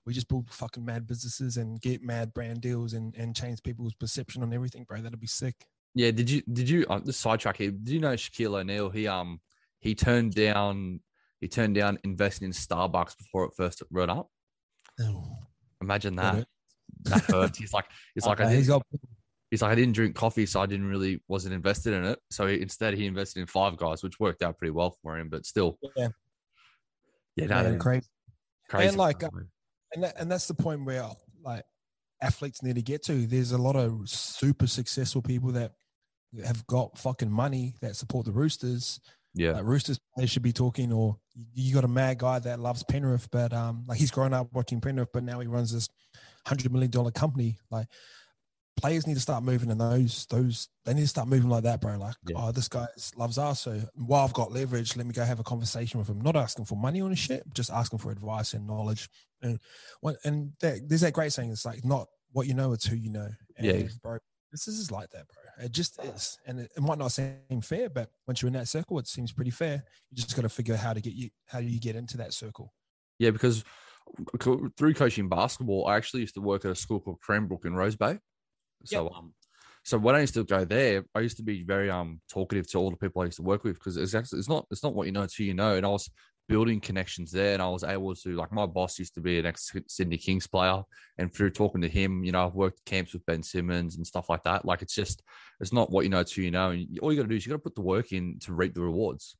we 0.04 0.12
just 0.12 0.28
build 0.28 0.50
fucking 0.50 0.84
mad 0.84 1.06
businesses 1.06 1.56
and 1.56 1.80
get 1.80 2.02
mad 2.02 2.34
brand 2.34 2.60
deals 2.60 2.92
and, 2.92 3.14
and 3.16 3.36
change 3.36 3.62
people's 3.62 3.94
perception 3.94 4.42
on 4.42 4.52
everything, 4.52 4.84
bro. 4.84 5.00
That'd 5.00 5.20
be 5.20 5.26
sick. 5.28 5.54
yeah. 5.94 6.10
Did 6.10 6.28
you 6.28 6.42
did 6.52 6.68
you 6.68 6.84
uh, 6.90 7.00
the 7.04 7.12
sidetrack 7.12 7.56
here? 7.58 7.70
Did 7.70 7.88
you 7.88 8.00
know 8.00 8.14
Shaquille 8.14 8.60
O'Neal? 8.60 8.90
He 8.90 9.06
um 9.06 9.40
he 9.78 9.94
turned 9.94 10.34
down 10.34 11.00
he 11.40 11.48
turned 11.48 11.74
down 11.74 11.98
investing 12.04 12.46
in 12.46 12.52
Starbucks 12.52 13.16
before 13.16 13.44
it 13.44 13.52
first 13.56 13.82
run 13.90 14.10
up. 14.10 14.28
Oh, 15.00 15.24
Imagine 15.80 16.16
That 16.16 16.46
that. 17.04 17.22
Hurts. 17.24 17.58
He's 17.58 17.72
like 17.72 17.86
he's 18.14 18.26
like 18.26 18.40
I 18.40 18.44
Okay, 18.44 18.56
he's 18.56 18.66
didn't, 18.66 18.82
got 18.90 19.00
he's 19.52 19.60
like 19.60 19.70
I 19.70 19.74
didn't 19.74 19.92
drink 19.94 20.16
coffee, 20.16 20.46
so 20.46 20.60
I 20.62 20.66
didn't 20.66 20.88
really 20.88 21.22
wasn't 21.28 21.52
invested 21.54 21.92
in 21.92 22.04
it. 22.06 22.18
So 22.30 22.46
he, 22.46 22.60
instead, 22.62 22.94
he 22.94 23.04
invested 23.04 23.40
in 23.40 23.46
Five 23.46 23.76
Guys, 23.76 24.02
which 24.02 24.18
worked 24.18 24.42
out 24.42 24.56
pretty 24.56 24.72
well 24.72 24.96
for 25.02 25.18
him. 25.18 25.28
But 25.28 25.44
still, 25.44 25.78
Yeah. 25.94 26.08
yeah, 27.36 27.46
no, 27.46 27.54
man, 27.56 27.64
that 27.64 27.74
is 27.74 27.82
crazy. 27.82 28.06
crazy. 28.70 28.88
And, 28.88 28.96
like, 28.96 29.22
And 29.94 30.04
that, 30.04 30.18
and 30.18 30.30
that's 30.30 30.48
the 30.48 30.54
point 30.54 30.84
where 30.86 31.06
like 31.44 31.64
athletes 32.22 32.62
need 32.62 32.76
to 32.76 32.82
get 32.82 33.02
to. 33.04 33.26
There's 33.26 33.52
a 33.52 33.58
lot 33.58 33.76
of 33.76 34.08
super 34.08 34.66
successful 34.66 35.20
people 35.20 35.52
that 35.52 35.72
have 36.46 36.66
got 36.66 36.96
fucking 36.96 37.30
money 37.30 37.74
that 37.82 37.94
support 37.96 38.24
the 38.24 38.32
Roosters. 38.32 39.00
yeah, 39.34 39.52
like 39.52 39.64
Roosters 39.64 40.00
players 40.14 40.30
should 40.30 40.42
be 40.42 40.52
talking, 40.52 40.92
or 40.94 41.18
you 41.52 41.74
got 41.74 41.84
a 41.84 41.88
mad 41.88 42.18
guy 42.18 42.38
that 42.38 42.58
loves 42.58 42.82
Penrith, 42.84 43.28
but 43.30 43.52
um, 43.52 43.84
like 43.86 43.98
he's 43.98 44.10
grown 44.10 44.32
up 44.32 44.48
watching 44.54 44.80
Penrith, 44.80 45.10
but 45.12 45.24
now 45.24 45.40
he 45.40 45.46
runs 45.46 45.72
this 45.72 45.88
hundred 46.46 46.72
million 46.72 46.90
dollar 46.90 47.10
company. 47.10 47.58
Like 47.70 47.86
players 48.76 49.06
need 49.06 49.14
to 49.14 49.20
start 49.20 49.44
moving 49.44 49.70
in 49.70 49.78
those 49.78 50.26
those. 50.26 50.68
They 50.84 50.94
need 50.94 51.02
to 51.02 51.08
start 51.08 51.28
moving 51.28 51.50
like 51.50 51.64
that, 51.64 51.80
bro. 51.80 51.96
Like, 51.98 52.14
Yeah. 52.26 52.36
oh, 52.38 52.52
this 52.52 52.68
guy 52.68 52.86
loves 53.16 53.38
us, 53.38 53.60
so 53.60 53.80
while 53.94 54.24
I've 54.24 54.32
got 54.32 54.52
leverage, 54.52 54.96
let 54.96 55.06
me 55.06 55.12
go 55.12 55.24
have 55.24 55.40
a 55.40 55.44
conversation 55.44 55.98
with 55.98 56.08
him. 56.08 56.20
Not 56.20 56.36
asking 56.36 56.64
for 56.64 56.76
money 56.76 57.00
on 57.00 57.10
his 57.10 57.18
shit, 57.18 57.42
just 57.54 57.70
asking 57.70 57.98
for 58.00 58.10
advice 58.10 58.54
and 58.54 58.66
knowledge. 58.66 59.08
And 59.42 59.58
what 60.00 60.16
and 60.24 60.52
that, 60.60 60.88
there's 60.88 61.02
that 61.02 61.12
great 61.12 61.32
saying. 61.32 61.50
It's 61.50 61.64
like 61.64 61.84
not 61.84 62.08
what 62.32 62.46
you 62.46 62.54
know, 62.54 62.72
it's 62.72 62.86
who 62.86 62.96
you 62.96 63.10
know. 63.10 63.28
And, 63.56 63.66
Yeah. 63.66 63.88
bro. 64.02 64.18
This 64.50 64.68
is 64.68 64.90
like 64.90 65.08
that, 65.10 65.26
bro. 65.28 65.64
It 65.64 65.72
just 65.72 65.98
is, 66.04 66.38
and 66.46 66.60
it, 66.60 66.70
it 66.76 66.82
might 66.82 66.98
not 66.98 67.10
seem 67.10 67.62
fair, 67.62 67.88
but 67.88 68.10
once 68.26 68.42
you're 68.42 68.48
in 68.48 68.52
that 68.52 68.68
circle, 68.68 68.98
it 68.98 69.06
seems 69.08 69.32
pretty 69.32 69.50
fair. 69.50 69.82
You 70.10 70.16
just 70.18 70.36
got 70.36 70.42
to 70.42 70.50
figure 70.50 70.74
out 70.74 70.80
how 70.80 70.92
to 70.92 71.00
get 71.00 71.14
you 71.14 71.30
how 71.46 71.60
do 71.60 71.66
you 71.66 71.80
get 71.80 71.96
into 71.96 72.18
that 72.18 72.34
circle. 72.34 72.74
Yeah, 73.18 73.30
because 73.30 73.64
through 74.76 74.94
coaching 74.94 75.28
basketball, 75.28 75.86
I 75.86 75.96
actually 75.96 76.20
used 76.20 76.34
to 76.34 76.40
work 76.42 76.64
at 76.66 76.70
a 76.70 76.74
school 76.74 77.00
called 77.00 77.20
Cranbrook 77.20 77.64
in 77.64 77.74
Rose 77.74 77.96
Bay. 77.96 78.18
So, 78.84 79.04
yep. 79.04 79.12
um, 79.16 79.32
so 79.84 79.98
when 79.98 80.14
I 80.14 80.20
used 80.20 80.34
to 80.34 80.44
go 80.44 80.64
there, 80.64 81.04
I 81.14 81.20
used 81.20 81.36
to 81.38 81.42
be 81.42 81.64
very 81.64 81.90
um 81.90 82.20
talkative 82.30 82.68
to 82.70 82.78
all 82.78 82.90
the 82.90 82.96
people 82.96 83.22
I 83.22 83.26
used 83.26 83.38
to 83.38 83.42
work 83.42 83.64
with 83.64 83.74
because 83.74 83.96
it's 83.96 84.14
actually 84.14 84.38
it's 84.38 84.48
not 84.48 84.66
it's 84.70 84.82
not 84.82 84.94
what 84.94 85.06
you 85.06 85.12
know, 85.12 85.22
it's 85.22 85.34
who 85.34 85.44
you 85.44 85.54
know. 85.54 85.74
And 85.74 85.84
I 85.84 85.88
was 85.88 86.08
building 86.48 86.80
connections 86.80 87.30
there, 87.32 87.54
and 87.54 87.62
I 87.62 87.68
was 87.68 87.84
able 87.84 88.14
to 88.14 88.36
like 88.36 88.52
my 88.52 88.66
boss 88.66 88.98
used 88.98 89.14
to 89.14 89.20
be 89.20 89.38
an 89.38 89.46
ex 89.46 89.72
Sydney 89.88 90.18
Kings 90.18 90.46
player, 90.46 90.82
and 91.18 91.32
through 91.32 91.50
talking 91.50 91.80
to 91.82 91.88
him, 91.88 92.24
you 92.24 92.32
know, 92.32 92.46
I've 92.46 92.54
worked 92.54 92.84
camps 92.84 93.12
with 93.12 93.26
Ben 93.26 93.42
Simmons 93.42 93.96
and 93.96 94.06
stuff 94.06 94.28
like 94.28 94.44
that. 94.44 94.64
Like 94.64 94.82
it's 94.82 94.94
just 94.94 95.22
it's 95.60 95.72
not 95.72 95.90
what 95.90 96.04
you 96.04 96.10
know, 96.10 96.20
it's 96.20 96.32
who 96.32 96.42
you 96.42 96.50
know, 96.50 96.70
and 96.70 96.86
all 97.00 97.12
you 97.12 97.18
got 97.18 97.24
to 97.24 97.28
do 97.28 97.36
is 97.36 97.46
you 97.46 97.50
got 97.50 97.56
to 97.56 97.62
put 97.62 97.74
the 97.74 97.82
work 97.82 98.12
in 98.12 98.38
to 98.40 98.52
reap 98.52 98.74
the 98.74 98.82
rewards. 98.82 99.36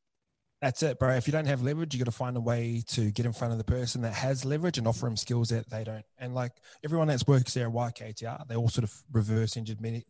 That's 0.63 0.81
it, 0.85 1.01
bro. 1.01 1.11
If 1.17 1.27
you 1.27 1.33
don't 1.33 1.47
have 1.47 1.63
leverage, 1.63 1.93
you 1.93 1.99
got 1.99 2.05
to 2.05 2.17
find 2.17 2.37
a 2.37 2.41
way 2.41 2.85
to 2.91 3.11
get 3.11 3.27
in 3.27 3.33
front 3.33 3.51
of 3.51 3.59
the 3.59 3.65
person 3.65 4.03
that 4.03 4.15
has 4.15 4.45
leverage 4.45 4.79
and 4.79 4.87
offer 4.87 5.07
them 5.07 5.17
skills 5.17 5.49
that 5.49 5.69
they 5.69 5.83
don't. 5.83 6.05
And 6.19 6.37
like 6.37 6.53
everyone 6.85 7.09
that's 7.09 7.27
works 7.27 7.53
there 7.53 7.67
at 7.67 7.73
YKTR, 7.73 8.47
they 8.47 8.55
all 8.55 8.69
sort 8.69 8.85
of 8.85 8.95
reverse 9.11 9.57
engineered 9.57 9.83
me, 9.83 10.07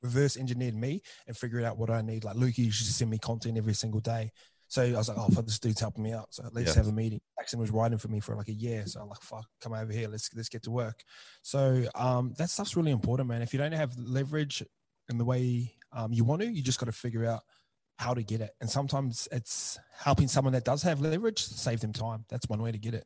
reverse 0.00 0.36
engineered 0.36 0.76
me 0.76 1.02
and 1.26 1.36
figured 1.36 1.64
out 1.64 1.78
what 1.78 1.90
I 1.90 2.00
need. 2.00 2.22
Like 2.22 2.36
Luke 2.36 2.58
used 2.58 2.86
to 2.86 2.92
send 2.92 3.10
me 3.10 3.18
content 3.18 3.58
every 3.58 3.74
single 3.74 3.98
day. 3.98 4.30
So 4.68 4.84
I 4.84 4.92
was 4.92 5.08
like, 5.08 5.18
oh, 5.18 5.28
fuck, 5.28 5.46
this 5.46 5.58
dude's 5.58 5.80
helping 5.80 6.04
me 6.04 6.12
out. 6.12 6.32
So 6.32 6.48
let's 6.52 6.68
yeah. 6.68 6.76
have 6.76 6.86
a 6.86 6.92
meeting. 6.92 7.20
Jackson 7.36 7.58
was 7.58 7.72
writing 7.72 7.98
for 7.98 8.08
me 8.08 8.20
for 8.20 8.36
like 8.36 8.48
a 8.48 8.54
year. 8.54 8.86
So 8.86 9.00
I'm 9.00 9.08
like, 9.08 9.20
fuck, 9.20 9.46
come 9.60 9.74
over 9.74 9.92
here. 9.92 10.08
Let's 10.08 10.30
let's 10.32 10.48
get 10.48 10.62
to 10.62 10.70
work. 10.70 11.02
So 11.42 11.84
um, 11.96 12.34
that 12.38 12.50
stuff's 12.50 12.76
really 12.76 12.92
important, 12.92 13.28
man. 13.28 13.42
If 13.42 13.52
you 13.52 13.58
don't 13.58 13.72
have 13.72 13.98
leverage 13.98 14.62
in 15.10 15.18
the 15.18 15.24
way 15.24 15.74
um, 15.92 16.12
you 16.12 16.22
want 16.22 16.40
to, 16.42 16.48
you 16.48 16.62
just 16.62 16.78
got 16.78 16.86
to 16.86 16.92
figure 16.92 17.26
out 17.26 17.40
how 18.02 18.14
to 18.14 18.22
get 18.22 18.40
it. 18.40 18.50
And 18.60 18.68
sometimes 18.68 19.28
it's 19.30 19.78
helping 19.96 20.28
someone 20.28 20.52
that 20.54 20.64
does 20.64 20.82
have 20.82 21.00
leverage 21.00 21.42
save 21.42 21.80
them 21.80 21.92
time. 21.92 22.24
That's 22.28 22.48
one 22.48 22.60
way 22.60 22.72
to 22.72 22.78
get 22.78 22.94
it. 22.94 23.04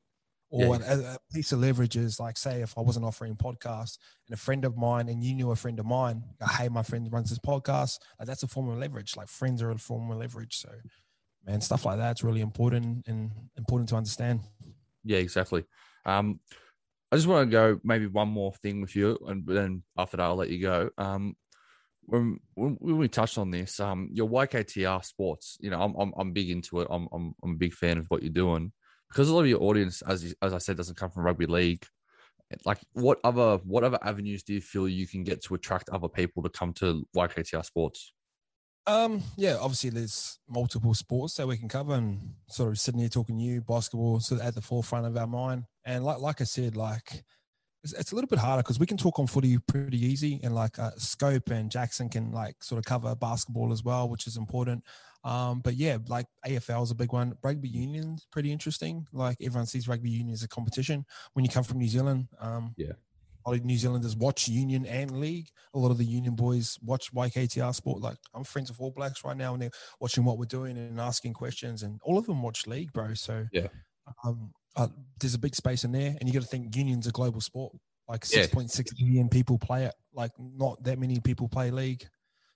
Or 0.49 0.77
yeah. 0.77 0.93
a, 0.93 0.99
a, 0.99 1.19
piece 1.33 1.53
of 1.53 1.59
leverage 1.59 1.97
is 1.97 2.21
like, 2.21 2.39
say, 2.39 2.63
if 2.63 2.79
I 2.79 2.81
wasn't 2.81 3.05
offering 3.05 3.35
podcasts 3.35 3.99
and 4.27 4.35
a 4.35 4.37
friend 4.37 4.65
of 4.65 4.77
mine 4.77 5.09
and 5.09 5.23
you 5.23 5.35
knew 5.35 5.51
a 5.51 5.57
friend 5.57 5.79
of 5.81 5.87
mine, 5.87 6.23
hey, 6.57 6.69
my 6.69 6.83
friend 6.83 7.13
runs 7.13 7.31
this 7.31 7.41
podcast, 7.41 7.99
like 8.19 8.29
that's 8.29 8.45
a 8.45 8.49
form 8.49 8.69
of 8.69 8.79
leverage. 8.79 9.17
Like 9.17 9.29
friends 9.29 9.61
are 9.61 9.71
a 9.71 9.79
form 9.79 10.11
of 10.11 10.19
leverage. 10.19 10.57
So, 10.57 10.71
man, 11.45 11.61
stuff 11.61 11.85
like 11.85 11.99
that's 11.99 12.23
really 12.23 12.41
important 12.41 13.09
and 13.09 13.33
important 13.57 13.89
to 13.91 13.97
understand. 13.97 14.41
Yeah, 15.05 15.19
exactly. 15.19 15.65
Um, 16.05 16.41
I 17.11 17.17
just 17.17 17.29
want 17.29 17.49
to 17.49 17.53
go 17.53 17.81
maybe 17.85 18.07
one 18.07 18.29
more 18.29 18.53
thing 18.53 18.81
with 18.81 18.97
you, 18.97 19.19
and 19.27 19.47
then 19.47 19.83
after 19.97 20.17
that, 20.17 20.25
I'll 20.25 20.37
let 20.37 20.51
you 20.51 20.61
go. 20.61 20.91
Um, 20.99 21.37
when, 22.07 22.39
when 22.55 22.99
we 22.99 23.09
touched 23.09 23.39
on 23.39 23.51
this, 23.51 23.81
um, 23.81 24.09
your 24.13 24.29
YKTR 24.29 25.05
sports, 25.05 25.57
you 25.61 25.71
know, 25.71 25.81
I'm, 25.81 25.95
I'm, 25.97 26.13
I'm 26.17 26.33
big 26.33 26.51
into 26.51 26.81
it. 26.81 26.89
I'm, 26.91 27.09
I'm, 27.13 27.35
I'm 27.43 27.53
a 27.53 27.57
big 27.57 27.75
fan 27.75 27.99
of 27.99 28.07
what 28.09 28.23
you're 28.23 28.33
doing 28.33 28.73
because 29.09 29.29
a 29.29 29.35
lot 29.35 29.43
of 29.43 29.49
your 29.49 29.63
audience, 29.63 30.03
as 30.03 30.25
you, 30.25 30.35
as 30.43 30.53
I 30.53 30.59
said, 30.59 30.77
doesn't 30.77 30.97
come 30.97 31.11
from 31.11 31.25
rugby 31.25 31.47
league. 31.47 31.85
Like, 32.65 32.79
what 32.93 33.19
other 33.25 33.59
what 33.65 33.83
other 33.83 33.99
avenues 34.03 34.45
do 34.45 34.55
you 34.55 34.61
feel 34.61 34.89
you 34.89 35.09
can 35.09 35.25
get 35.25 35.43
to 35.45 35.55
attract 35.55 35.89
other 35.91 36.09
people 36.09 36.45
to 36.45 36.49
come 36.49 36.73
to 36.75 37.05
YKTR 37.17 37.65
sports? 37.65 38.13
Um, 38.87 39.21
yeah, 39.37 39.57
obviously 39.61 39.91
there's 39.91 40.39
multiple 40.49 40.95
sports 40.95 41.35
that 41.35 41.49
we 41.49 41.57
can 41.57 41.69
cover, 41.69 41.95
and 41.95 42.35
sort 42.49 42.71
of 42.71 42.79
sitting 42.79 43.01
here 43.01 43.09
talking 43.09 43.37
to 43.37 43.43
you, 43.43 43.63
basketball, 43.63 44.21
so 44.21 44.41
at 44.41 44.55
the 44.55 44.63
forefront 44.63 45.07
of 45.07 45.17
our 45.17 45.27
mind. 45.27 45.65
And 45.85 46.05
like 46.05 46.21
like 46.21 46.41
I 46.41 46.45
said, 46.45 46.77
like 46.77 47.25
it's, 47.87 48.01
it's 48.01 48.13
a 48.13 48.15
little 48.15 48.29
bit 48.29 48.39
harder 48.39 48.63
because 48.63 48.81
we 48.81 48.87
can 48.87 48.97
talk 48.97 49.19
on 49.19 49.27
footy 49.27 49.59
pretty 49.59 50.05
easy, 50.05 50.41
and 50.43 50.55
like 50.55 50.79
uh, 50.79 50.91
Scope 50.97 51.51
and 51.51 51.71
Jackson 51.71 52.09
can 52.09 52.33
like 52.33 52.63
sort 52.63 52.79
of 52.79 52.85
cover 52.85 53.15
basketball 53.15 53.73
as 53.73 53.85
well, 53.85 54.09
which 54.09 54.27
is 54.27 54.37
important. 54.37 54.83
Um, 55.23 55.61
but 55.61 55.75
yeah, 55.75 55.99
like 56.09 56.27
AFL 56.47 56.83
is 56.83 56.91
a 56.91 56.95
big 56.95 57.13
one. 57.13 57.35
Rugby 57.43 57.69
union's 57.69 58.27
pretty 58.31 58.53
interesting. 58.53 59.07
Like 59.13 59.37
everyone 59.41 59.67
sees 59.67 59.89
rugby 59.89 60.11
union 60.11 60.33
as 60.33 60.43
a 60.43 60.49
competition. 60.49 61.05
When 61.35 61.45
you 61.45 61.51
come 61.51 61.65
from 61.65 61.79
New 61.79 61.89
Zealand, 61.89 62.29
um, 62.41 62.75
yeah, 62.77 62.93
a 63.45 63.51
lot 63.51 63.59
of 63.59 63.65
New 63.65 63.79
Zealanders 63.79 64.17
watch 64.17 64.49
union 64.49 64.85
and 64.87 65.21
league. 65.21 65.49
A 65.75 65.79
lot 65.79 65.91
of 65.93 65.99
the 65.99 66.05
union 66.05 66.35
boys 66.35 66.79
watch 66.83 67.13
YKTR 67.15 67.75
sport. 67.75 68.03
Like 68.03 68.19
I'm 68.35 68.45
friends 68.45 68.69
with 68.69 68.81
All 68.81 68.91
Blacks 68.91 69.25
right 69.25 69.37
now, 69.37 69.53
and 69.53 69.63
they're 69.63 69.71
watching 70.01 70.25
what 70.25 70.39
we're 70.39 70.47
doing 70.47 70.77
and 70.77 71.01
asking 71.01 71.35
questions. 71.35 71.85
And 71.85 72.01
all 72.03 72.19
of 72.19 72.27
them 72.27 72.43
watch 72.43 72.67
league, 72.67 72.93
bro. 72.93 73.15
So 73.15 73.47
yeah, 73.53 73.69
um, 74.25 74.53
uh, 74.77 74.89
there's 75.19 75.35
a 75.35 75.39
big 75.39 75.55
space 75.55 75.85
in 75.85 75.93
there, 75.93 76.17
and 76.19 76.29
you 76.29 76.33
got 76.33 76.43
to 76.43 76.49
think 76.49 76.77
union's 76.77 77.07
a 77.07 77.13
global 77.13 77.41
sport. 77.41 77.75
Like 78.09 78.25
yeah. 78.31 78.47
six 78.67 78.93
million 79.01 79.29
people 79.29 79.59
play 79.59 79.85
it. 79.85 79.95
Like 80.15 80.31
not 80.39 80.83
that 80.85 80.99
many 80.99 81.19
people 81.19 81.49
play 81.49 81.71
league. 81.71 82.07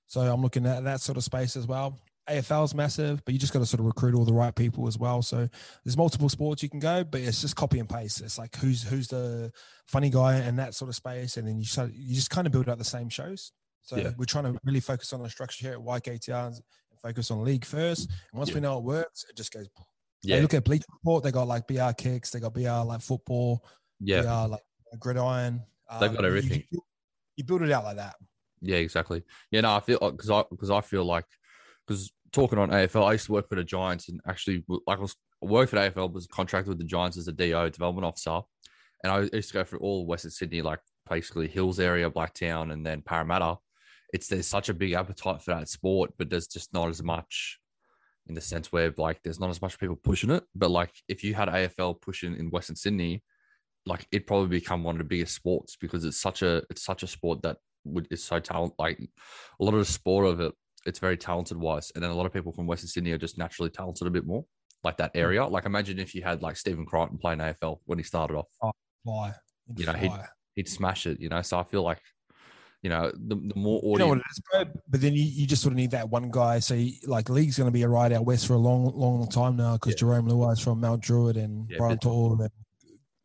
So 0.07 0.21
I'm 0.21 0.43
looking 0.43 0.67
at 0.67 0.85
that 0.85 1.01
sort 1.01 1.19
of 1.19 1.25
space 1.25 1.57
as 1.57 1.67
well. 1.67 1.99
AFL 2.29 2.65
is 2.65 2.75
massive, 2.75 3.25
but 3.25 3.35
you 3.35 3.41
just 3.41 3.53
got 3.53 3.59
to 3.61 3.67
sort 3.67 3.81
of 3.81 3.87
recruit 3.87 4.15
all 4.15 4.25
the 4.25 4.33
right 4.33 4.55
people 4.55 4.87
as 4.87 4.99
well. 4.99 5.23
So 5.23 5.49
there's 5.85 5.97
multiple 5.97 6.29
sports 6.29 6.63
you 6.63 6.69
can 6.69 6.79
go, 6.79 7.03
but 7.03 7.21
it's 7.21 7.41
just 7.41 7.57
copy 7.57 7.81
and 7.81 7.89
paste. 7.89 8.21
It's 8.21 8.39
like 8.39 8.55
who's 8.57 8.83
who's 8.83 9.09
the 9.09 9.51
funny 9.87 10.11
guy 10.11 10.37
in 10.37 10.57
that 10.57 10.75
sort 10.75 10.89
of 10.89 10.95
space, 10.95 11.37
and 11.37 11.49
then 11.49 11.59
you 11.59 11.65
start, 11.65 11.91
you 11.93 12.15
just 12.15 12.31
kind 12.31 12.47
of 12.47 12.53
build 12.53 12.69
out 12.69 12.79
the 12.79 12.85
same 12.85 13.09
shows. 13.09 13.53
So 13.83 13.97
yeah. 13.97 14.11
we're 14.17 14.27
trying 14.27 14.45
to 14.45 14.59
really 14.65 14.81
focus 14.81 15.13
on 15.13 15.23
the 15.23 15.31
structure 15.31 15.67
here 15.67 15.75
at 15.75 15.81
YKTR 15.81 16.47
and 16.47 16.61
focus 17.03 17.31
on 17.31 17.43
league 17.43 17.65
first. 17.65 18.09
And 18.33 18.39
once 18.39 18.51
yeah. 18.51 18.57
we 18.57 18.61
know 18.61 18.79
it 18.79 18.85
works, 18.85 19.25
it 19.29 19.37
just 19.37 19.53
goes 19.53 19.69
yeah. 20.23 20.41
Look 20.41 20.55
at 20.55 20.65
Bleacher 20.65 20.85
Report. 20.93 21.25
They 21.25 21.33
got 21.33 21.49
like 21.49 21.67
BR 21.67 21.93
kicks. 21.97 22.31
They 22.31 22.41
got 22.41 22.55
BR 22.55 22.87
like 22.87 23.01
football. 23.01 23.65
Yeah. 24.01 24.23
BR 24.23 24.53
like 24.53 24.63
gridiron. 24.99 25.63
They've 25.99 26.13
got 26.13 26.21
um, 26.21 26.27
everything. 26.27 26.65
You, 26.71 26.81
you, 27.37 27.45
build 27.45 27.63
it 27.63 27.73
out 27.73 27.85
like 27.85 27.97
that. 27.97 28.15
Yeah, 28.61 28.77
exactly. 28.77 29.23
Yeah, 29.51 29.63
no, 29.63 29.75
I 29.75 29.81
feel 29.81 29.99
because 29.99 30.31
I 30.31 30.45
because 30.51 30.71
I 30.71 30.81
feel 30.83 31.05
like 31.05 31.25
because 31.87 32.13
talking 32.33 32.59
on 32.59 32.71
AFL, 32.71 33.09
I 33.09 33.13
used 33.13 33.27
to 33.27 33.33
work 33.33 33.49
for 33.49 33.57
the 33.57 33.65
Giants 33.65 34.09
and 34.09 34.21
actually 34.29 34.65
like 34.87 34.99
I 34.99 35.03
was 35.03 35.17
worked 35.41 35.71
for 35.71 35.77
the 35.77 35.91
AFL, 35.91 36.13
was 36.13 36.27
contracted 36.27 36.69
with 36.69 36.79
the 36.79 36.85
Giants 36.85 37.17
as 37.17 37.27
a 37.27 37.33
DO 37.33 37.71
development 37.71 38.05
officer, 38.05 38.41
and 39.03 39.13
I 39.13 39.29
used 39.33 39.49
to 39.49 39.55
go 39.55 39.65
through 39.65 39.81
all 39.81 40.07
Western 40.07 40.31
Sydney, 40.31 40.63
like 40.63 40.81
basically 41.09 41.49
Hills 41.49 41.81
area, 41.81 42.11
Blacktown, 42.11 42.73
and 42.73 42.85
then 42.85 43.03
Parramatta. 43.03 43.57
It's 44.13 44.29
there's 44.29 44.47
such 44.47 44.69
a 44.69 44.75
big 44.75 44.93
appetite 44.93 45.43
for 45.43 45.55
that 45.55 45.69
sport, 45.69 46.13
but 46.19 46.31
there's 46.31 46.47
just 46.47 46.73
not 46.73 46.89
as 46.89 47.03
much 47.03 47.59
in 48.31 48.35
the 48.35 48.41
sense 48.41 48.71
where 48.71 48.95
like 48.97 49.21
there's 49.23 49.41
not 49.41 49.51
as 49.51 49.61
much 49.61 49.79
people 49.79 49.97
pushing 49.97 50.31
it. 50.31 50.45
But 50.55 50.71
like 50.71 50.93
if 51.09 51.25
you 51.25 51.35
had 51.35 51.49
AFL 51.49 52.01
pushing 52.01 52.37
in 52.37 52.49
Western 52.49 52.77
Sydney, 52.77 53.25
like 53.87 54.07
it'd 54.13 54.27
probably 54.27 54.49
become 54.49 54.85
one 54.85 54.95
of 54.95 54.99
the 54.99 55.05
biggest 55.05 55.35
sports 55.35 55.77
because 55.77 56.05
it's 56.05 56.21
such 56.21 56.43
a 56.43 56.63
it's 56.71 56.85
such 56.85 57.03
a 57.03 57.09
sport 57.09 57.43
that 57.43 57.57
would 57.85 58.07
is 58.11 58.23
so 58.23 58.39
talent 58.39 58.73
like 58.79 59.01
a 59.01 59.65
lot 59.65 59.75
of 59.75 59.81
the 59.81 59.93
sport 59.93 60.27
of 60.27 60.39
it 60.39 60.53
it's 60.85 60.99
very 60.99 61.17
talented 61.17 61.57
wise 61.57 61.91
and 61.95 62.05
then 62.05 62.11
a 62.11 62.15
lot 62.15 62.27
of 62.27 62.33
people 62.33 62.53
from 62.53 62.67
western 62.67 62.89
sydney 62.89 63.11
are 63.11 63.17
just 63.17 63.39
naturally 63.39 63.71
talented 63.71 64.07
a 64.07 64.11
bit 64.11 64.27
more 64.27 64.45
like 64.85 64.99
that 64.99 65.11
area. 65.15 65.45
Like 65.45 65.65
imagine 65.65 65.99
if 65.99 66.15
you 66.15 66.23
had 66.23 66.43
like 66.43 66.57
stephen 66.57 66.85
crichton 66.85 67.19
playing 67.19 67.39
afl 67.39 67.79
when 67.87 67.99
he 67.99 68.05
started 68.05 68.35
off. 68.35 68.49
Oh, 68.63 68.73
why 69.03 69.35
you 69.77 69.87
know 69.87 69.93
he'd, 69.93 70.13
he'd 70.57 70.69
smash 70.69 71.07
it 71.07 71.19
you 71.19 71.31
know? 71.31 71.41
So 71.41 71.59
i 71.59 71.65
feel 71.65 71.83
like 71.83 72.01
you 72.83 72.89
know, 72.89 73.11
the, 73.15 73.37
the 73.37 73.55
more 73.57 73.79
audience. 73.79 73.93
You 73.93 73.99
know 73.99 74.09
what 74.09 74.19
it 74.19 74.25
is, 74.31 74.41
bro? 74.51 74.65
But 74.89 75.01
then 75.01 75.15
you, 75.15 75.23
you 75.23 75.47
just 75.47 75.63
sort 75.63 75.73
of 75.73 75.77
need 75.77 75.91
that 75.91 76.09
one 76.09 76.31
guy. 76.31 76.61
So, 76.61 76.75
you, 76.75 76.93
like, 77.07 77.29
league's 77.29 77.59
going 77.59 77.69
to 77.69 77.73
be 77.73 77.83
a 77.83 77.89
ride 77.89 78.13
out 78.13 78.25
west 78.25 78.47
for 78.47 78.55
a 78.55 78.59
long, 78.59 78.85
long, 78.95 79.21
long 79.21 79.29
time 79.29 79.57
now 79.57 79.75
because 79.75 80.01
yeah. 80.01 80.09
Jarome 80.09 80.31
Luai 80.31 80.53
is 80.55 80.61
from 80.61 80.81
Mount 80.81 81.03
Druitt 81.03 81.37
and 81.37 81.69
yeah, 81.71 81.77
Brian 81.79 81.99
To'o. 81.99 82.39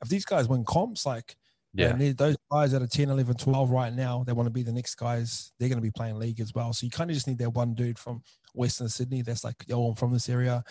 If 0.01 0.09
these 0.09 0.25
guys 0.25 0.49
win 0.49 0.65
comps, 0.65 1.05
like, 1.05 1.37
yeah, 1.73 1.93
those 2.13 2.37
guys 2.51 2.71
that 2.71 2.81
are 2.81 2.87
10, 2.87 3.09
11, 3.09 3.35
12 3.35 3.69
right 3.69 3.93
now, 3.93 4.23
they 4.25 4.31
want 4.33 4.47
to 4.47 4.51
be 4.51 4.63
the 4.63 4.71
next 4.71 4.95
guys. 4.95 5.51
They're 5.59 5.67
going 5.67 5.79
to 5.79 5.83
be 5.83 5.91
playing 5.91 6.17
league 6.17 6.39
as 6.39 6.53
well. 6.53 6.71
So 6.71 6.85
you 6.85 6.89
kind 6.89 7.09
of 7.09 7.15
just 7.15 7.27
need 7.27 7.37
that 7.39 7.49
one 7.49 7.73
dude 7.73 7.99
from 7.99 8.23
Western 8.53 8.87
Sydney 8.87 9.21
that's 9.21 9.43
like, 9.43 9.55
yo, 9.67 9.87
I'm 9.87 9.95
from 9.95 10.13
this 10.13 10.29
area. 10.29 10.63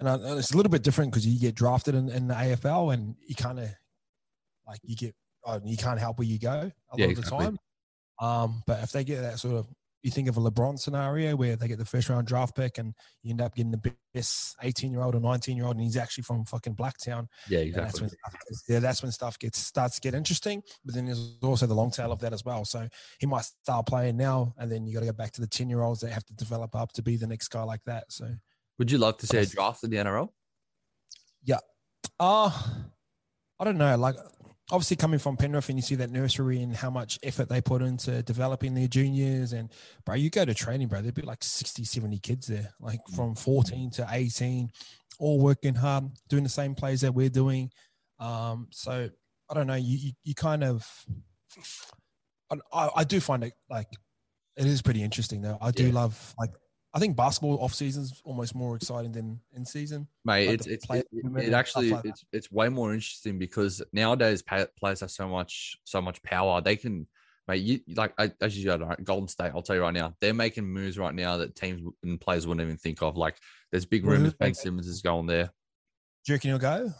And, 0.00 0.08
I, 0.08 0.14
and 0.14 0.38
it's 0.38 0.52
a 0.52 0.56
little 0.56 0.70
bit 0.70 0.82
different 0.82 1.12
because 1.12 1.26
you 1.26 1.40
get 1.40 1.54
drafted 1.54 1.94
in, 1.94 2.10
in, 2.10 2.28
the 2.28 2.34
AFL 2.34 2.92
and 2.92 3.14
you 3.26 3.34
kind 3.34 3.58
of 3.58 3.68
like 4.66 4.80
you 4.82 4.96
get, 4.96 5.14
oh, 5.44 5.60
you 5.64 5.78
can't 5.78 5.98
help 5.98 6.18
where 6.18 6.28
you 6.28 6.38
go 6.38 6.50
a 6.50 6.72
yeah, 6.96 7.06
lot 7.06 7.12
of 7.12 7.18
exactly. 7.18 7.38
the 7.38 7.44
time. 7.44 7.58
Um, 8.20 8.62
but 8.66 8.82
if 8.82 8.92
they 8.92 9.04
get 9.04 9.22
that 9.22 9.38
sort 9.38 9.56
of, 9.56 9.66
you 10.02 10.10
think 10.10 10.28
of 10.28 10.36
a 10.38 10.40
LeBron 10.40 10.78
scenario 10.78 11.36
where 11.36 11.56
they 11.56 11.68
get 11.68 11.78
the 11.78 11.84
first 11.84 12.08
round 12.08 12.26
draft 12.26 12.56
pick 12.56 12.78
and 12.78 12.94
you 13.22 13.30
end 13.30 13.42
up 13.42 13.54
getting 13.54 13.70
the 13.70 13.94
best 14.14 14.56
18 14.62 14.90
year 14.90 15.02
old 15.02 15.14
or 15.14 15.20
19 15.20 15.56
year 15.56 15.66
old 15.66 15.76
and 15.76 15.84
he's 15.84 15.96
actually 15.96 16.22
from 16.22 16.44
fucking 16.46 16.74
Blacktown. 16.74 17.26
Yeah, 17.50 17.58
exactly. 17.58 17.84
That's 17.84 18.00
when, 18.00 18.10
yeah, 18.68 18.78
that's 18.78 19.02
when 19.02 19.12
stuff 19.12 19.38
gets 19.38 19.58
starts 19.58 19.96
to 19.96 20.00
get 20.00 20.14
interesting. 20.14 20.62
But 20.84 20.94
then 20.94 21.04
there's 21.04 21.36
also 21.42 21.66
the 21.66 21.74
long 21.74 21.90
tail 21.90 22.12
of 22.12 22.18
that 22.20 22.32
as 22.32 22.44
well. 22.44 22.64
So 22.64 22.88
he 23.18 23.26
might 23.26 23.44
start 23.44 23.86
playing 23.86 24.16
now 24.16 24.54
and 24.56 24.72
then 24.72 24.86
you 24.86 24.94
got 24.94 25.00
to 25.00 25.06
go 25.06 25.12
back 25.12 25.32
to 25.32 25.42
the 25.42 25.46
10 25.46 25.68
year 25.68 25.82
olds 25.82 26.00
that 26.00 26.12
have 26.12 26.24
to 26.24 26.34
develop 26.34 26.74
up 26.74 26.92
to 26.92 27.02
be 27.02 27.16
the 27.16 27.26
next 27.26 27.48
guy 27.48 27.62
like 27.62 27.84
that. 27.84 28.04
So 28.08 28.26
would 28.78 28.90
you 28.90 28.96
love 28.96 29.18
to 29.18 29.26
see 29.26 29.36
a 29.36 29.44
draft 29.44 29.84
in 29.84 29.90
the 29.90 29.98
NRL? 29.98 30.30
Yeah. 31.44 31.58
Uh, 32.18 32.50
I 33.58 33.64
don't 33.64 33.76
know. 33.76 33.94
Like 33.98 34.16
obviously 34.70 34.96
coming 34.96 35.18
from 35.18 35.36
Penrith 35.36 35.68
and 35.68 35.78
you 35.78 35.82
see 35.82 35.96
that 35.96 36.10
nursery 36.10 36.62
and 36.62 36.74
how 36.74 36.90
much 36.90 37.18
effort 37.22 37.48
they 37.48 37.60
put 37.60 37.82
into 37.82 38.22
developing 38.22 38.74
their 38.74 38.88
juniors 38.88 39.52
and 39.52 39.70
bro 40.04 40.14
you 40.14 40.30
go 40.30 40.44
to 40.44 40.54
training 40.54 40.88
bro 40.88 41.02
there'd 41.02 41.14
be 41.14 41.22
like 41.22 41.42
60 41.42 41.84
70 41.84 42.18
kids 42.18 42.46
there 42.46 42.72
like 42.80 43.00
mm. 43.10 43.16
from 43.16 43.34
14 43.34 43.90
to 43.92 44.06
18 44.10 44.70
all 45.18 45.38
working 45.40 45.74
hard 45.74 46.04
doing 46.28 46.44
the 46.44 46.48
same 46.48 46.74
plays 46.74 47.00
that 47.00 47.12
we're 47.12 47.28
doing 47.28 47.70
um, 48.18 48.68
so 48.70 49.08
i 49.50 49.54
don't 49.54 49.66
know 49.66 49.74
you, 49.74 49.96
you, 49.98 50.12
you 50.24 50.34
kind 50.34 50.62
of 50.64 50.86
I, 52.72 52.90
I 52.96 53.04
do 53.04 53.20
find 53.20 53.44
it 53.44 53.52
like 53.68 53.86
It 54.56 54.66
is 54.66 54.82
pretty 54.82 55.02
interesting 55.02 55.42
though. 55.42 55.58
I 55.60 55.70
do 55.70 55.86
Yeah. 55.86 55.94
love 55.94 56.34
like 56.38 56.50
I 56.92 56.98
think 56.98 57.16
basketball 57.16 57.62
off 57.62 57.72
season 57.72 58.02
is 58.02 58.20
almost 58.24 58.54
more 58.54 58.74
exciting 58.74 59.12
than 59.12 59.40
in 59.54 59.64
season. 59.64 60.08
mate. 60.24 60.46
like 60.46 60.54
it's 60.54 60.66
it's 60.66 60.86
it, 60.90 61.06
it- 61.12 61.52
actually 61.52 61.90
like 61.90 62.04
it's 62.04 62.24
it's 62.32 62.50
way 62.50 62.68
more 62.68 62.92
interesting 62.92 63.38
because 63.38 63.80
nowadays 63.92 64.42
players 64.42 65.00
have 65.00 65.10
so 65.10 65.28
much 65.28 65.76
so 65.84 66.00
much 66.00 66.22
power. 66.22 66.60
They 66.60 66.76
can, 66.76 67.06
mate. 67.46 67.62
You 67.62 67.80
like 67.94 68.12
as 68.40 68.58
you 68.58 68.66
know, 68.66 68.94
Golden 69.04 69.28
State. 69.28 69.52
I'll 69.54 69.62
tell 69.62 69.76
you 69.76 69.82
right 69.82 69.94
now, 69.94 70.14
they're 70.20 70.34
making 70.34 70.64
moves 70.64 70.98
right 70.98 71.14
now 71.14 71.36
that 71.36 71.54
teams 71.54 71.80
and 72.02 72.20
players 72.20 72.46
wouldn't 72.46 72.64
even 72.64 72.76
think 72.76 73.02
of. 73.02 73.16
Like 73.16 73.36
there's 73.70 73.86
big 73.86 74.04
rumors 74.04 74.34
Ben 74.34 74.54
Simmons 74.54 74.88
is 74.88 75.00
going 75.00 75.26
there. 75.26 75.50
Do 76.24 76.32
you 76.32 76.34
reckon 76.34 76.50
he'll 76.50 76.58
go? 76.58 76.92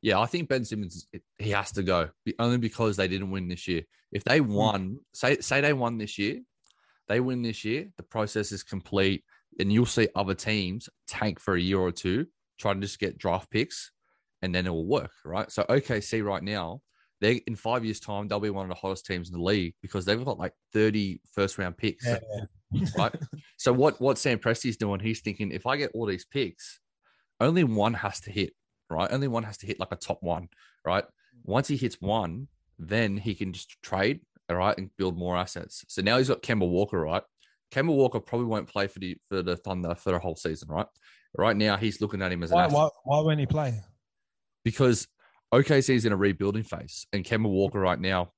Yeah, 0.00 0.20
I 0.20 0.26
think 0.26 0.48
Ben 0.48 0.64
Simmons 0.64 1.06
he 1.38 1.50
has 1.50 1.70
to 1.72 1.82
go 1.82 2.08
only 2.38 2.58
because 2.58 2.96
they 2.96 3.08
didn't 3.08 3.30
win 3.30 3.48
this 3.48 3.68
year. 3.68 3.82
If 4.10 4.24
they 4.24 4.38
hmm. 4.38 4.52
won, 4.54 4.98
say 5.12 5.38
say 5.40 5.60
they 5.60 5.74
won 5.74 5.98
this 5.98 6.18
year, 6.18 6.40
they 7.08 7.20
win 7.20 7.42
this 7.42 7.64
year, 7.64 7.88
the 7.96 8.02
process 8.02 8.52
is 8.52 8.62
complete, 8.62 9.24
and 9.58 9.72
you'll 9.72 9.86
see 9.86 10.08
other 10.14 10.34
teams 10.34 10.88
tank 11.06 11.40
for 11.40 11.54
a 11.54 11.60
year 11.60 11.78
or 11.78 11.92
two, 11.92 12.26
try 12.58 12.74
to 12.74 12.80
just 12.80 12.98
get 12.98 13.18
draft 13.18 13.50
picks, 13.50 13.90
and 14.42 14.54
then 14.54 14.66
it 14.66 14.70
will 14.70 14.86
work, 14.86 15.12
right? 15.24 15.50
So 15.50 15.64
OKC 15.64 16.24
right 16.24 16.42
now, 16.42 16.80
they 17.20 17.36
in 17.46 17.56
five 17.56 17.84
years' 17.84 18.00
time, 18.00 18.28
they'll 18.28 18.40
be 18.40 18.50
one 18.50 18.64
of 18.64 18.68
the 18.68 18.80
hottest 18.80 19.06
teams 19.06 19.28
in 19.28 19.34
the 19.34 19.42
league 19.42 19.74
because 19.80 20.04
they've 20.04 20.24
got 20.24 20.38
like 20.38 20.52
30 20.72 21.20
first 21.32 21.58
round 21.58 21.76
picks. 21.76 22.06
Right. 22.98 23.14
So 23.56 23.72
what 23.72 24.00
what 24.00 24.18
Sam 24.18 24.40
Presti's 24.40 24.76
doing, 24.76 24.98
he's 24.98 25.20
thinking 25.20 25.52
if 25.52 25.64
I 25.64 25.76
get 25.76 25.92
all 25.94 26.06
these 26.06 26.24
picks, 26.24 26.80
only 27.40 27.62
one 27.62 27.94
has 27.94 28.18
to 28.22 28.32
hit, 28.32 28.52
right? 28.90 29.08
Only 29.12 29.28
one 29.28 29.44
has 29.44 29.58
to 29.58 29.66
hit 29.66 29.78
like 29.78 29.92
a 29.92 29.96
top 29.96 30.18
one, 30.22 30.48
right? 30.84 31.04
Once 31.44 31.68
he 31.68 31.76
hits 31.76 32.00
one, 32.00 32.48
then 32.78 33.16
he 33.16 33.34
can 33.34 33.52
just 33.52 33.80
trade, 33.80 34.20
all 34.50 34.56
right, 34.56 34.76
and 34.76 34.90
build 34.96 35.16
more 35.16 35.36
assets. 35.36 35.84
So 35.88 36.02
now 36.02 36.18
he's 36.18 36.28
got 36.28 36.42
Kemba 36.42 36.68
Walker, 36.68 37.00
right? 37.00 37.22
Kemba 37.72 37.94
Walker 37.94 38.20
probably 38.20 38.46
won't 38.46 38.68
play 38.68 38.86
for 38.86 38.98
the 38.98 39.16
for 39.28 39.42
the 39.42 39.56
Thunder 39.56 39.94
for 39.94 40.12
the 40.12 40.18
whole 40.18 40.36
season, 40.36 40.68
right? 40.68 40.86
Right 41.36 41.56
now 41.56 41.76
he's 41.76 42.00
looking 42.00 42.22
at 42.22 42.30
him 42.32 42.42
as 42.42 42.50
an 42.50 42.56
Why, 42.56 42.64
asset 42.64 42.76
why, 42.76 42.88
why 43.04 43.20
won't 43.20 43.40
he 43.40 43.46
play? 43.46 43.80
because 44.64 45.06
OKC 45.52 45.94
is 45.94 46.04
in 46.04 46.12
a 46.12 46.16
rebuilding 46.16 46.62
phase, 46.62 47.06
and 47.12 47.24
Kemba 47.24 47.48
Walker 47.48 47.78
right 47.78 48.00
now, 48.00 48.32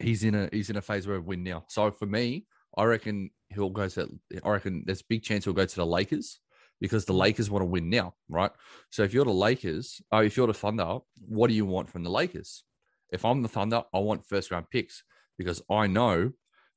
he's 0.00 0.24
in 0.24 0.34
a 0.34 0.48
he's 0.52 0.70
in 0.70 0.76
a 0.76 0.82
phase 0.82 1.06
where 1.06 1.16
he 1.16 1.22
win 1.22 1.42
now. 1.42 1.64
So 1.68 1.90
for 1.90 2.06
me, 2.06 2.46
I 2.76 2.84
reckon 2.84 3.30
he'll 3.50 3.70
go 3.70 3.88
to. 3.88 4.08
I 4.42 4.50
reckon 4.50 4.84
there's 4.86 5.00
a 5.02 5.08
big 5.08 5.22
chance 5.22 5.44
he'll 5.44 5.54
go 5.54 5.66
to 5.66 5.76
the 5.76 5.86
Lakers 5.86 6.40
because 6.80 7.04
the 7.04 7.12
Lakers 7.12 7.50
want 7.50 7.62
to 7.62 7.66
win 7.66 7.88
now, 7.88 8.14
right? 8.28 8.50
So 8.90 9.04
if 9.04 9.14
you're 9.14 9.24
the 9.24 9.30
Lakers, 9.32 10.00
oh, 10.12 10.18
if 10.22 10.36
you're 10.36 10.48
the 10.48 10.54
Thunder, 10.54 10.98
what 11.28 11.48
do 11.48 11.54
you 11.54 11.66
want 11.66 11.88
from 11.88 12.02
the 12.02 12.10
Lakers? 12.10 12.64
If 13.12 13.24
I'm 13.24 13.42
the 13.42 13.48
Thunder, 13.48 13.82
I 13.94 13.98
want 14.00 14.26
first 14.26 14.50
round 14.50 14.68
picks 14.70 15.04
because 15.38 15.62
I 15.70 15.86
know 15.86 16.32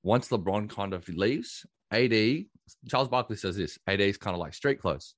once 0.08 0.30
LeBron 0.30 0.70
kind 0.70 0.94
of 0.94 1.08
leaves, 1.10 1.66
AD 1.92 2.14
Charles 2.90 3.08
Barkley 3.10 3.36
says 3.36 3.56
this: 3.58 3.78
AD 3.88 4.02
is 4.02 4.18
kind 4.18 4.34
of 4.34 4.40
like 4.40 4.54
street 4.54 4.80
clothes. 4.80 5.16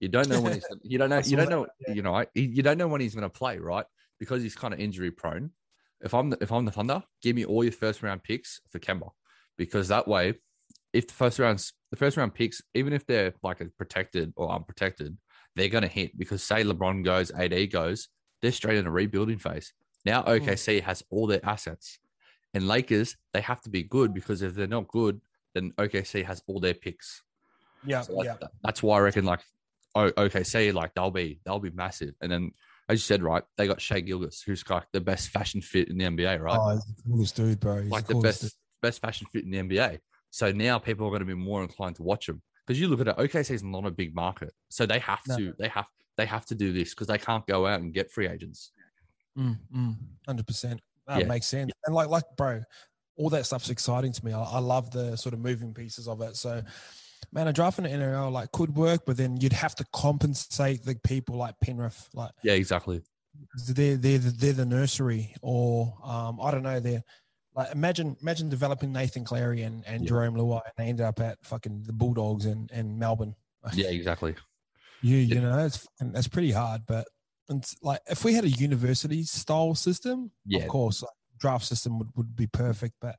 You 0.00 0.08
don't 0.08 0.28
know 0.28 0.40
when 0.40 0.54
he's. 0.54 0.66
You 0.82 0.98
don't 0.98 1.10
know. 1.10 1.20
You 1.30 1.36
don't 1.36 1.46
that, 1.46 1.50
know. 1.50 1.66
yeah. 1.86 1.94
You 1.94 2.02
know. 2.02 2.14
I- 2.14 2.26
You 2.34 2.62
don't 2.62 2.78
know 2.78 2.88
when 2.88 3.00
he's 3.00 3.14
going 3.14 3.30
to 3.30 3.38
play, 3.42 3.58
right? 3.58 3.84
Because 4.18 4.42
he's 4.42 4.54
kind 4.54 4.72
of 4.74 4.80
injury 4.80 5.10
prone. 5.10 5.50
If 6.02 6.14
I'm 6.14 6.30
the, 6.30 6.38
if 6.40 6.50
I'm 6.52 6.64
the 6.64 6.70
Thunder, 6.72 7.02
give 7.22 7.36
me 7.36 7.44
all 7.44 7.62
your 7.64 7.72
first 7.72 8.02
round 8.02 8.22
picks 8.22 8.60
for 8.70 8.78
Kemba, 8.78 9.10
because 9.58 9.88
that 9.88 10.08
way, 10.08 10.34
if 10.94 11.06
the 11.06 11.12
first 11.12 11.38
rounds, 11.38 11.72
the 11.90 11.96
first 11.98 12.16
round 12.16 12.32
picks, 12.34 12.62
even 12.74 12.92
if 12.94 13.04
they're 13.06 13.34
like 13.42 13.60
protected 13.76 14.32
or 14.36 14.50
unprotected, 14.50 15.16
they're 15.56 15.68
going 15.68 15.82
to 15.82 15.88
hit. 15.98 16.16
Because 16.18 16.42
say 16.42 16.64
LeBron 16.64 17.04
goes, 17.04 17.30
AD 17.30 17.70
goes, 17.70 18.08
they're 18.40 18.52
straight 18.52 18.78
in 18.78 18.86
a 18.86 18.90
rebuilding 18.90 19.38
phase. 19.38 19.72
Now 20.06 20.22
Hmm. 20.22 20.30
OKC 20.30 20.80
has 20.82 21.02
all 21.10 21.26
their 21.26 21.44
assets, 21.44 21.98
and 22.54 22.66
Lakers 22.66 23.16
they 23.32 23.40
have 23.40 23.60
to 23.62 23.70
be 23.70 23.82
good 23.82 24.12
because 24.14 24.42
if 24.42 24.54
they're 24.54 24.66
not 24.66 24.88
good, 24.88 25.20
then 25.54 25.72
OKC 25.78 26.24
has 26.24 26.42
all 26.46 26.60
their 26.60 26.74
picks. 26.74 27.22
Yeah, 27.84 28.02
So 28.02 28.14
that- 28.16 28.24
yeah. 28.40 28.48
that's 28.62 28.82
why 28.82 28.98
I 28.98 29.00
reckon 29.00 29.24
like 29.24 29.40
oh 29.94 30.10
OKC 30.12 30.72
like 30.72 30.94
they'll 30.94 31.10
be 31.10 31.40
they'll 31.44 31.58
be 31.60 31.70
massive. 31.70 32.14
And 32.20 32.30
then 32.30 32.52
as 32.88 32.94
you 32.96 33.02
said, 33.02 33.22
right, 33.22 33.44
they 33.56 33.68
got 33.68 33.80
Shai 33.80 34.00
Gilgeous, 34.00 34.42
who's 34.42 34.68
like 34.68 34.84
the 34.92 35.00
best 35.00 35.28
fashion 35.28 35.60
fit 35.60 35.88
in 35.88 35.96
the 35.98 36.04
NBA, 36.04 36.40
right? 36.40 36.58
Oh, 36.60 36.70
he's 36.72 36.84
the 36.84 37.02
coolest 37.04 37.36
dude, 37.36 37.60
bro. 37.60 37.82
He's 37.82 37.90
like 37.90 38.06
the 38.06 38.14
the 38.14 38.20
best 38.20 38.56
best 38.82 39.00
fashion 39.00 39.26
fit 39.32 39.44
in 39.44 39.50
the 39.50 39.58
NBA. 39.58 39.98
So 40.30 40.50
now 40.52 40.78
people 40.78 41.06
are 41.06 41.10
going 41.10 41.20
to 41.20 41.26
be 41.26 41.34
more 41.34 41.62
inclined 41.62 41.96
to 41.96 42.02
watch 42.02 42.28
him 42.28 42.42
because 42.66 42.80
you 42.80 42.88
look 42.88 43.00
at 43.00 43.08
it. 43.08 43.16
OKC 43.16 43.50
is 43.52 43.62
not 43.62 43.86
a 43.86 43.90
big 43.90 44.14
market, 44.14 44.52
so 44.68 44.86
they 44.86 44.98
have 44.98 45.20
No. 45.28 45.36
to 45.36 45.54
they 45.58 45.68
have 45.68 45.86
they 46.16 46.26
have 46.26 46.44
to 46.46 46.54
do 46.54 46.72
this 46.72 46.90
because 46.90 47.06
they 47.06 47.18
can't 47.18 47.46
go 47.46 47.66
out 47.66 47.80
and 47.80 47.94
get 47.94 48.10
free 48.10 48.26
agents. 48.28 48.72
Mm, 49.38 49.58
mm, 49.74 49.94
100%. 50.28 50.80
That 51.10 51.20
Yeah. 51.20 51.26
makes 51.26 51.46
sense. 51.46 51.72
And 51.86 51.94
like, 51.94 52.08
like, 52.08 52.24
bro, 52.36 52.62
all 53.16 53.30
that 53.30 53.44
stuff's 53.46 53.68
exciting 53.70 54.12
to 54.12 54.24
me. 54.24 54.32
I, 54.32 54.42
I 54.42 54.58
love 54.60 54.90
the 54.90 55.16
sort 55.16 55.32
of 55.34 55.40
moving 55.40 55.74
pieces 55.74 56.08
of 56.08 56.20
it. 56.22 56.36
So, 56.36 56.62
man, 57.32 57.48
a 57.48 57.52
draft 57.52 57.78
in 57.78 57.84
the 57.84 57.90
NRL 57.90 58.30
like 58.32 58.50
could 58.52 58.74
work, 58.76 59.02
but 59.06 59.16
then 59.16 59.36
you'd 59.36 59.52
have 59.52 59.74
to 59.76 59.84
compensate 59.92 60.84
the 60.84 60.94
people 61.04 61.36
like 61.36 61.54
Penrith, 61.60 62.08
like 62.14 62.30
Yeah, 62.42 62.54
exactly. 62.54 63.02
they're 63.68 63.96
they're 63.96 64.18
the, 64.18 64.30
they're 64.30 64.52
the 64.52 64.66
nursery, 64.66 65.34
or 65.42 65.94
um, 66.04 66.40
I 66.40 66.50
don't 66.50 66.62
know, 66.62 66.80
they're 66.80 67.02
like 67.54 67.72
imagine 67.72 68.16
imagine 68.22 68.48
developing 68.48 68.92
Nathan 68.92 69.24
Cleary 69.24 69.62
and, 69.62 69.84
and 69.86 70.04
Yeah. 70.04 70.10
Jarome 70.10 70.36
Luai, 70.36 70.60
and 70.64 70.72
they 70.78 70.84
ended 70.88 71.04
up 71.04 71.20
at 71.20 71.38
fucking 71.44 71.82
the 71.84 71.92
Bulldogs 71.92 72.46
and 72.46 72.70
and 72.72 72.98
Melbourne. 72.98 73.34
Yeah, 73.74 73.88
exactly. 73.88 74.34
You 75.02 75.16
Yeah. 75.16 75.34
you 75.36 75.40
know, 75.40 75.58
it's 75.64 75.78
fucking- 75.78 76.12
that's 76.12 76.28
pretty 76.28 76.52
hard. 76.52 76.82
But 76.86 77.06
it's 77.58 77.74
like 77.82 78.00
if 78.08 78.24
we 78.24 78.34
had 78.34 78.44
a 78.44 78.50
university 78.50 79.22
style 79.24 79.74
system, 79.74 80.30
Yeah. 80.46 80.60
of 80.62 80.68
course, 80.68 81.02
like, 81.02 81.10
draft 81.38 81.64
system 81.64 81.98
would, 81.98 82.08
would 82.16 82.36
be 82.36 82.46
perfect. 82.46 82.94
But 83.00 83.16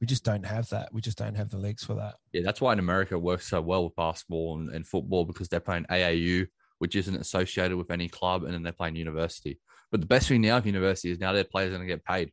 we 0.00 0.06
just 0.06 0.24
don't 0.24 0.44
have 0.44 0.68
that. 0.70 0.92
We 0.92 1.00
just 1.00 1.18
don't 1.18 1.34
have 1.34 1.50
the 1.50 1.58
legs 1.58 1.84
for 1.84 1.94
that. 1.94 2.16
Yeah, 2.32 2.42
that's 2.44 2.60
why 2.60 2.72
in 2.72 2.78
America 2.78 3.14
it 3.14 3.22
works 3.22 3.46
so 3.48 3.60
well 3.60 3.84
with 3.84 3.96
basketball 3.96 4.58
and, 4.58 4.70
and 4.70 4.86
football 4.86 5.24
because 5.24 5.48
they're 5.48 5.60
playing 5.60 5.84
AAU, 5.90 6.46
which 6.78 6.96
isn't 6.96 7.16
associated 7.16 7.76
with 7.76 7.90
any 7.90 8.08
club, 8.08 8.44
and 8.44 8.54
then 8.54 8.62
they're 8.62 8.72
playing 8.72 8.96
university. 8.96 9.58
But 9.90 10.00
the 10.00 10.06
best 10.06 10.28
thing 10.28 10.40
now 10.42 10.56
of 10.58 10.66
university 10.66 11.10
is 11.10 11.18
now 11.18 11.32
their 11.32 11.44
players 11.44 11.68
are 11.72 11.76
going 11.76 11.88
to 11.88 11.94
get 11.94 12.04
paid. 12.04 12.32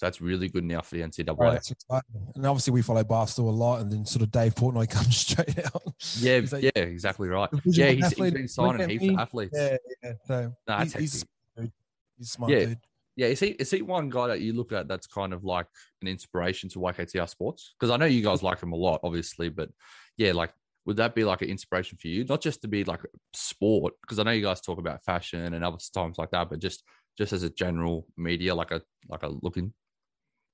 So 0.00 0.06
that's 0.06 0.22
really 0.22 0.48
good 0.48 0.64
now 0.64 0.80
for 0.80 0.94
the 0.94 1.02
NCAA. 1.02 1.38
Right, 1.38 1.52
that's 1.52 1.70
exciting. 1.70 2.26
And 2.34 2.46
obviously, 2.46 2.72
we 2.72 2.80
follow 2.80 3.04
Barstool 3.04 3.48
a 3.48 3.50
lot, 3.50 3.82
and 3.82 3.92
then 3.92 4.06
sort 4.06 4.22
of 4.22 4.30
Dave 4.30 4.54
Portnoy 4.54 4.88
comes 4.90 5.14
straight 5.14 5.58
out. 5.58 5.82
Yeah, 6.16 6.40
like, 6.50 6.62
yeah, 6.62 6.70
exactly 6.74 7.28
right. 7.28 7.50
Yeah, 7.66 7.88
he's, 7.88 7.96
he's 7.96 8.04
athlete, 8.06 8.32
been 8.32 8.42
look 8.44 8.50
signing 8.50 8.88
heaps 8.88 9.02
me." 9.02 9.08
of 9.12 9.20
athletes. 9.20 9.52
Yeah, 9.54 9.76
yeah. 10.02 10.12
So 10.24 10.52
that's 10.66 10.94
he's, 10.94 11.12
he's, 11.56 11.70
he's 12.16 12.30
smart 12.30 12.50
Yeah. 12.50 12.64
dude. 12.64 12.78
Yeah, 13.16 13.26
is 13.26 13.40
he 13.40 13.48
is 13.48 13.70
he 13.70 13.82
one 13.82 14.08
guy 14.08 14.28
that 14.28 14.40
you 14.40 14.54
look 14.54 14.72
at 14.72 14.88
that's 14.88 15.06
kind 15.06 15.34
of 15.34 15.44
like 15.44 15.66
an 16.00 16.08
inspiration 16.08 16.70
to 16.70 16.78
YKTR 16.78 17.28
Sports? 17.28 17.74
Because 17.78 17.90
I 17.90 17.98
know 17.98 18.06
you 18.06 18.22
guys 18.22 18.42
like 18.42 18.62
him 18.62 18.72
a 18.72 18.76
lot, 18.76 19.00
obviously, 19.02 19.50
but 19.50 19.68
yeah, 20.16 20.32
like 20.32 20.54
would 20.86 20.96
that 20.96 21.14
be 21.14 21.24
like 21.24 21.42
an 21.42 21.50
inspiration 21.50 21.98
for 22.00 22.08
you? 22.08 22.24
Not 22.24 22.40
just 22.40 22.62
to 22.62 22.68
be 22.68 22.84
like 22.84 23.00
sport, 23.34 23.92
because 24.00 24.18
I 24.18 24.22
know 24.22 24.30
you 24.30 24.44
guys 24.44 24.62
talk 24.62 24.78
about 24.78 25.04
fashion 25.04 25.52
and 25.52 25.62
other 25.62 25.76
times 25.92 26.16
like 26.16 26.30
that, 26.30 26.48
but 26.48 26.58
just 26.58 26.84
just 27.18 27.34
as 27.34 27.42
a 27.42 27.50
general 27.50 28.06
media, 28.16 28.54
like 28.54 28.70
a 28.70 28.80
like 29.06 29.24
a 29.24 29.28
looking. 29.28 29.74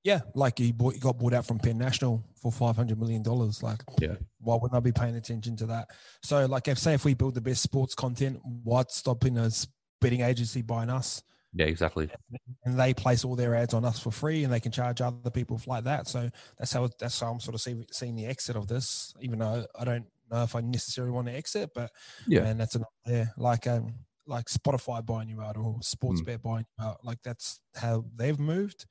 Yeah, 0.07 0.21
like 0.37 0.59
he, 0.59 0.71
bought, 0.71 0.95
he 0.95 1.01
got 1.01 1.19
bought 1.19 1.35
out 1.35 1.45
from 1.45 1.59
Penn 1.59 1.79
National 1.79 2.25
for 2.40 2.53
five 2.53 2.77
hundred 2.77 3.01
million 3.01 3.25
dollars. 3.25 3.61
Like, 3.61 3.83
Yeah. 4.01 4.14
why 4.38 4.55
wouldn't 4.55 4.77
I 4.77 4.79
be 4.79 4.92
paying 4.92 5.16
attention 5.16 5.57
to 5.57 5.66
that? 5.66 5.88
So, 6.23 6.47
like, 6.47 6.69
if 6.69 6.79
say 6.79 6.95
if 6.95 7.05
we 7.05 7.14
build 7.14 7.35
the 7.35 7.40
best 7.40 7.61
sports 7.61 7.92
content, 7.92 8.38
what's 8.62 8.97
stopping 8.97 9.37
us 9.37 9.66
betting 10.01 10.21
agency 10.21 10.62
buying 10.62 10.90
us? 10.90 11.25
Yeah, 11.53 11.66
exactly. 11.66 12.09
And 12.64 12.79
they 12.79 12.95
place 12.95 13.25
all 13.25 13.35
their 13.35 13.57
ads 13.57 13.75
on 13.75 13.85
us 13.85 13.99
for 13.99 14.12
free, 14.12 14.45
and 14.45 14.53
they 14.53 14.61
can 14.61 14.71
charge 14.71 15.01
other 15.01 15.31
people 15.31 15.61
like 15.66 15.83
that. 15.85 16.07
So 16.07 16.31
that's 16.57 16.73
how 16.73 16.88
that's 17.01 17.19
how 17.19 17.33
I'm 17.33 17.40
sort 17.40 17.57
of 17.57 17.61
see, 17.61 17.85
seeing 17.90 18.14
the 18.14 18.27
exit 18.27 18.55
of 18.55 18.69
this. 18.69 19.12
Even 19.21 19.40
though 19.40 19.66
I 19.77 19.85
don't 19.85 20.07
know 20.31 20.45
if 20.45 20.55
I 20.55 20.61
necessarily 20.61 21.11
want 21.11 21.27
to 21.27 21.35
exit, 21.35 21.71
but 21.75 21.90
Yeah. 22.29 22.45
and 22.45 22.61
that's 22.61 22.77
enough 22.77 22.92
there. 23.05 23.33
Like 23.37 23.66
um, 23.66 23.95
like 24.25 24.47
Spotify 24.47 25.05
buying 25.05 25.29
you 25.29 25.40
out 25.40 25.57
or 25.57 25.81
Sportsbet 25.81 26.42
buying 26.42 26.66
you 26.79 26.85
out. 26.85 27.05
Like 27.05 27.19
that's 27.25 27.59
how 27.75 28.05
they've 28.14 28.38
moved. 28.38 28.87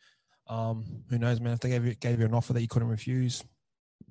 Um, 0.47 0.85
who 1.09 1.17
knows, 1.17 1.39
man? 1.41 1.53
If 1.53 1.59
they 1.59 1.69
gave 1.69 1.85
you 1.85 1.95
gave 1.95 2.19
you 2.19 2.25
an 2.25 2.33
offer 2.33 2.53
that 2.53 2.61
you 2.61 2.67
couldn't 2.67 2.89
refuse, 2.89 3.43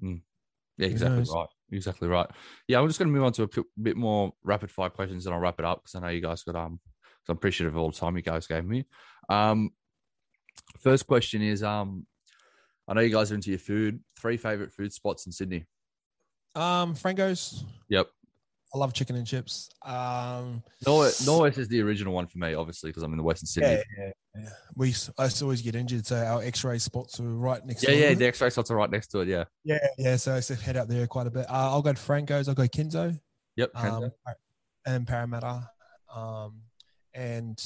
Yeah, 0.02 0.88
exactly 0.88 1.24
right. 1.32 1.48
Exactly 1.70 2.08
right. 2.08 2.28
Yeah, 2.68 2.80
I'm 2.80 2.88
just 2.88 2.98
going 2.98 3.08
to 3.08 3.14
move 3.14 3.24
on 3.24 3.32
to 3.34 3.44
a 3.44 3.48
bit 3.80 3.96
more 3.96 4.32
rapid 4.42 4.70
fire 4.70 4.90
questions, 4.90 5.26
and 5.26 5.34
I'll 5.34 5.40
wrap 5.40 5.58
it 5.58 5.64
up 5.64 5.82
because 5.82 5.94
I 5.94 6.00
know 6.00 6.08
you 6.08 6.20
guys 6.20 6.42
got 6.42 6.56
um. 6.56 6.80
So 7.26 7.30
I'm 7.32 7.38
appreciative 7.38 7.74
of 7.74 7.78
all 7.78 7.90
the 7.90 7.96
time 7.96 8.16
you 8.16 8.22
guys 8.22 8.46
gave 8.46 8.66
me. 8.66 8.84
Um, 9.30 9.70
first 10.78 11.06
question 11.06 11.40
is 11.40 11.62
um, 11.62 12.06
I 12.86 12.92
know 12.92 13.00
you 13.00 13.10
guys 13.10 13.32
are 13.32 13.34
into 13.34 13.50
your 13.50 13.58
food. 13.58 14.00
Three 14.18 14.36
favorite 14.36 14.72
food 14.72 14.92
spots 14.92 15.24
in 15.24 15.32
Sydney. 15.32 15.64
um, 16.54 16.94
Franco's. 16.94 17.64
Yep. 17.88 18.08
I 18.74 18.78
love 18.78 18.92
chicken 18.92 19.14
and 19.14 19.26
chips. 19.26 19.68
Um, 19.84 20.62
Norwest, 20.84 21.22
Norwest 21.26 21.58
is 21.58 21.68
the 21.68 21.80
original 21.80 22.12
one 22.12 22.26
for 22.26 22.38
me, 22.38 22.54
obviously, 22.54 22.90
because 22.90 23.04
I'm 23.04 23.12
in 23.12 23.18
the 23.18 23.22
Western 23.22 23.46
Sydney. 23.46 23.70
yeah, 23.70 23.82
yeah, 23.98 24.10
yeah. 24.36 24.48
We 24.74 24.94
I 25.16 25.24
used 25.24 25.38
to 25.38 25.44
always 25.44 25.62
get 25.62 25.76
injured, 25.76 26.04
so 26.04 26.16
our 26.16 26.42
X-ray 26.42 26.78
spots 26.78 27.20
were 27.20 27.34
right 27.34 27.64
next. 27.64 27.84
Yeah, 27.84 27.90
door. 27.90 27.98
yeah, 28.00 28.14
the 28.14 28.26
X-ray 28.26 28.50
slots 28.50 28.72
are 28.72 28.76
right 28.76 28.90
next 28.90 29.08
to 29.08 29.20
it. 29.20 29.28
Yeah. 29.28 29.44
yeah, 29.62 29.78
yeah. 29.96 30.16
So 30.16 30.32
I 30.32 30.36
used 30.36 30.48
to 30.48 30.56
head 30.56 30.76
out 30.76 30.88
there 30.88 31.06
quite 31.06 31.28
a 31.28 31.30
bit. 31.30 31.48
Uh, 31.48 31.70
I'll 31.70 31.82
go 31.82 31.92
to 31.92 32.00
Franco's. 32.00 32.48
I'll 32.48 32.56
go 32.56 32.64
Kenzo. 32.64 33.18
Yep. 33.56 33.72
Kenzo. 33.74 34.04
um, 34.04 34.34
and 34.86 35.06
Parramatta, 35.06 35.70
um, 36.12 36.62
and 37.14 37.62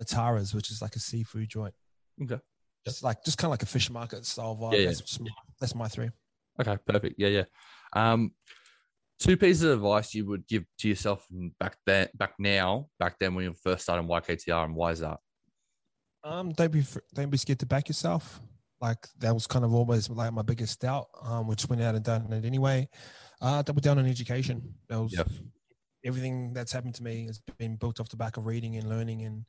Natara's, 0.00 0.54
which 0.54 0.70
is 0.70 0.80
like 0.80 0.94
a 0.94 1.00
seafood 1.00 1.48
joint. 1.48 1.74
Okay. 2.22 2.38
Just 2.86 3.02
like 3.02 3.24
just 3.24 3.36
kind 3.36 3.48
of 3.48 3.50
like 3.52 3.62
a 3.62 3.66
fish 3.66 3.90
market 3.90 4.24
style 4.24 4.56
vibe. 4.60 4.72
Yeah, 4.74 4.78
yeah. 4.78 4.86
That's, 4.86 5.20
my, 5.20 5.26
that's 5.60 5.74
my 5.74 5.88
three. 5.88 6.10
Okay, 6.60 6.78
perfect. 6.86 7.16
Yeah, 7.18 7.28
yeah. 7.28 7.44
Um, 7.94 8.32
two 9.20 9.36
pieces 9.36 9.62
of 9.62 9.72
advice 9.72 10.14
you 10.14 10.26
would 10.26 10.46
give 10.48 10.64
to 10.78 10.88
yourself 10.88 11.26
back 11.60 11.76
then, 11.86 12.08
back 12.14 12.32
now, 12.38 12.88
back 12.98 13.16
then 13.20 13.34
when 13.34 13.44
you 13.44 13.52
first 13.52 13.82
started 13.82 14.08
YKTR, 14.08 14.64
and 14.64 14.74
why 14.74 14.90
is 14.92 15.00
that? 15.00 15.18
Um, 16.24 16.52
don't 16.52 16.72
be 16.72 16.82
don't 17.14 17.30
be 17.30 17.38
scared 17.38 17.60
to 17.60 17.66
back 17.66 17.88
yourself. 17.88 18.40
Like 18.80 19.06
that 19.18 19.32
was 19.32 19.46
kind 19.46 19.64
of 19.64 19.74
always 19.74 20.08
like 20.10 20.32
my 20.32 20.42
biggest 20.42 20.80
doubt. 20.80 21.06
Um, 21.22 21.46
which 21.46 21.68
went 21.68 21.82
out 21.82 21.94
and 21.94 22.04
done 22.04 22.32
it 22.32 22.44
anyway. 22.44 22.88
Uh, 23.40 23.62
double 23.62 23.80
down 23.80 23.98
on 23.98 24.06
education. 24.06 24.74
That 24.88 25.00
was 25.00 25.12
Yep. 25.12 25.28
everything 26.04 26.52
that's 26.52 26.72
happened 26.72 26.94
to 26.96 27.02
me 27.02 27.26
has 27.26 27.40
been 27.58 27.76
built 27.76 28.00
off 28.00 28.08
the 28.08 28.16
back 28.16 28.36
of 28.36 28.46
reading 28.46 28.76
and 28.76 28.88
learning 28.88 29.22
and 29.22 29.44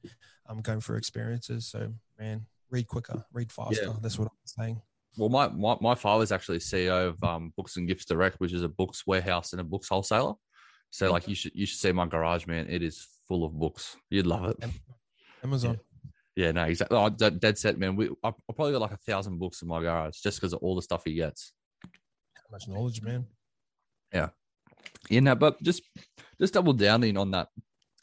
um 0.47 0.61
going 0.61 0.81
through 0.81 0.97
experiences. 0.97 1.67
So 1.67 1.93
man, 2.19 2.45
read 2.69 2.87
quicker, 2.87 3.25
read 3.33 3.51
faster. 3.51 3.93
That's 4.01 4.17
what 4.19 4.27
I'm 4.27 4.37
saying. 4.45 4.81
Well, 5.17 5.29
my, 5.29 5.49
my 5.49 5.77
my 5.81 5.95
father's 5.95 6.31
actually 6.31 6.59
CEO 6.59 7.09
of 7.09 7.23
um, 7.23 7.53
Books 7.57 7.77
and 7.77 7.87
Gifts 7.87 8.05
Direct, 8.05 8.39
which 8.39 8.53
is 8.53 8.63
a 8.63 8.69
books 8.69 9.05
warehouse 9.05 9.51
and 9.51 9.61
a 9.61 9.63
books 9.63 9.89
wholesaler. 9.89 10.33
So, 10.89 11.11
like, 11.11 11.27
you 11.27 11.35
should 11.35 11.51
you 11.53 11.65
should 11.65 11.79
see 11.79 11.91
my 11.91 12.05
garage, 12.05 12.47
man. 12.47 12.67
It 12.69 12.81
is 12.81 13.05
full 13.27 13.43
of 13.43 13.53
books. 13.53 13.97
You'd 14.09 14.27
love 14.27 14.45
it. 14.45 14.57
Amazon. 15.43 15.79
Yeah, 16.35 16.51
no, 16.51 16.63
exactly. 16.63 16.97
Oh, 16.97 17.09
dead, 17.09 17.39
dead 17.39 17.57
set, 17.57 17.77
man. 17.77 17.95
We 17.95 18.09
I, 18.23 18.29
I 18.29 18.53
probably 18.55 18.71
got 18.71 18.81
like 18.81 18.93
a 18.93 18.97
thousand 18.97 19.37
books 19.37 19.61
in 19.61 19.67
my 19.67 19.81
garage 19.81 20.19
just 20.19 20.39
because 20.39 20.53
of 20.53 20.59
all 20.59 20.75
the 20.75 20.81
stuff 20.81 21.03
he 21.05 21.13
gets. 21.13 21.51
How 22.35 22.41
much 22.51 22.67
knowledge, 22.67 23.01
man. 23.01 23.25
Yeah, 25.09 25.19
no, 25.19 25.35
but 25.35 25.61
just 25.61 25.83
just 26.39 26.53
double 26.53 26.73
down 26.73 27.03
in 27.03 27.17
on 27.17 27.31
that 27.31 27.49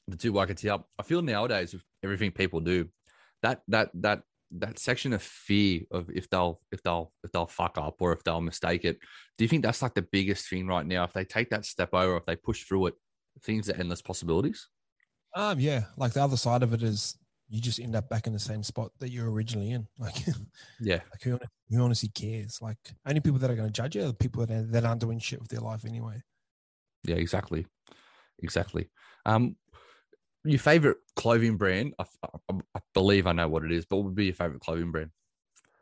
the 0.08 0.16
two 0.16 0.38
up. 0.38 0.86
I 0.98 1.02
feel 1.02 1.22
nowadays 1.22 1.72
with 1.72 1.82
everything 2.02 2.32
people 2.32 2.60
do, 2.60 2.88
that 3.42 3.62
that 3.68 3.90
that 3.94 4.22
that 4.50 4.78
section 4.78 5.12
of 5.12 5.22
fear 5.22 5.82
of 5.90 6.08
if 6.10 6.28
they'll 6.30 6.60
if 6.72 6.82
they'll 6.82 7.12
if 7.22 7.30
they'll 7.32 7.46
fuck 7.46 7.76
up 7.78 7.96
or 8.00 8.12
if 8.12 8.24
they'll 8.24 8.40
mistake 8.40 8.84
it. 8.84 8.98
Do 9.36 9.44
you 9.44 9.48
think 9.48 9.62
that's 9.62 9.82
like 9.82 9.94
the 9.94 10.06
biggest 10.10 10.48
thing 10.48 10.66
right 10.66 10.86
now? 10.86 11.04
If 11.04 11.12
they 11.12 11.24
take 11.24 11.50
that 11.50 11.64
step 11.64 11.90
over, 11.92 12.16
if 12.16 12.26
they 12.26 12.36
push 12.36 12.64
through 12.64 12.86
it, 12.86 12.94
things 13.42 13.68
are 13.68 13.76
endless 13.76 14.02
possibilities. 14.02 14.68
Um, 15.34 15.60
yeah, 15.60 15.84
like 15.96 16.12
the 16.12 16.22
other 16.22 16.36
side 16.36 16.62
of 16.62 16.72
it 16.72 16.82
is 16.82 17.18
you 17.48 17.60
just 17.60 17.80
end 17.80 17.96
up 17.96 18.08
back 18.08 18.26
in 18.26 18.32
the 18.32 18.38
same 18.38 18.62
spot 18.62 18.90
that 18.98 19.10
you're 19.10 19.30
originally 19.30 19.70
in. 19.70 19.86
Like, 19.98 20.16
Yeah, 20.80 21.00
like 21.10 21.22
who, 21.22 21.38
who 21.70 21.82
honestly 21.82 22.10
cares? 22.10 22.58
Like, 22.60 22.78
only 23.06 23.20
people 23.20 23.38
that 23.38 23.50
are 23.50 23.54
going 23.54 23.68
to 23.68 23.72
judge 23.72 23.96
you 23.96 24.02
are 24.02 24.08
the 24.08 24.14
people 24.14 24.44
that, 24.44 24.52
are, 24.52 24.62
that 24.62 24.84
aren't 24.84 25.00
doing 25.00 25.18
shit 25.18 25.40
with 25.40 25.50
their 25.50 25.60
life 25.60 25.84
anyway. 25.84 26.22
yeah, 27.04 27.16
exactly, 27.16 27.66
exactly. 28.42 28.90
Um, 29.24 29.56
your 30.44 30.58
favorite 30.58 30.98
clothing 31.16 31.56
brand? 31.56 31.94
I, 31.98 32.04
I, 32.50 32.54
I 32.74 32.80
believe 32.94 33.26
I 33.26 33.32
know 33.32 33.48
what 33.48 33.64
it 33.64 33.72
is, 33.72 33.84
but 33.86 33.96
what 33.96 34.06
would 34.06 34.14
be 34.14 34.26
your 34.26 34.34
favorite 34.34 34.60
clothing 34.60 34.90
brand? 34.90 35.10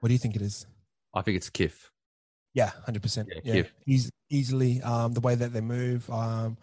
What 0.01 0.09
do 0.09 0.13
you 0.15 0.19
think 0.19 0.37
it 0.37 0.43
is? 0.43 0.67
I 1.15 1.23
think 1.23 1.37
it's 1.37 1.51
Kith. 1.51 1.91
Yeah, 2.55 2.71
hundred 2.85 3.03
percent. 3.03 3.29
Yeah. 3.45 3.65
Easily. 4.31 4.81
Um, 4.83 5.13
the 5.13 5.21
way 5.21 5.35
that 5.35 5.53
they 5.53 5.61
move. 5.61 6.09
Um, 6.11 6.57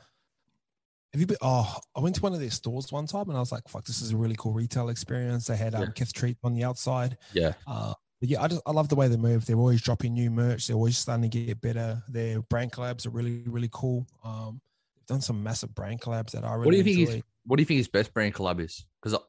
have 1.14 1.22
you 1.22 1.28
been? 1.28 1.38
Oh, 1.42 1.78
I 1.96 2.00
went 2.00 2.16
to 2.16 2.22
one 2.22 2.34
of 2.34 2.40
their 2.40 2.50
stores 2.50 2.92
one 2.92 3.06
time, 3.06 3.30
and 3.30 3.38
I 3.38 3.40
was 3.40 3.52
like, 3.52 3.68
"Fuck, 3.68 3.86
this 3.86 4.02
is 4.02 4.12
a 4.12 4.18
really 4.18 4.36
cool 4.38 4.54
retail 4.54 4.90
experience." 4.90 5.46
They 5.46 5.56
had 5.56 5.76
um, 5.76 5.82
Yeah. 5.84 5.88
Kith 5.94 6.12
Treat 6.12 6.38
on 6.44 6.56
the 6.56 6.64
outside. 6.64 7.18
Yeah, 7.34 7.54
Uh, 7.68 7.94
but 8.20 8.30
yeah, 8.30 8.42
I 8.42 8.48
just 8.48 8.62
I 8.66 8.72
love 8.72 8.90
the 8.90 8.96
way 8.96 9.08
they 9.08 9.18
move. 9.18 9.46
They're 9.46 9.56
always 9.56 9.82
dropping 9.82 10.14
new 10.14 10.32
merch. 10.32 10.66
They're 10.66 10.76
always 10.76 10.98
starting 10.98 11.30
to 11.30 11.46
get 11.46 11.62
better. 11.62 12.02
Their 12.10 12.42
brand 12.42 12.72
collabs 12.72 13.06
are 13.06 13.12
really 13.12 13.44
really 13.46 13.70
cool. 13.72 14.08
Um, 14.24 14.62
they've 14.96 15.06
done 15.06 15.22
some 15.22 15.44
massive 15.44 15.76
brand 15.76 16.02
collabs 16.02 16.32
that 16.32 16.44
I 16.44 16.54
really 16.56 16.66
What 16.66 16.72
do 16.72 16.78
you 16.78 16.84
think 16.84 17.10
enjoy. 17.10 17.24
What 17.46 17.58
do 17.58 17.62
you 17.62 17.66
think 17.66 17.78
his 17.78 17.88
best 17.88 18.14
brand 18.14 18.34
collab 18.34 18.60
is? 18.62 18.86
Because 19.02 19.20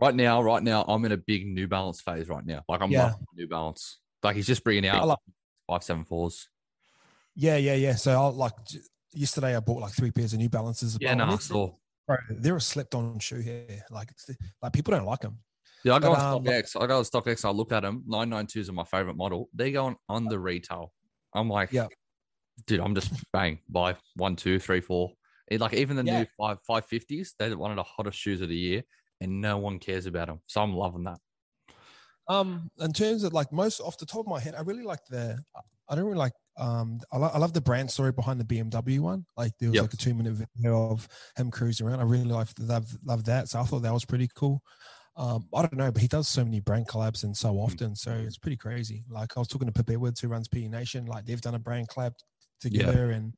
right 0.00 0.14
now, 0.14 0.42
right 0.42 0.62
now, 0.62 0.82
I'm 0.86 1.04
in 1.04 1.12
a 1.12 1.16
big 1.16 1.46
New 1.46 1.66
Balance 1.68 2.00
phase 2.00 2.28
right 2.28 2.44
now. 2.44 2.62
Like 2.68 2.80
I'm 2.82 2.90
Yeah. 2.90 3.14
New 3.34 3.48
Balance. 3.48 3.98
Like 4.22 4.36
he's 4.36 4.46
just 4.46 4.62
bringing 4.64 4.86
out 4.86 5.06
like- 5.06 5.18
five 5.66 5.82
seven 5.82 6.04
fours. 6.04 6.48
Yeah, 7.34 7.56
yeah, 7.56 7.74
yeah. 7.74 7.94
So 7.94 8.12
I 8.20 8.26
like 8.28 8.52
yesterday 9.12 9.56
I 9.56 9.60
bought 9.60 9.80
like 9.80 9.92
three 9.94 10.10
pairs 10.10 10.32
of 10.34 10.38
New 10.38 10.48
Balances. 10.50 10.98
Yeah, 11.00 11.14
no, 11.14 11.24
I 11.24 11.36
saw. 11.36 11.70
bro, 12.06 12.16
they're 12.30 12.56
a 12.56 12.60
slept 12.60 12.94
on 12.94 13.18
shoe 13.20 13.40
here. 13.40 13.66
Like 13.90 14.10
like 14.60 14.72
people 14.72 14.92
don't 14.92 15.06
like 15.06 15.20
them. 15.20 15.38
Yeah, 15.84 15.94
I 15.94 15.98
got 15.98 16.16
But, 16.16 16.20
um, 16.20 16.44
StockX. 16.44 16.80
I 16.82 16.86
go 16.86 16.98
on 16.98 17.04
StockX. 17.04 17.44
I 17.44 17.50
look 17.50 17.72
at 17.72 17.80
them. 17.80 18.04
Nine 18.06 18.28
nine 18.28 18.46
twos 18.46 18.68
are 18.68 18.72
my 18.72 18.84
favorite 18.84 19.16
model. 19.16 19.48
They're 19.54 19.70
going 19.72 19.96
on 20.08 20.26
the 20.26 20.38
retail. 20.38 20.92
I'm 21.34 21.48
like, 21.48 21.72
Yeah. 21.72 21.86
dude, 22.66 22.80
I'm 22.80 22.94
just 22.94 23.10
bang 23.32 23.58
buy 23.68 23.96
one, 24.16 24.36
two, 24.36 24.58
three, 24.58 24.80
four. 24.80 25.12
It, 25.52 25.60
like 25.60 25.74
even 25.74 25.96
the 25.96 26.04
Yeah. 26.04 26.20
new 26.20 26.26
five 26.38 26.58
five 26.66 26.86
fifties, 26.86 27.34
they're 27.38 27.56
one 27.56 27.70
of 27.70 27.76
the 27.76 27.82
hottest 27.82 28.18
shoes 28.18 28.40
of 28.40 28.48
the 28.48 28.56
year, 28.56 28.82
and 29.20 29.40
no 29.40 29.58
one 29.58 29.78
cares 29.78 30.06
about 30.06 30.28
them. 30.28 30.40
So 30.46 30.62
I'm 30.62 30.74
loving 30.74 31.04
that. 31.04 31.18
Um, 32.28 32.70
in 32.78 32.92
terms 32.92 33.24
of 33.24 33.32
like 33.32 33.52
most 33.52 33.80
off 33.80 33.98
the 33.98 34.06
top 34.06 34.20
of 34.20 34.26
my 34.26 34.40
head, 34.40 34.54
I 34.54 34.60
really 34.62 34.84
like 34.84 35.04
the. 35.10 35.38
I 35.88 35.94
don't 35.94 36.04
really 36.04 36.16
like. 36.16 36.32
Um, 36.56 37.00
I, 37.12 37.16
lo- 37.18 37.30
I 37.34 37.38
love 37.38 37.52
the 37.52 37.60
brand 37.60 37.90
story 37.90 38.12
behind 38.12 38.40
the 38.40 38.44
BMW 38.44 39.00
one. 39.00 39.26
Like 39.36 39.52
there 39.58 39.70
was 39.70 39.76
Yep. 39.76 39.82
like 39.84 39.94
a 39.94 39.96
two 39.96 40.14
minute 40.14 40.34
video 40.34 40.90
of 40.90 41.08
him 41.36 41.50
cruising 41.50 41.86
around. 41.86 42.00
I 42.00 42.04
really 42.04 42.24
like 42.24 42.48
love 42.58 42.86
love 43.04 43.24
that. 43.24 43.48
So 43.48 43.60
I 43.60 43.64
thought 43.64 43.80
that 43.82 43.92
was 43.92 44.04
pretty 44.04 44.28
cool. 44.34 44.62
Um, 45.16 45.46
I 45.54 45.60
don't 45.62 45.76
know, 45.76 45.90
but 45.92 46.00
he 46.00 46.08
does 46.08 46.28
so 46.28 46.42
many 46.44 46.60
brand 46.60 46.88
collabs 46.88 47.24
and 47.24 47.36
so 47.36 47.56
often, 47.56 47.94
so 47.94 48.12
it's 48.12 48.38
pretty 48.38 48.56
crazy. 48.56 49.04
Like 49.10 49.36
I 49.36 49.40
was 49.40 49.48
talking 49.48 49.66
to 49.66 49.72
Pip 49.72 49.90
Edwards, 49.90 50.20
who 50.20 50.28
runs 50.28 50.48
PE 50.48 50.68
Nation. 50.68 51.04
Like 51.04 51.26
they've 51.26 51.40
done 51.40 51.54
a 51.54 51.58
brand 51.58 51.88
collab 51.88 52.12
together, 52.60 53.10
and 53.10 53.34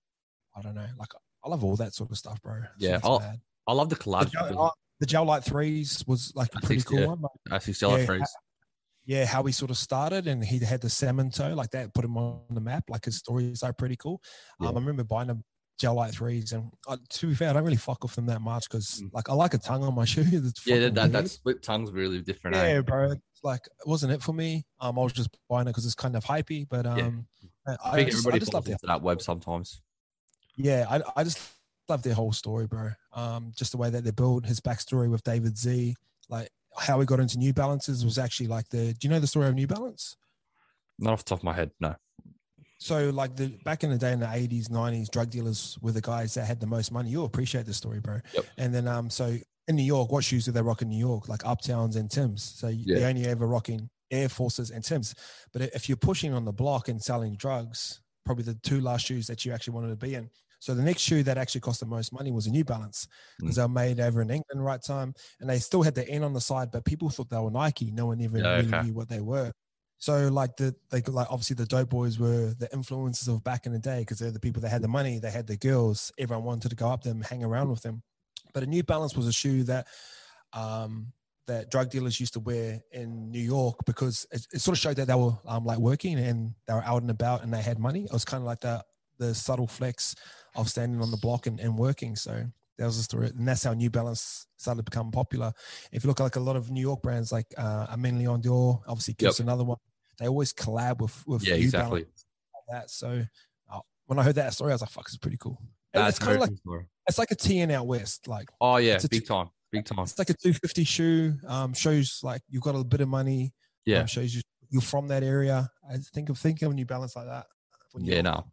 I 0.56 0.60
don't 0.60 0.76
know. 0.76 0.86
Like 0.96 1.08
I 1.44 1.48
love 1.48 1.62
all 1.64 1.76
that 1.76 1.94
sort 1.94 2.10
of 2.10 2.18
stuff, 2.18 2.40
bro. 2.42 2.62
So 2.62 2.68
Yeah, 2.78 2.98
bad. 2.98 3.40
I 3.66 3.72
love 3.72 3.88
the 3.88 3.96
The 3.96 4.30
gel, 4.32 4.62
uh, 4.62 4.70
the 5.00 5.06
Gel-Lyte 5.06 5.44
threes 5.44 6.02
was 6.06 6.32
like 6.34 6.48
a 6.54 6.58
I 6.58 6.60
pretty 6.60 6.82
think 6.82 6.86
cool 6.86 6.98
so. 6.98 7.06
one. 7.08 7.20
Like, 7.20 7.30
I 7.50 7.56
actually 7.56 7.74
gel 7.74 7.98
yeah, 7.98 8.06
threes. 8.06 8.30
yeah, 9.06 9.24
how 9.26 9.42
he 9.42 9.52
sort 9.52 9.70
of 9.70 9.76
started 9.76 10.26
and 10.26 10.42
he 10.44 10.58
had 10.58 10.80
the 10.80 10.88
salmon 10.90 11.30
toe, 11.30 11.54
like 11.54 11.70
that 11.70 11.92
put 11.94 12.04
him 12.04 12.16
on 12.16 12.40
the 12.50 12.60
map. 12.60 12.84
Like 12.88 13.04
his 13.04 13.16
stories 13.18 13.62
are 13.62 13.72
pretty 13.72 13.96
cool. 13.96 14.20
Um, 14.60 14.68
I 14.68 14.80
remember 14.80 15.04
buying 15.04 15.30
a 15.30 15.36
Gel-Lyte 15.78 16.14
threes, 16.14 16.52
and 16.52 16.70
uh, 16.86 16.96
to 17.10 17.26
be 17.26 17.34
fair, 17.34 17.50
I 17.50 17.52
don't 17.54 17.64
really 17.64 17.76
fuck 17.76 18.02
with 18.04 18.14
them 18.14 18.26
that 18.26 18.40
much 18.40 18.68
because 18.70 19.02
Mm. 19.02 19.10
like 19.12 19.28
I 19.28 19.34
like 19.34 19.54
a 19.54 19.58
tongue 19.58 19.82
on 19.82 19.94
my 19.94 20.04
shoe. 20.06 20.22
Yeah, 20.64 20.78
that, 20.78 20.94
that, 20.94 21.12
that 21.12 21.28
split 21.28 21.62
tongue's 21.62 21.90
really 21.90 22.20
different. 22.22 22.56
eh? 22.56 22.74
yeah, 22.74 22.80
bro. 22.80 23.10
It's 23.10 23.20
like 23.42 23.62
it 23.66 23.86
wasn't 23.88 24.12
it 24.12 24.22
for 24.22 24.32
me. 24.32 24.64
Um, 24.80 24.98
I 24.98 25.02
was 25.02 25.12
just 25.12 25.30
buying 25.50 25.66
it 25.66 25.70
because 25.70 25.84
it's 25.84 25.96
kind 25.96 26.14
of 26.16 26.24
hypey, 26.24 26.66
but 26.68 26.86
um, 26.86 27.26
I, 27.66 27.72
I 27.72 27.76
I 27.84 27.94
think 27.96 28.10
just, 28.10 28.18
everybody 28.20 28.36
I 28.36 28.38
just 28.38 28.54
love 28.54 28.62
falls 28.62 28.64
their 28.66 28.72
into 28.74 28.86
that 28.86 29.02
web 29.02 29.20
sometimes. 29.20 29.82
Yeah, 30.56 30.86
I, 30.88 31.00
I 31.16 31.24
just 31.24 31.40
love 31.88 32.02
their 32.02 32.14
whole 32.14 32.32
story, 32.32 32.66
bro. 32.66 32.90
Um, 33.12 33.52
just 33.56 33.72
the 33.72 33.78
way 33.78 33.90
that 33.90 34.04
they 34.04 34.10
built 34.10 34.46
his 34.46 34.60
backstory 34.60 35.10
with 35.10 35.22
David 35.22 35.56
Z, 35.58 35.94
like 36.28 36.50
how 36.78 36.98
he 37.00 37.06
got 37.06 37.20
into 37.20 37.38
New 37.38 37.52
Balances 37.52 38.04
was 38.04 38.18
actually 38.18 38.46
like 38.48 38.68
the. 38.68 38.94
Do 38.94 39.06
you 39.06 39.10
know 39.10 39.20
the 39.20 39.26
story 39.26 39.48
of 39.48 39.54
New 39.54 39.66
Balance? 39.66 40.16
Not 40.98 41.12
off 41.12 41.24
the 41.24 41.30
top 41.30 41.40
of 41.40 41.44
my 41.44 41.52
head, 41.52 41.70
no. 41.80 41.94
So, 42.78 43.10
like 43.10 43.36
the 43.36 43.48
back 43.64 43.82
in 43.82 43.90
the 43.90 43.98
day 43.98 44.12
in 44.12 44.20
the 44.20 44.30
eighties, 44.32 44.70
nineties, 44.70 45.08
drug 45.08 45.30
dealers 45.30 45.78
were 45.80 45.92
the 45.92 46.00
guys 46.00 46.34
that 46.34 46.44
had 46.44 46.60
the 46.60 46.66
most 46.66 46.92
money. 46.92 47.10
You'll 47.10 47.24
appreciate 47.24 47.66
the 47.66 47.74
story, 47.74 48.00
bro. 48.00 48.20
Yep. 48.34 48.44
And 48.58 48.74
then, 48.74 48.86
um, 48.88 49.08
so 49.10 49.36
in 49.68 49.76
New 49.76 49.82
York, 49.84 50.12
what 50.12 50.22
shoes 50.24 50.44
do 50.44 50.52
they 50.52 50.60
rock 50.60 50.82
in 50.82 50.88
New 50.88 50.98
York? 50.98 51.28
Like 51.28 51.40
Uptowns 51.40 51.96
and 51.96 52.10
Tims. 52.10 52.42
So 52.42 52.68
Yeah. 52.68 52.98
they 52.98 53.04
only 53.06 53.26
ever 53.26 53.46
rocking 53.46 53.88
Air 54.10 54.28
Forces 54.28 54.70
and 54.70 54.84
Tims. 54.84 55.14
But 55.52 55.62
if 55.62 55.88
you're 55.88 55.96
pushing 55.96 56.34
on 56.34 56.44
the 56.44 56.52
block 56.52 56.88
and 56.88 57.02
selling 57.02 57.36
drugs, 57.36 58.00
probably 58.26 58.44
the 58.44 58.54
two 58.62 58.80
last 58.80 59.06
shoes 59.06 59.26
that 59.28 59.44
you 59.44 59.52
actually 59.52 59.74
wanted 59.74 59.88
to 59.88 59.96
be 59.96 60.14
in. 60.14 60.28
So 60.64 60.74
the 60.74 60.82
next 60.82 61.02
shoe 61.02 61.22
that 61.24 61.36
actually 61.36 61.60
cost 61.60 61.80
the 61.80 61.86
most 61.86 62.10
money 62.10 62.32
was 62.32 62.46
a 62.46 62.50
New 62.50 62.64
Balance 62.64 63.06
because 63.38 63.56
Mm. 63.56 63.56
they 63.56 63.62
were 63.62 63.68
made 63.68 64.00
over 64.00 64.22
in 64.22 64.30
England 64.30 64.64
right 64.64 64.80
time, 64.82 65.12
and 65.40 65.50
they 65.50 65.58
still 65.58 65.82
had 65.82 65.94
the 65.94 66.08
N 66.08 66.22
on 66.22 66.32
the 66.32 66.40
side, 66.40 66.70
but 66.70 66.86
people 66.86 67.10
thought 67.10 67.28
they 67.28 67.36
were 67.36 67.50
Nike. 67.50 67.90
No 67.90 68.06
one 68.06 68.20
ever 68.22 68.38
Yeah, 68.38 68.56
really 68.56 68.72
okay. 68.72 68.82
knew 68.82 68.94
what 68.94 69.10
they 69.10 69.20
were. 69.20 69.52
So 69.98 70.28
like 70.28 70.56
the 70.56 70.74
they 70.90 71.02
like 71.02 71.30
obviously 71.30 71.56
the 71.56 71.66
dope 71.66 71.90
boys 71.90 72.18
were 72.18 72.54
the 72.54 72.72
influences 72.72 73.28
of 73.28 73.44
back 73.44 73.66
in 73.66 73.72
the 73.72 73.78
day 73.78 74.00
because 74.00 74.18
they're 74.18 74.30
the 74.30 74.40
people 74.40 74.62
that 74.62 74.70
had 74.70 74.80
the 74.80 74.88
money, 74.88 75.18
they 75.18 75.30
had 75.30 75.46
the 75.46 75.58
girls, 75.58 76.10
everyone 76.18 76.44
wanted 76.46 76.70
to 76.70 76.76
go 76.76 76.88
up 76.88 77.02
them, 77.02 77.20
hang 77.20 77.44
around 77.44 77.68
with 77.68 77.82
them. 77.82 78.02
But 78.54 78.62
a 78.62 78.66
New 78.66 78.82
Balance 78.82 79.14
was 79.16 79.26
a 79.26 79.32
shoe 79.34 79.64
that 79.64 79.86
um 80.54 81.12
that 81.46 81.70
drug 81.70 81.90
dealers 81.90 82.18
used 82.18 82.32
to 82.32 82.40
wear 82.40 82.80
in 82.92 83.30
New 83.30 83.38
York 83.40 83.76
because 83.84 84.26
it, 84.32 84.46
it 84.54 84.60
sort 84.62 84.78
of 84.78 84.80
showed 84.80 84.96
that 84.96 85.08
they 85.08 85.14
were 85.14 85.36
um, 85.44 85.66
like 85.66 85.78
working 85.78 86.18
and 86.18 86.54
they 86.66 86.72
were 86.72 86.82
out 86.84 87.02
and 87.02 87.10
about 87.10 87.42
and 87.42 87.52
they 87.52 87.60
had 87.60 87.78
money. 87.78 88.04
It 88.04 88.12
was 88.12 88.24
kind 88.24 88.40
of 88.40 88.46
like 88.46 88.60
the 88.60 88.82
the 89.18 89.34
subtle 89.34 89.66
flex 89.66 90.14
of 90.56 90.68
standing 90.68 91.00
on 91.02 91.10
the 91.10 91.16
block 91.16 91.46
and, 91.46 91.58
and 91.60 91.76
working. 91.78 92.16
So 92.16 92.44
that 92.78 92.84
was 92.86 92.96
the 92.96 93.02
story, 93.04 93.28
and 93.28 93.46
that's 93.46 93.62
how 93.64 93.72
New 93.72 93.90
Balance 93.90 94.46
started 94.56 94.78
to 94.78 94.82
become 94.90 95.10
popular. 95.12 95.52
If 95.92 96.04
you 96.04 96.08
look 96.08 96.20
at 96.20 96.24
like 96.24 96.36
a 96.36 96.40
lot 96.40 96.56
of 96.56 96.70
New 96.70 96.80
York 96.80 97.02
brands, 97.02 97.30
like 97.32 97.46
uh, 97.56 97.86
Aimé 97.94 98.18
Leon 98.18 98.40
Dore, 98.40 98.82
obviously 98.88 99.14
Yep. 99.18 99.38
Another 99.40 99.64
one. 99.64 99.78
They 100.18 100.28
always 100.28 100.52
collab 100.52 101.00
with 101.00 101.26
with 101.26 101.46
Yeah, 101.46 101.56
New 101.56 101.62
exactly. 101.62 102.02
Balance 102.02 102.24
like 102.54 102.80
that. 102.82 102.90
So 102.90 103.24
uh, 103.72 103.80
when 104.06 104.18
I 104.18 104.22
heard 104.22 104.36
that 104.36 104.52
story, 104.54 104.72
I 104.72 104.74
was 104.74 104.80
like, 104.80 104.90
"Fuck, 104.90 105.08
is 105.08 105.18
pretty 105.18 105.36
cool." 105.38 105.60
That's 105.92 106.16
it's 106.16 106.18
kind 106.24 106.34
of 106.36 106.40
like 106.40 106.56
story. 106.58 106.86
it's 107.08 107.18
like 107.18 107.30
a 107.30 107.36
TN 107.36 107.70
out 107.72 107.86
west, 107.86 108.26
like 108.28 108.48
Oh 108.60 108.76
yeah, 108.78 108.94
it's 108.94 109.04
a 109.04 109.08
big 109.08 109.20
t- 109.22 109.26
time, 109.26 109.50
big 109.70 109.84
time. 109.84 110.00
it's 110.00 110.18
like 110.18 110.30
a 110.30 110.34
250 110.34 110.82
shoe. 110.84 111.34
Um, 111.46 111.74
shows 111.74 112.20
like 112.24 112.42
you've 112.48 112.62
got 112.62 112.74
a 112.74 112.82
bit 112.82 113.00
of 113.00 113.08
money. 113.08 113.54
Yeah, 113.86 114.00
um, 114.00 114.06
shows 114.06 114.34
you 114.34 114.42
you're 114.70 114.82
from 114.82 115.06
that 115.08 115.22
area. 115.22 115.70
I 115.88 115.98
think 115.98 116.28
of 116.30 116.38
think 116.38 116.62
of 116.62 116.74
New 116.74 116.86
Balance 116.86 117.14
like 117.14 117.26
that. 117.26 117.46
yeah, 117.98 118.22
no. 118.22 118.46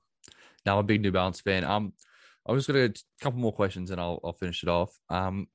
Now 0.65 0.77
I'm 0.77 0.85
a 0.85 0.87
big 0.87 1.01
New 1.01 1.11
Balance 1.11 1.41
fan. 1.41 1.63
Um, 1.63 1.93
I 2.47 2.51
was 2.51 2.65
gonna 2.65 2.85
a 2.85 2.93
couple 3.21 3.39
more 3.39 3.53
questions 3.53 3.91
and 3.91 4.01
I'll 4.01 4.19
I'll 4.23 4.33
finish 4.33 4.63
it 4.63 4.69
off. 4.69 4.91
Um, 5.09 5.47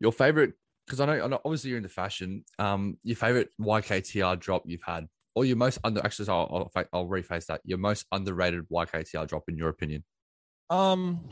your 0.00 0.12
favorite 0.12 0.54
because 0.86 1.00
I 1.00 1.06
know, 1.06 1.24
I 1.24 1.26
know 1.26 1.40
obviously 1.44 1.70
you're 1.70 1.78
into 1.78 1.88
fashion. 1.88 2.44
Um, 2.58 2.98
your 3.02 3.16
favorite 3.16 3.48
YKTR 3.60 4.38
drop 4.38 4.62
you've 4.66 4.82
had 4.84 5.06
or 5.34 5.44
your 5.44 5.56
most 5.56 5.78
under. 5.84 6.04
Actually, 6.04 6.28
I'll, 6.28 6.70
I'll 6.74 6.84
I'll 6.92 7.06
rephrase 7.08 7.46
that. 7.46 7.60
Your 7.64 7.78
most 7.78 8.06
underrated 8.12 8.68
YKTR 8.68 9.26
drop 9.26 9.44
in 9.48 9.56
your 9.56 9.68
opinion. 9.68 10.04
Um, 10.70 11.28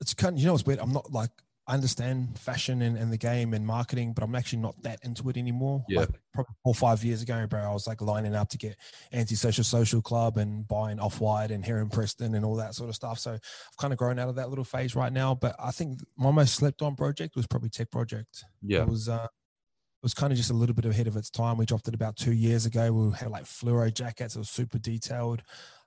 it's 0.00 0.14
kind 0.14 0.34
of, 0.34 0.40
you 0.40 0.46
know 0.46 0.52
what's 0.52 0.66
weird. 0.66 0.80
I'm 0.80 0.92
not 0.92 1.12
like 1.12 1.30
I 1.68 1.74
understand 1.74 2.38
fashion 2.38 2.80
and, 2.80 2.96
and 2.96 3.12
the 3.12 3.18
game 3.18 3.52
and 3.52 3.66
marketing, 3.66 4.14
but 4.14 4.24
I'm 4.24 4.34
actually 4.34 4.60
not 4.60 4.82
that 4.84 5.00
into 5.04 5.28
it 5.28 5.36
anymore. 5.36 5.84
Yeah. 5.86 6.00
Like 6.00 6.08
probably 6.32 6.54
four 6.64 6.70
or 6.70 6.74
five 6.74 7.04
years 7.04 7.20
ago, 7.20 7.46
bro, 7.46 7.60
I 7.60 7.72
was 7.74 7.86
like 7.86 8.00
lining 8.00 8.34
up 8.34 8.48
to 8.50 8.58
get 8.58 8.76
anti-social 9.12 9.64
social 9.64 10.00
club 10.00 10.38
and 10.38 10.66
buying 10.66 10.98
off 10.98 11.20
white 11.20 11.50
and 11.50 11.62
Heron 11.62 11.90
Preston 11.90 12.34
and 12.34 12.44
all 12.44 12.56
that 12.56 12.74
sort 12.74 12.88
of 12.88 12.94
stuff. 12.94 13.18
So 13.18 13.32
I've 13.32 13.76
kind 13.78 13.92
of 13.92 13.98
grown 13.98 14.18
out 14.18 14.30
of 14.30 14.36
that 14.36 14.48
little 14.48 14.64
phase 14.64 14.96
right 14.96 15.12
now. 15.12 15.34
But 15.34 15.56
I 15.58 15.70
think 15.70 16.00
my 16.16 16.30
most 16.30 16.54
slept 16.54 16.80
on 16.80 16.96
project 16.96 17.36
was 17.36 17.46
probably 17.46 17.68
Tech 17.68 17.90
Project. 17.90 18.44
Yeah. 18.62 18.82
It 18.82 18.88
was 18.88 19.10
uh 19.10 19.26
it 19.26 20.04
was 20.04 20.14
kind 20.14 20.32
of 20.32 20.38
just 20.38 20.50
a 20.50 20.54
little 20.54 20.74
bit 20.74 20.86
ahead 20.86 21.06
of 21.06 21.16
its 21.16 21.28
time. 21.28 21.58
We 21.58 21.66
dropped 21.66 21.88
it 21.88 21.94
about 21.94 22.16
two 22.16 22.32
years 22.32 22.64
ago. 22.64 22.90
We 22.92 23.12
had 23.12 23.30
like 23.30 23.44
fluoro 23.44 23.92
jackets. 23.92 24.36
It 24.36 24.38
was 24.38 24.48
super 24.48 24.78
detailed. 24.78 25.42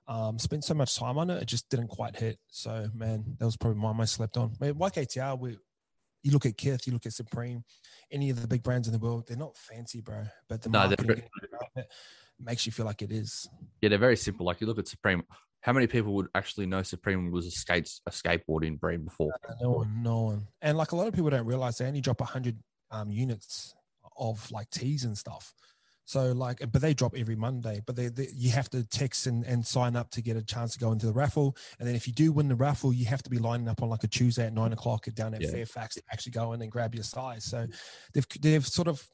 Um, 0.06 0.38
spent 0.38 0.64
so 0.64 0.74
much 0.74 0.96
time 0.96 1.16
on 1.16 1.30
it, 1.30 1.42
it 1.42 1.46
just 1.46 1.68
didn't 1.70 1.88
quite 1.88 2.16
hit. 2.16 2.38
So 2.48 2.88
man, 2.94 3.24
that 3.38 3.44
was 3.44 3.56
probably 3.56 3.80
my 3.80 3.92
most 3.92 4.14
slept 4.14 4.36
on. 4.36 4.52
I 4.60 4.66
mean, 4.66 4.74
YKTR, 4.74 5.38
we 5.38 5.56
you 6.22 6.32
look 6.32 6.46
at 6.46 6.56
Kith, 6.56 6.86
you 6.86 6.92
look 6.92 7.06
at 7.06 7.12
Supreme, 7.12 7.64
any 8.10 8.30
of 8.30 8.40
the 8.40 8.46
big 8.46 8.62
brands 8.62 8.88
in 8.88 8.92
the 8.92 8.98
world, 8.98 9.26
they're 9.26 9.36
not 9.36 9.56
fancy, 9.56 10.00
bro. 10.00 10.22
But 10.48 10.62
the 10.62 10.70
No, 10.70 10.86
marketing 10.86 11.22
makes 12.40 12.66
you 12.66 12.72
feel 12.72 12.86
like 12.86 13.02
it 13.02 13.10
is. 13.12 13.48
Yeah, 13.80 13.88
they're 13.88 13.98
very 13.98 14.16
simple. 14.16 14.46
Like 14.46 14.60
you 14.60 14.66
look 14.66 14.78
at 14.78 14.88
Supreme. 14.88 15.22
How 15.60 15.72
many 15.72 15.86
people 15.86 16.14
would 16.14 16.26
actually 16.34 16.66
know 16.66 16.82
Supreme 16.82 17.30
was 17.30 17.46
a 17.46 17.50
skates 17.50 18.00
a 18.06 18.10
skateboarding 18.10 18.80
brand 18.80 19.04
before? 19.04 19.30
No 19.60 19.70
one, 19.70 20.02
no 20.02 20.20
one. 20.22 20.48
And 20.60 20.76
like 20.76 20.92
a 20.92 20.96
lot 20.96 21.06
of 21.06 21.14
people 21.14 21.30
don't 21.30 21.46
realize 21.46 21.78
they 21.78 21.86
only 21.86 22.00
drop 22.00 22.20
hundred 22.20 22.58
um, 22.90 23.10
units 23.10 23.74
of 24.16 24.50
like 24.50 24.68
teas 24.70 25.04
and 25.04 25.16
stuff. 25.16 25.54
So 26.04 26.32
like, 26.32 26.58
but 26.72 26.82
they 26.82 26.94
drop 26.94 27.14
every 27.16 27.36
Monday. 27.36 27.80
But 27.86 27.96
they, 27.96 28.08
they 28.08 28.28
you 28.34 28.50
have 28.50 28.68
to 28.70 28.84
text 28.84 29.26
and, 29.26 29.44
and 29.44 29.64
sign 29.66 29.96
up 29.96 30.10
to 30.10 30.22
get 30.22 30.36
a 30.36 30.42
chance 30.42 30.72
to 30.72 30.78
go 30.78 30.92
into 30.92 31.06
the 31.06 31.12
raffle. 31.12 31.56
And 31.78 31.88
then 31.88 31.94
if 31.94 32.06
you 32.06 32.12
do 32.12 32.32
win 32.32 32.48
the 32.48 32.56
raffle, 32.56 32.92
you 32.92 33.06
have 33.06 33.22
to 33.22 33.30
be 33.30 33.38
lining 33.38 33.68
up 33.68 33.82
on 33.82 33.88
like 33.88 34.04
a 34.04 34.08
Tuesday 34.08 34.46
at 34.46 34.52
nine 34.52 34.72
o'clock 34.72 35.06
down 35.14 35.34
at 35.34 35.42
Yeah. 35.42 35.50
Fairfax 35.50 35.94
to 35.94 36.02
actually 36.12 36.32
go 36.32 36.52
in 36.52 36.62
and 36.62 36.70
grab 36.70 36.94
your 36.94 37.04
size. 37.04 37.44
So 37.44 37.66
they've 38.14 38.26
they've 38.40 38.66
sort 38.66 38.88
of 38.88 39.06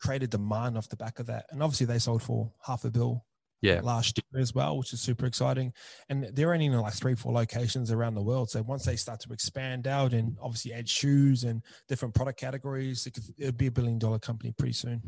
created 0.00 0.30
demand 0.30 0.78
off 0.78 0.88
the 0.88 0.96
back 0.96 1.18
of 1.18 1.26
that. 1.26 1.46
And 1.50 1.62
obviously 1.62 1.86
they 1.86 1.98
sold 1.98 2.22
for 2.22 2.52
half 2.64 2.84
a 2.84 2.90
bill 2.90 3.26
Yeah, 3.60 3.80
last 3.82 4.16
year 4.16 4.40
as 4.40 4.54
well, 4.54 4.78
which 4.78 4.94
is 4.94 5.00
super 5.02 5.26
exciting. 5.26 5.74
And 6.08 6.24
they're 6.32 6.54
only 6.54 6.66
in 6.66 6.80
like 6.80 6.94
three, 6.94 7.14
four 7.14 7.32
locations 7.32 7.90
around 7.92 8.14
the 8.14 8.22
world. 8.22 8.48
So 8.50 8.62
once 8.62 8.84
they 8.86 8.96
start 8.96 9.20
to 9.20 9.32
expand 9.32 9.86
out 9.86 10.14
and 10.14 10.38
obviously 10.40 10.72
add 10.72 10.88
shoes 10.88 11.44
and 11.44 11.62
different 11.88 12.14
product 12.14 12.40
categories, 12.40 13.06
it 13.06 13.14
could 13.14 13.24
it'd 13.36 13.58
be 13.58 13.66
a 13.66 13.70
billion 13.72 13.98
dollar 13.98 14.18
company 14.18 14.52
pretty 14.56 14.72
soon. 14.72 15.02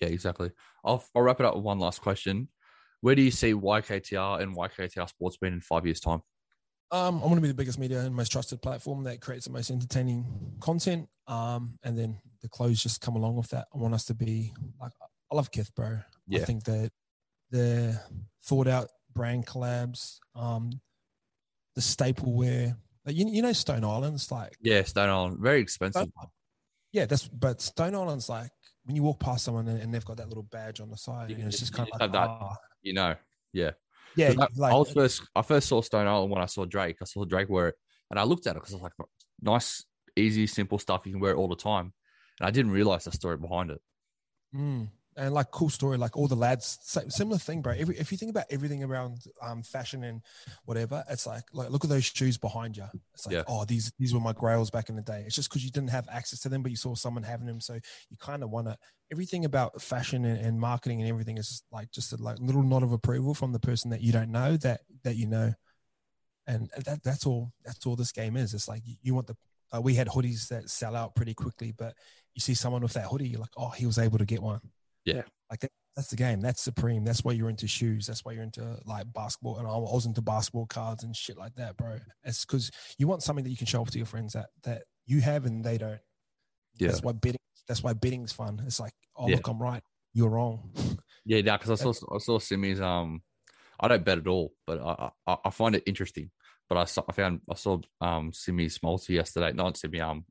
Yeah, 0.00 0.08
exactly. 0.08 0.50
I'll 0.84 1.04
I'll 1.14 1.22
wrap 1.22 1.40
it 1.40 1.46
up 1.46 1.54
with 1.54 1.64
one 1.64 1.78
last 1.78 2.00
question. 2.00 2.48
Where 3.00 3.14
do 3.14 3.22
you 3.22 3.30
see 3.30 3.52
YKTR 3.52 4.42
and 4.42 4.56
YKTR 4.56 5.08
Sports 5.08 5.36
being 5.36 5.52
in 5.52 5.60
five 5.60 5.86
years' 5.86 6.00
time? 6.00 6.20
Um, 6.90 7.16
I'm 7.16 7.22
going 7.24 7.36
to 7.36 7.42
be 7.42 7.48
the 7.48 7.54
biggest 7.54 7.78
media 7.78 8.00
and 8.00 8.14
most 8.14 8.32
trusted 8.32 8.62
platform 8.62 9.04
that 9.04 9.20
creates 9.20 9.44
the 9.44 9.52
most 9.52 9.70
entertaining 9.70 10.24
content. 10.60 11.08
Um, 11.26 11.78
and 11.84 11.98
then 11.98 12.18
the 12.40 12.48
clothes 12.48 12.82
just 12.82 13.00
come 13.02 13.14
along 13.14 13.36
with 13.36 13.48
that. 13.48 13.66
I 13.74 13.78
want 13.78 13.94
us 13.94 14.06
to 14.06 14.14
be 14.14 14.52
like, 14.80 14.92
I 15.30 15.36
love 15.36 15.50
Kith, 15.50 15.74
bro. 15.74 15.98
I 16.34 16.38
think 16.38 16.64
that 16.64 16.90
the 17.50 18.00
thought 18.44 18.66
out 18.68 18.88
brand 19.14 19.46
collabs, 19.46 20.18
um, 20.34 20.70
the 21.74 21.82
staple 21.82 22.32
wear, 22.32 22.76
like, 23.04 23.16
you, 23.16 23.28
you 23.28 23.42
know, 23.42 23.52
Stone 23.52 23.84
Island's 23.84 24.32
like, 24.32 24.56
Yeah, 24.60 24.82
Stone 24.82 25.10
Island, 25.10 25.38
very 25.40 25.60
expensive. 25.60 26.08
yeah, 26.92 27.04
that's, 27.04 27.28
but 27.28 27.60
Stone 27.60 27.94
Island's 27.94 28.28
like, 28.30 28.50
when 28.88 28.96
you 28.96 29.02
walk 29.02 29.20
past 29.20 29.44
someone 29.44 29.68
and, 29.68 29.80
and 29.82 29.92
they've 29.92 30.04
got 30.04 30.16
that 30.16 30.28
little 30.28 30.44
badge 30.44 30.80
on 30.80 30.88
the 30.88 30.96
side, 30.96 31.28
You 31.28 31.36
and 31.36 31.44
it's 31.46 31.58
just- 31.60 31.74
kind 31.74 31.88
of 31.92 32.00
like, 32.00 32.10
that- 32.10 32.28
ah. 32.28 32.56
You 32.82 32.94
know, 32.94 33.14
yeah. 33.52 33.72
yeah. 34.16 34.28
I, 34.30 34.46
like, 34.56 34.72
I 34.72 34.76
was 34.76 34.90
first. 34.92 35.22
I 35.36 35.42
first 35.42 35.68
saw 35.68 35.82
Stone 35.82 36.06
Island 36.06 36.30
when 36.32 36.40
I 36.40 36.46
saw 36.46 36.64
Drake. 36.64 36.96
I 37.02 37.04
saw 37.04 37.24
Drake 37.26 37.50
wear 37.50 37.68
it, 37.68 37.74
and 38.10 38.18
I 38.18 38.22
looked 38.22 38.46
at 38.46 38.52
it 38.56 38.60
because 38.60 38.72
I 38.72 38.76
was 38.76 38.82
like, 38.84 38.92
nice, 39.42 39.84
easy, 40.16 40.46
simple 40.46 40.78
stuff. 40.78 41.02
You 41.04 41.12
can 41.12 41.20
wear 41.20 41.32
it 41.32 41.36
all 41.36 41.48
the 41.48 41.56
time, 41.56 41.92
and 42.40 42.48
I 42.48 42.50
didn't 42.50 42.70
realize 42.70 43.04
the 43.04 43.12
story 43.12 43.36
behind 43.36 43.70
it. 43.70 43.80
Mm. 44.56 44.88
And 45.18 45.34
like 45.34 45.50
cool 45.50 45.68
story, 45.68 45.98
like 45.98 46.16
all 46.16 46.28
the 46.28 46.36
lads, 46.36 46.78
similar 47.08 47.38
thing, 47.38 47.60
bro. 47.60 47.74
Every, 47.76 47.98
if 47.98 48.12
you 48.12 48.18
think 48.18 48.30
about 48.30 48.44
everything 48.50 48.84
around 48.84 49.24
um, 49.42 49.64
fashion 49.64 50.04
and 50.04 50.22
whatever, 50.64 51.02
it's 51.10 51.26
like, 51.26 51.42
like 51.52 51.70
look 51.70 51.82
at 51.82 51.90
those 51.90 52.04
shoes 52.04 52.38
behind 52.38 52.76
you. 52.76 52.84
It's 53.14 53.26
like, 53.26 53.34
Yeah. 53.34 53.42
oh, 53.48 53.64
these 53.64 53.92
these 53.98 54.14
were 54.14 54.20
my 54.20 54.32
grails 54.32 54.70
back 54.70 54.88
in 54.88 54.94
the 54.94 55.02
day. 55.02 55.24
It's 55.26 55.34
just 55.34 55.50
because 55.50 55.64
you 55.64 55.72
didn't 55.72 55.90
have 55.90 56.06
access 56.08 56.38
to 56.42 56.48
them, 56.48 56.62
but 56.62 56.70
you 56.70 56.76
saw 56.76 56.94
someone 56.94 57.24
having 57.24 57.48
them, 57.48 57.60
so 57.60 57.74
you 57.74 58.16
kind 58.20 58.44
of 58.44 58.50
want 58.50 58.68
to. 58.68 58.78
Everything 59.10 59.44
about 59.44 59.82
fashion 59.82 60.24
and, 60.24 60.38
and 60.38 60.60
marketing 60.60 61.00
and 61.00 61.10
everything 61.10 61.36
is 61.36 61.48
just 61.48 61.64
like 61.72 61.90
just 61.90 62.12
a 62.12 62.16
like 62.16 62.38
little 62.38 62.62
nod 62.62 62.84
of 62.84 62.92
approval 62.92 63.34
from 63.34 63.52
the 63.52 63.58
person 63.58 63.90
that 63.90 64.00
you 64.02 64.12
don't 64.12 64.30
know 64.30 64.56
that 64.58 64.82
that 65.02 65.16
you 65.16 65.26
know, 65.26 65.52
and 66.46 66.70
that 66.84 67.02
that's 67.02 67.26
all. 67.26 67.50
That's 67.64 67.84
all 67.86 67.96
this 67.96 68.12
game 68.12 68.36
is. 68.36 68.54
It's 68.54 68.68
like 68.68 68.82
you, 68.84 68.94
you 69.02 69.14
want 69.14 69.26
the. 69.26 69.36
Uh, 69.74 69.80
we 69.80 69.94
had 69.94 70.06
hoodies 70.06 70.46
that 70.48 70.70
sell 70.70 70.94
out 70.94 71.16
pretty 71.16 71.34
quickly, 71.34 71.72
but 71.76 71.94
you 72.34 72.40
see 72.40 72.54
someone 72.54 72.82
with 72.82 72.92
that 72.92 73.06
hoodie, 73.06 73.28
you're 73.28 73.40
like, 73.40 73.50
oh, 73.56 73.70
he 73.70 73.84
was 73.84 73.98
able 73.98 74.18
to 74.18 74.24
get 74.24 74.40
one. 74.40 74.60
Yeah. 75.04 75.22
Like 75.50 75.60
that, 75.60 75.70
that's 75.96 76.10
the 76.10 76.16
game. 76.16 76.40
That's 76.40 76.60
supreme. 76.60 77.04
That's 77.04 77.24
why 77.24 77.32
you're 77.32 77.48
into 77.48 77.66
shoes. 77.66 78.06
That's 78.06 78.24
why 78.24 78.32
you're 78.32 78.42
into 78.42 78.78
like 78.84 79.12
basketball. 79.12 79.58
And 79.58 79.66
I 79.66 79.76
was 79.76 80.06
into 80.06 80.22
basketball 80.22 80.66
cards 80.66 81.02
and 81.02 81.16
shit 81.16 81.38
like 81.38 81.54
that, 81.56 81.76
bro. 81.76 81.98
It's 82.24 82.44
because 82.44 82.70
you 82.98 83.08
want 83.08 83.22
something 83.22 83.44
that 83.44 83.50
you 83.50 83.56
can 83.56 83.66
show 83.66 83.80
off 83.80 83.90
to 83.90 83.98
your 83.98 84.06
friends 84.06 84.34
that 84.34 84.46
that 84.64 84.82
you 85.06 85.20
have 85.20 85.46
and 85.46 85.64
they 85.64 85.78
don't. 85.78 86.00
Yeah, 86.78 86.88
That's 86.88 87.02
why 87.02 87.12
betting. 87.12 87.40
That's 87.66 87.82
why 87.82 87.94
betting's 87.94 88.32
fun. 88.32 88.62
It's 88.66 88.78
like, 88.80 88.92
oh 89.16 89.28
Yeah. 89.28 89.36
look, 89.36 89.48
I'm 89.48 89.60
right. 89.60 89.82
You're 90.14 90.30
wrong. 90.30 90.70
yeah, 91.24 91.38
yeah. 91.38 91.56
Because 91.56 91.80
I 91.80 91.82
saw 91.82 92.14
I 92.14 92.18
saw 92.18 92.38
Simi's. 92.38 92.80
Um, 92.80 93.22
I 93.80 93.88
don't 93.88 94.04
bet 94.04 94.18
at 94.18 94.26
all, 94.26 94.52
but 94.66 94.80
I 94.80 95.10
I, 95.26 95.36
I 95.46 95.50
find 95.50 95.74
it 95.74 95.82
interesting. 95.86 96.30
But 96.68 96.78
I 96.78 96.84
saw 96.84 97.02
I 97.08 97.12
found 97.12 97.40
I 97.50 97.54
saw 97.54 97.78
um 98.00 98.32
Simi's 98.32 98.78
multi 98.82 99.14
yesterday. 99.14 99.52
Not 99.52 99.76
Simi. 99.76 100.00
Um, 100.00 100.26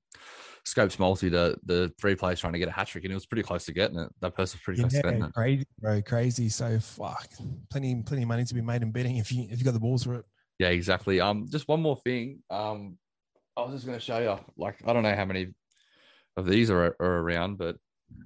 Scopes 0.67 0.99
multi. 0.99 1.29
The 1.29 1.57
the 1.65 1.93
three 1.99 2.15
players 2.15 2.39
trying 2.41 2.51
to 2.53 2.59
get 2.59 2.67
a 2.67 2.71
hat 2.71 2.87
trick, 2.87 3.05
and 3.05 3.11
it 3.11 3.15
was 3.15 3.25
pretty 3.25 3.41
close 3.43 3.65
to 3.65 3.71
getting 3.73 3.97
it. 3.99 4.09
That 4.19 4.35
person's 4.35 4.61
pretty 4.61 4.81
close 4.81 4.91
to 4.93 5.01
getting 5.01 5.23
it. 5.23 5.33
crazy, 5.33 5.65
bro, 5.79 6.01
crazy. 6.01 6.49
So 6.49 6.77
fuck, 6.79 7.29
plenty, 7.69 7.95
plenty 8.03 8.23
of 8.23 8.27
money 8.27 8.43
to 8.43 8.53
be 8.53 8.61
made 8.61 8.81
in 8.81 8.91
betting 8.91 9.15
if 9.17 9.31
you 9.31 9.47
if 9.49 9.59
you 9.59 9.65
got 9.65 9.73
the 9.73 9.79
balls 9.79 10.03
for 10.03 10.15
it. 10.15 10.25
Yeah, 10.59 10.69
exactly. 10.69 11.21
Um, 11.21 11.47
just 11.49 11.67
one 11.69 11.81
more 11.81 11.95
thing. 11.97 12.43
Um, 12.49 12.97
I 13.55 13.61
was 13.61 13.75
just 13.75 13.85
going 13.85 13.97
to 13.97 14.03
show 14.03 14.19
you. 14.19 14.37
Like, 14.57 14.75
I 14.85 14.91
don't 14.91 15.03
know 15.03 15.15
how 15.15 15.23
many 15.25 15.53
of 16.35 16.45
these 16.47 16.69
are 16.69 16.95
are 16.99 17.19
around, 17.19 17.57
but 17.57 17.77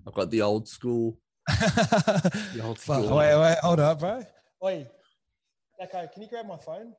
I've 0.07 0.13
got 0.15 0.31
the 0.31 0.41
old 0.41 0.67
school. 0.67 1.19
The 1.47 2.61
old 2.63 2.79
school. 2.79 3.15
wait, 3.17 3.37
wait, 3.39 3.57
hold 3.61 3.79
up, 3.79 3.99
bro. 3.99 4.23
Wait, 4.61 4.87
okay, 5.83 6.07
can 6.13 6.23
you 6.23 6.29
grab 6.29 6.47
my 6.47 6.57
phone? 6.57 6.93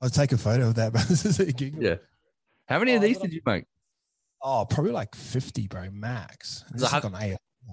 I'll 0.00 0.10
take 0.10 0.32
a 0.32 0.38
photo 0.38 0.68
of 0.68 0.74
that, 0.76 0.92
bro. 0.94 1.02
This 1.02 1.24
is 1.26 1.40
a 1.40 1.52
giggle. 1.52 1.82
Yeah. 1.82 1.96
How 2.68 2.78
many 2.78 2.94
of 2.94 3.02
Oh, 3.02 3.06
these 3.06 3.18
did 3.18 3.32
you 3.32 3.42
make? 3.44 3.64
Oh, 4.42 4.66
probably 4.68 4.92
like 4.92 5.14
50, 5.14 5.68
bro, 5.68 5.88
max. 5.92 6.64
Had- 6.90 7.04
on. 7.04 7.14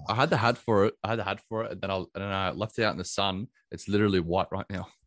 I 0.08 0.14
had 0.14 0.30
the 0.30 0.38
hat 0.38 0.58
for 0.58 0.86
it. 0.86 0.94
I 1.04 1.10
had 1.10 1.20
the 1.20 1.24
hat 1.24 1.42
for 1.50 1.64
it, 1.66 1.72
and 1.72 1.82
then 1.82 1.92
I 1.92 1.96
and 1.96 2.08
then 2.16 2.32
I 2.32 2.52
left 2.52 2.78
it 2.78 2.84
out 2.84 2.92
in 2.92 2.98
the 2.98 3.04
sun. 3.04 3.48
It's 3.72 3.88
literally 3.88 4.20
white 4.20 4.48
right 4.52 4.66
now. 4.70 4.88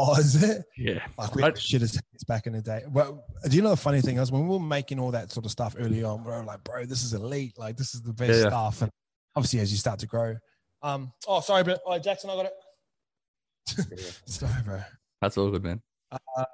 Oh, 0.00 0.14
is 0.16 0.40
it? 0.44 0.64
Yeah. 0.76 1.04
Like 1.16 1.34
we 1.34 1.42
had 1.42 1.58
shit 1.58 1.82
as 1.82 1.98
back 2.28 2.46
in 2.46 2.52
the 2.52 2.62
day. 2.62 2.84
Well, 2.88 3.24
do 3.48 3.56
you 3.56 3.62
know 3.62 3.70
the 3.70 3.76
funny 3.76 4.00
thing 4.00 4.18
is 4.18 4.30
when 4.30 4.42
we 4.42 4.48
were 4.48 4.60
making 4.60 5.00
all 5.00 5.10
that 5.10 5.32
sort 5.32 5.44
of 5.44 5.50
stuff 5.50 5.74
early 5.76 6.04
on, 6.04 6.22
we 6.22 6.30
were 6.30 6.44
like, 6.44 6.62
bro, 6.62 6.84
this 6.84 7.02
is 7.02 7.14
elite. 7.14 7.58
Like, 7.58 7.76
this 7.76 7.96
is 7.96 8.02
the 8.02 8.12
best 8.12 8.38
yeah. 8.38 8.48
stuff. 8.48 8.82
And 8.82 8.92
obviously, 9.34 9.58
as 9.58 9.72
you 9.72 9.78
start 9.78 9.98
to 10.00 10.06
grow, 10.06 10.36
um, 10.82 11.10
oh, 11.26 11.40
sorry, 11.40 11.64
but 11.64 11.80
oh, 11.84 11.98
Jackson, 11.98 12.30
I 12.30 12.36
got 12.36 12.46
it. 12.46 14.12
sorry, 14.26 14.62
bro. 14.64 14.82
That's 15.20 15.36
all 15.36 15.50
good, 15.50 15.64
man. 15.64 15.82
Uh, 16.12 16.44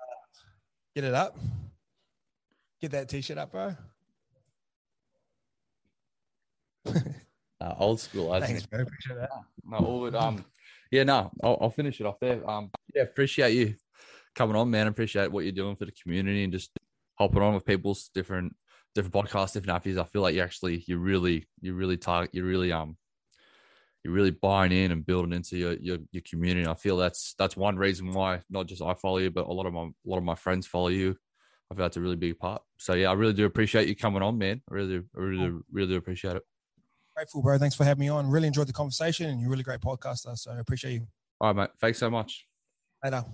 get 0.95 1.05
it 1.05 1.13
up. 1.13 1.37
Get 2.81 2.93
that 2.93 3.11
t-shirt 3.11 3.37
up, 3.37 3.51
bro. 3.53 3.77
Uh, 6.87 7.75
old 7.79 8.01
school. 8.01 8.35
as 8.35 8.43
in- 8.43 8.57
Thanks, 8.57 8.67
bro. 8.67 8.83
Appreciate 8.83 9.17
that. 9.17 9.31
No, 9.65 9.79
all 9.79 10.01
good. 10.05 10.15
Um, 10.15 10.45
yeah, 10.91 11.05
no, 11.05 11.31
I'll, 11.43 11.59
I'll 11.63 11.71
finish 11.71 12.01
it 12.01 12.07
off 12.07 12.21
there. 12.21 12.49
Um, 12.49 12.71
yeah, 12.95 13.03
appreciate 13.03 13.53
you 13.55 13.75
coming 14.35 14.57
on, 14.57 14.71
man. 14.71 14.87
Appreciate 14.87 15.31
what 15.31 15.45
you're 15.45 15.53
doing 15.53 15.77
for 15.77 15.87
the 15.87 15.93
community 15.93 16.45
and 16.45 16.53
just 16.53 16.71
hopping 17.19 17.43
on 17.43 17.55
with 17.55 17.65
people's 17.65 18.11
different 18.15 18.55
different 18.95 19.15
podcasts, 19.15 19.55
different 19.55 19.83
apps. 19.83 19.99
I 19.99 20.05
feel 20.05 20.23
like 20.23 20.35
you 20.35 20.43
actually 20.43 20.85
you 20.87 20.99
really 20.99 21.47
you 21.61 21.75
really 21.75 21.97
target 21.97 22.35
you 22.35 22.45
really 22.45 22.71
um 22.73 22.97
you're 24.05 24.13
really 24.13 24.31
buying 24.31 24.73
in 24.73 24.93
and 24.93 25.07
building 25.07 25.33
into 25.33 25.57
your 25.57 25.73
your, 25.75 25.99
your 26.13 26.23
community. 26.29 26.67
I 26.69 26.75
feel 26.75 26.97
that's 26.97 27.35
that's 27.39 27.57
one 27.57 27.77
reason 27.77 28.13
why 28.13 28.43
not 28.51 28.67
just 28.67 28.83
I 28.83 28.95
follow 28.95 29.19
you, 29.19 29.31
but 29.31 29.47
a 29.47 29.53
lot 29.53 29.67
of 29.67 29.73
my 29.73 29.83
a 29.85 29.93
lot 30.05 30.19
of 30.19 30.25
my 30.25 30.35
friends 30.35 30.67
follow 30.67 30.89
you. 30.89 31.17
I 31.71 31.75
feel 31.75 31.85
that's 31.85 31.97
a 31.97 32.01
really 32.01 32.17
big 32.17 32.39
part. 32.39 32.63
So 32.79 32.93
yeah, 32.95 33.09
I 33.11 33.15
really 33.15 33.33
do 33.33 33.47
appreciate 33.47 33.89
you 33.89 33.97
coming 33.97 34.23
on, 34.23 34.37
man. 34.37 34.61
I 34.71 34.75
really, 34.75 34.97
I 34.99 35.19
really, 35.19 35.59
really 35.73 35.97
appreciate 35.97 36.37
it. 36.37 36.43
Grateful, 37.17 37.43
bro. 37.43 37.59
Thanks 37.59 37.77
for 37.77 37.85
having 37.85 38.01
me 38.01 38.09
on. 38.09 38.29
Really 38.29 38.49
enjoyed 38.49 38.67
the 38.67 38.73
conversation 38.73 39.31
and 39.31 39.41
you're 39.41 39.49
a 39.49 39.51
really 39.51 39.63
great 39.63 39.81
podcaster. 39.81 40.37
So 40.37 40.51
I 40.51 40.59
appreciate 40.59 40.95
you. 40.95 41.07
All 41.41 41.49
right, 41.49 41.57
mate. 41.57 41.71
Thanks 41.81 41.99
so 41.99 42.11
much. 42.11 42.47
Later. 43.03 43.25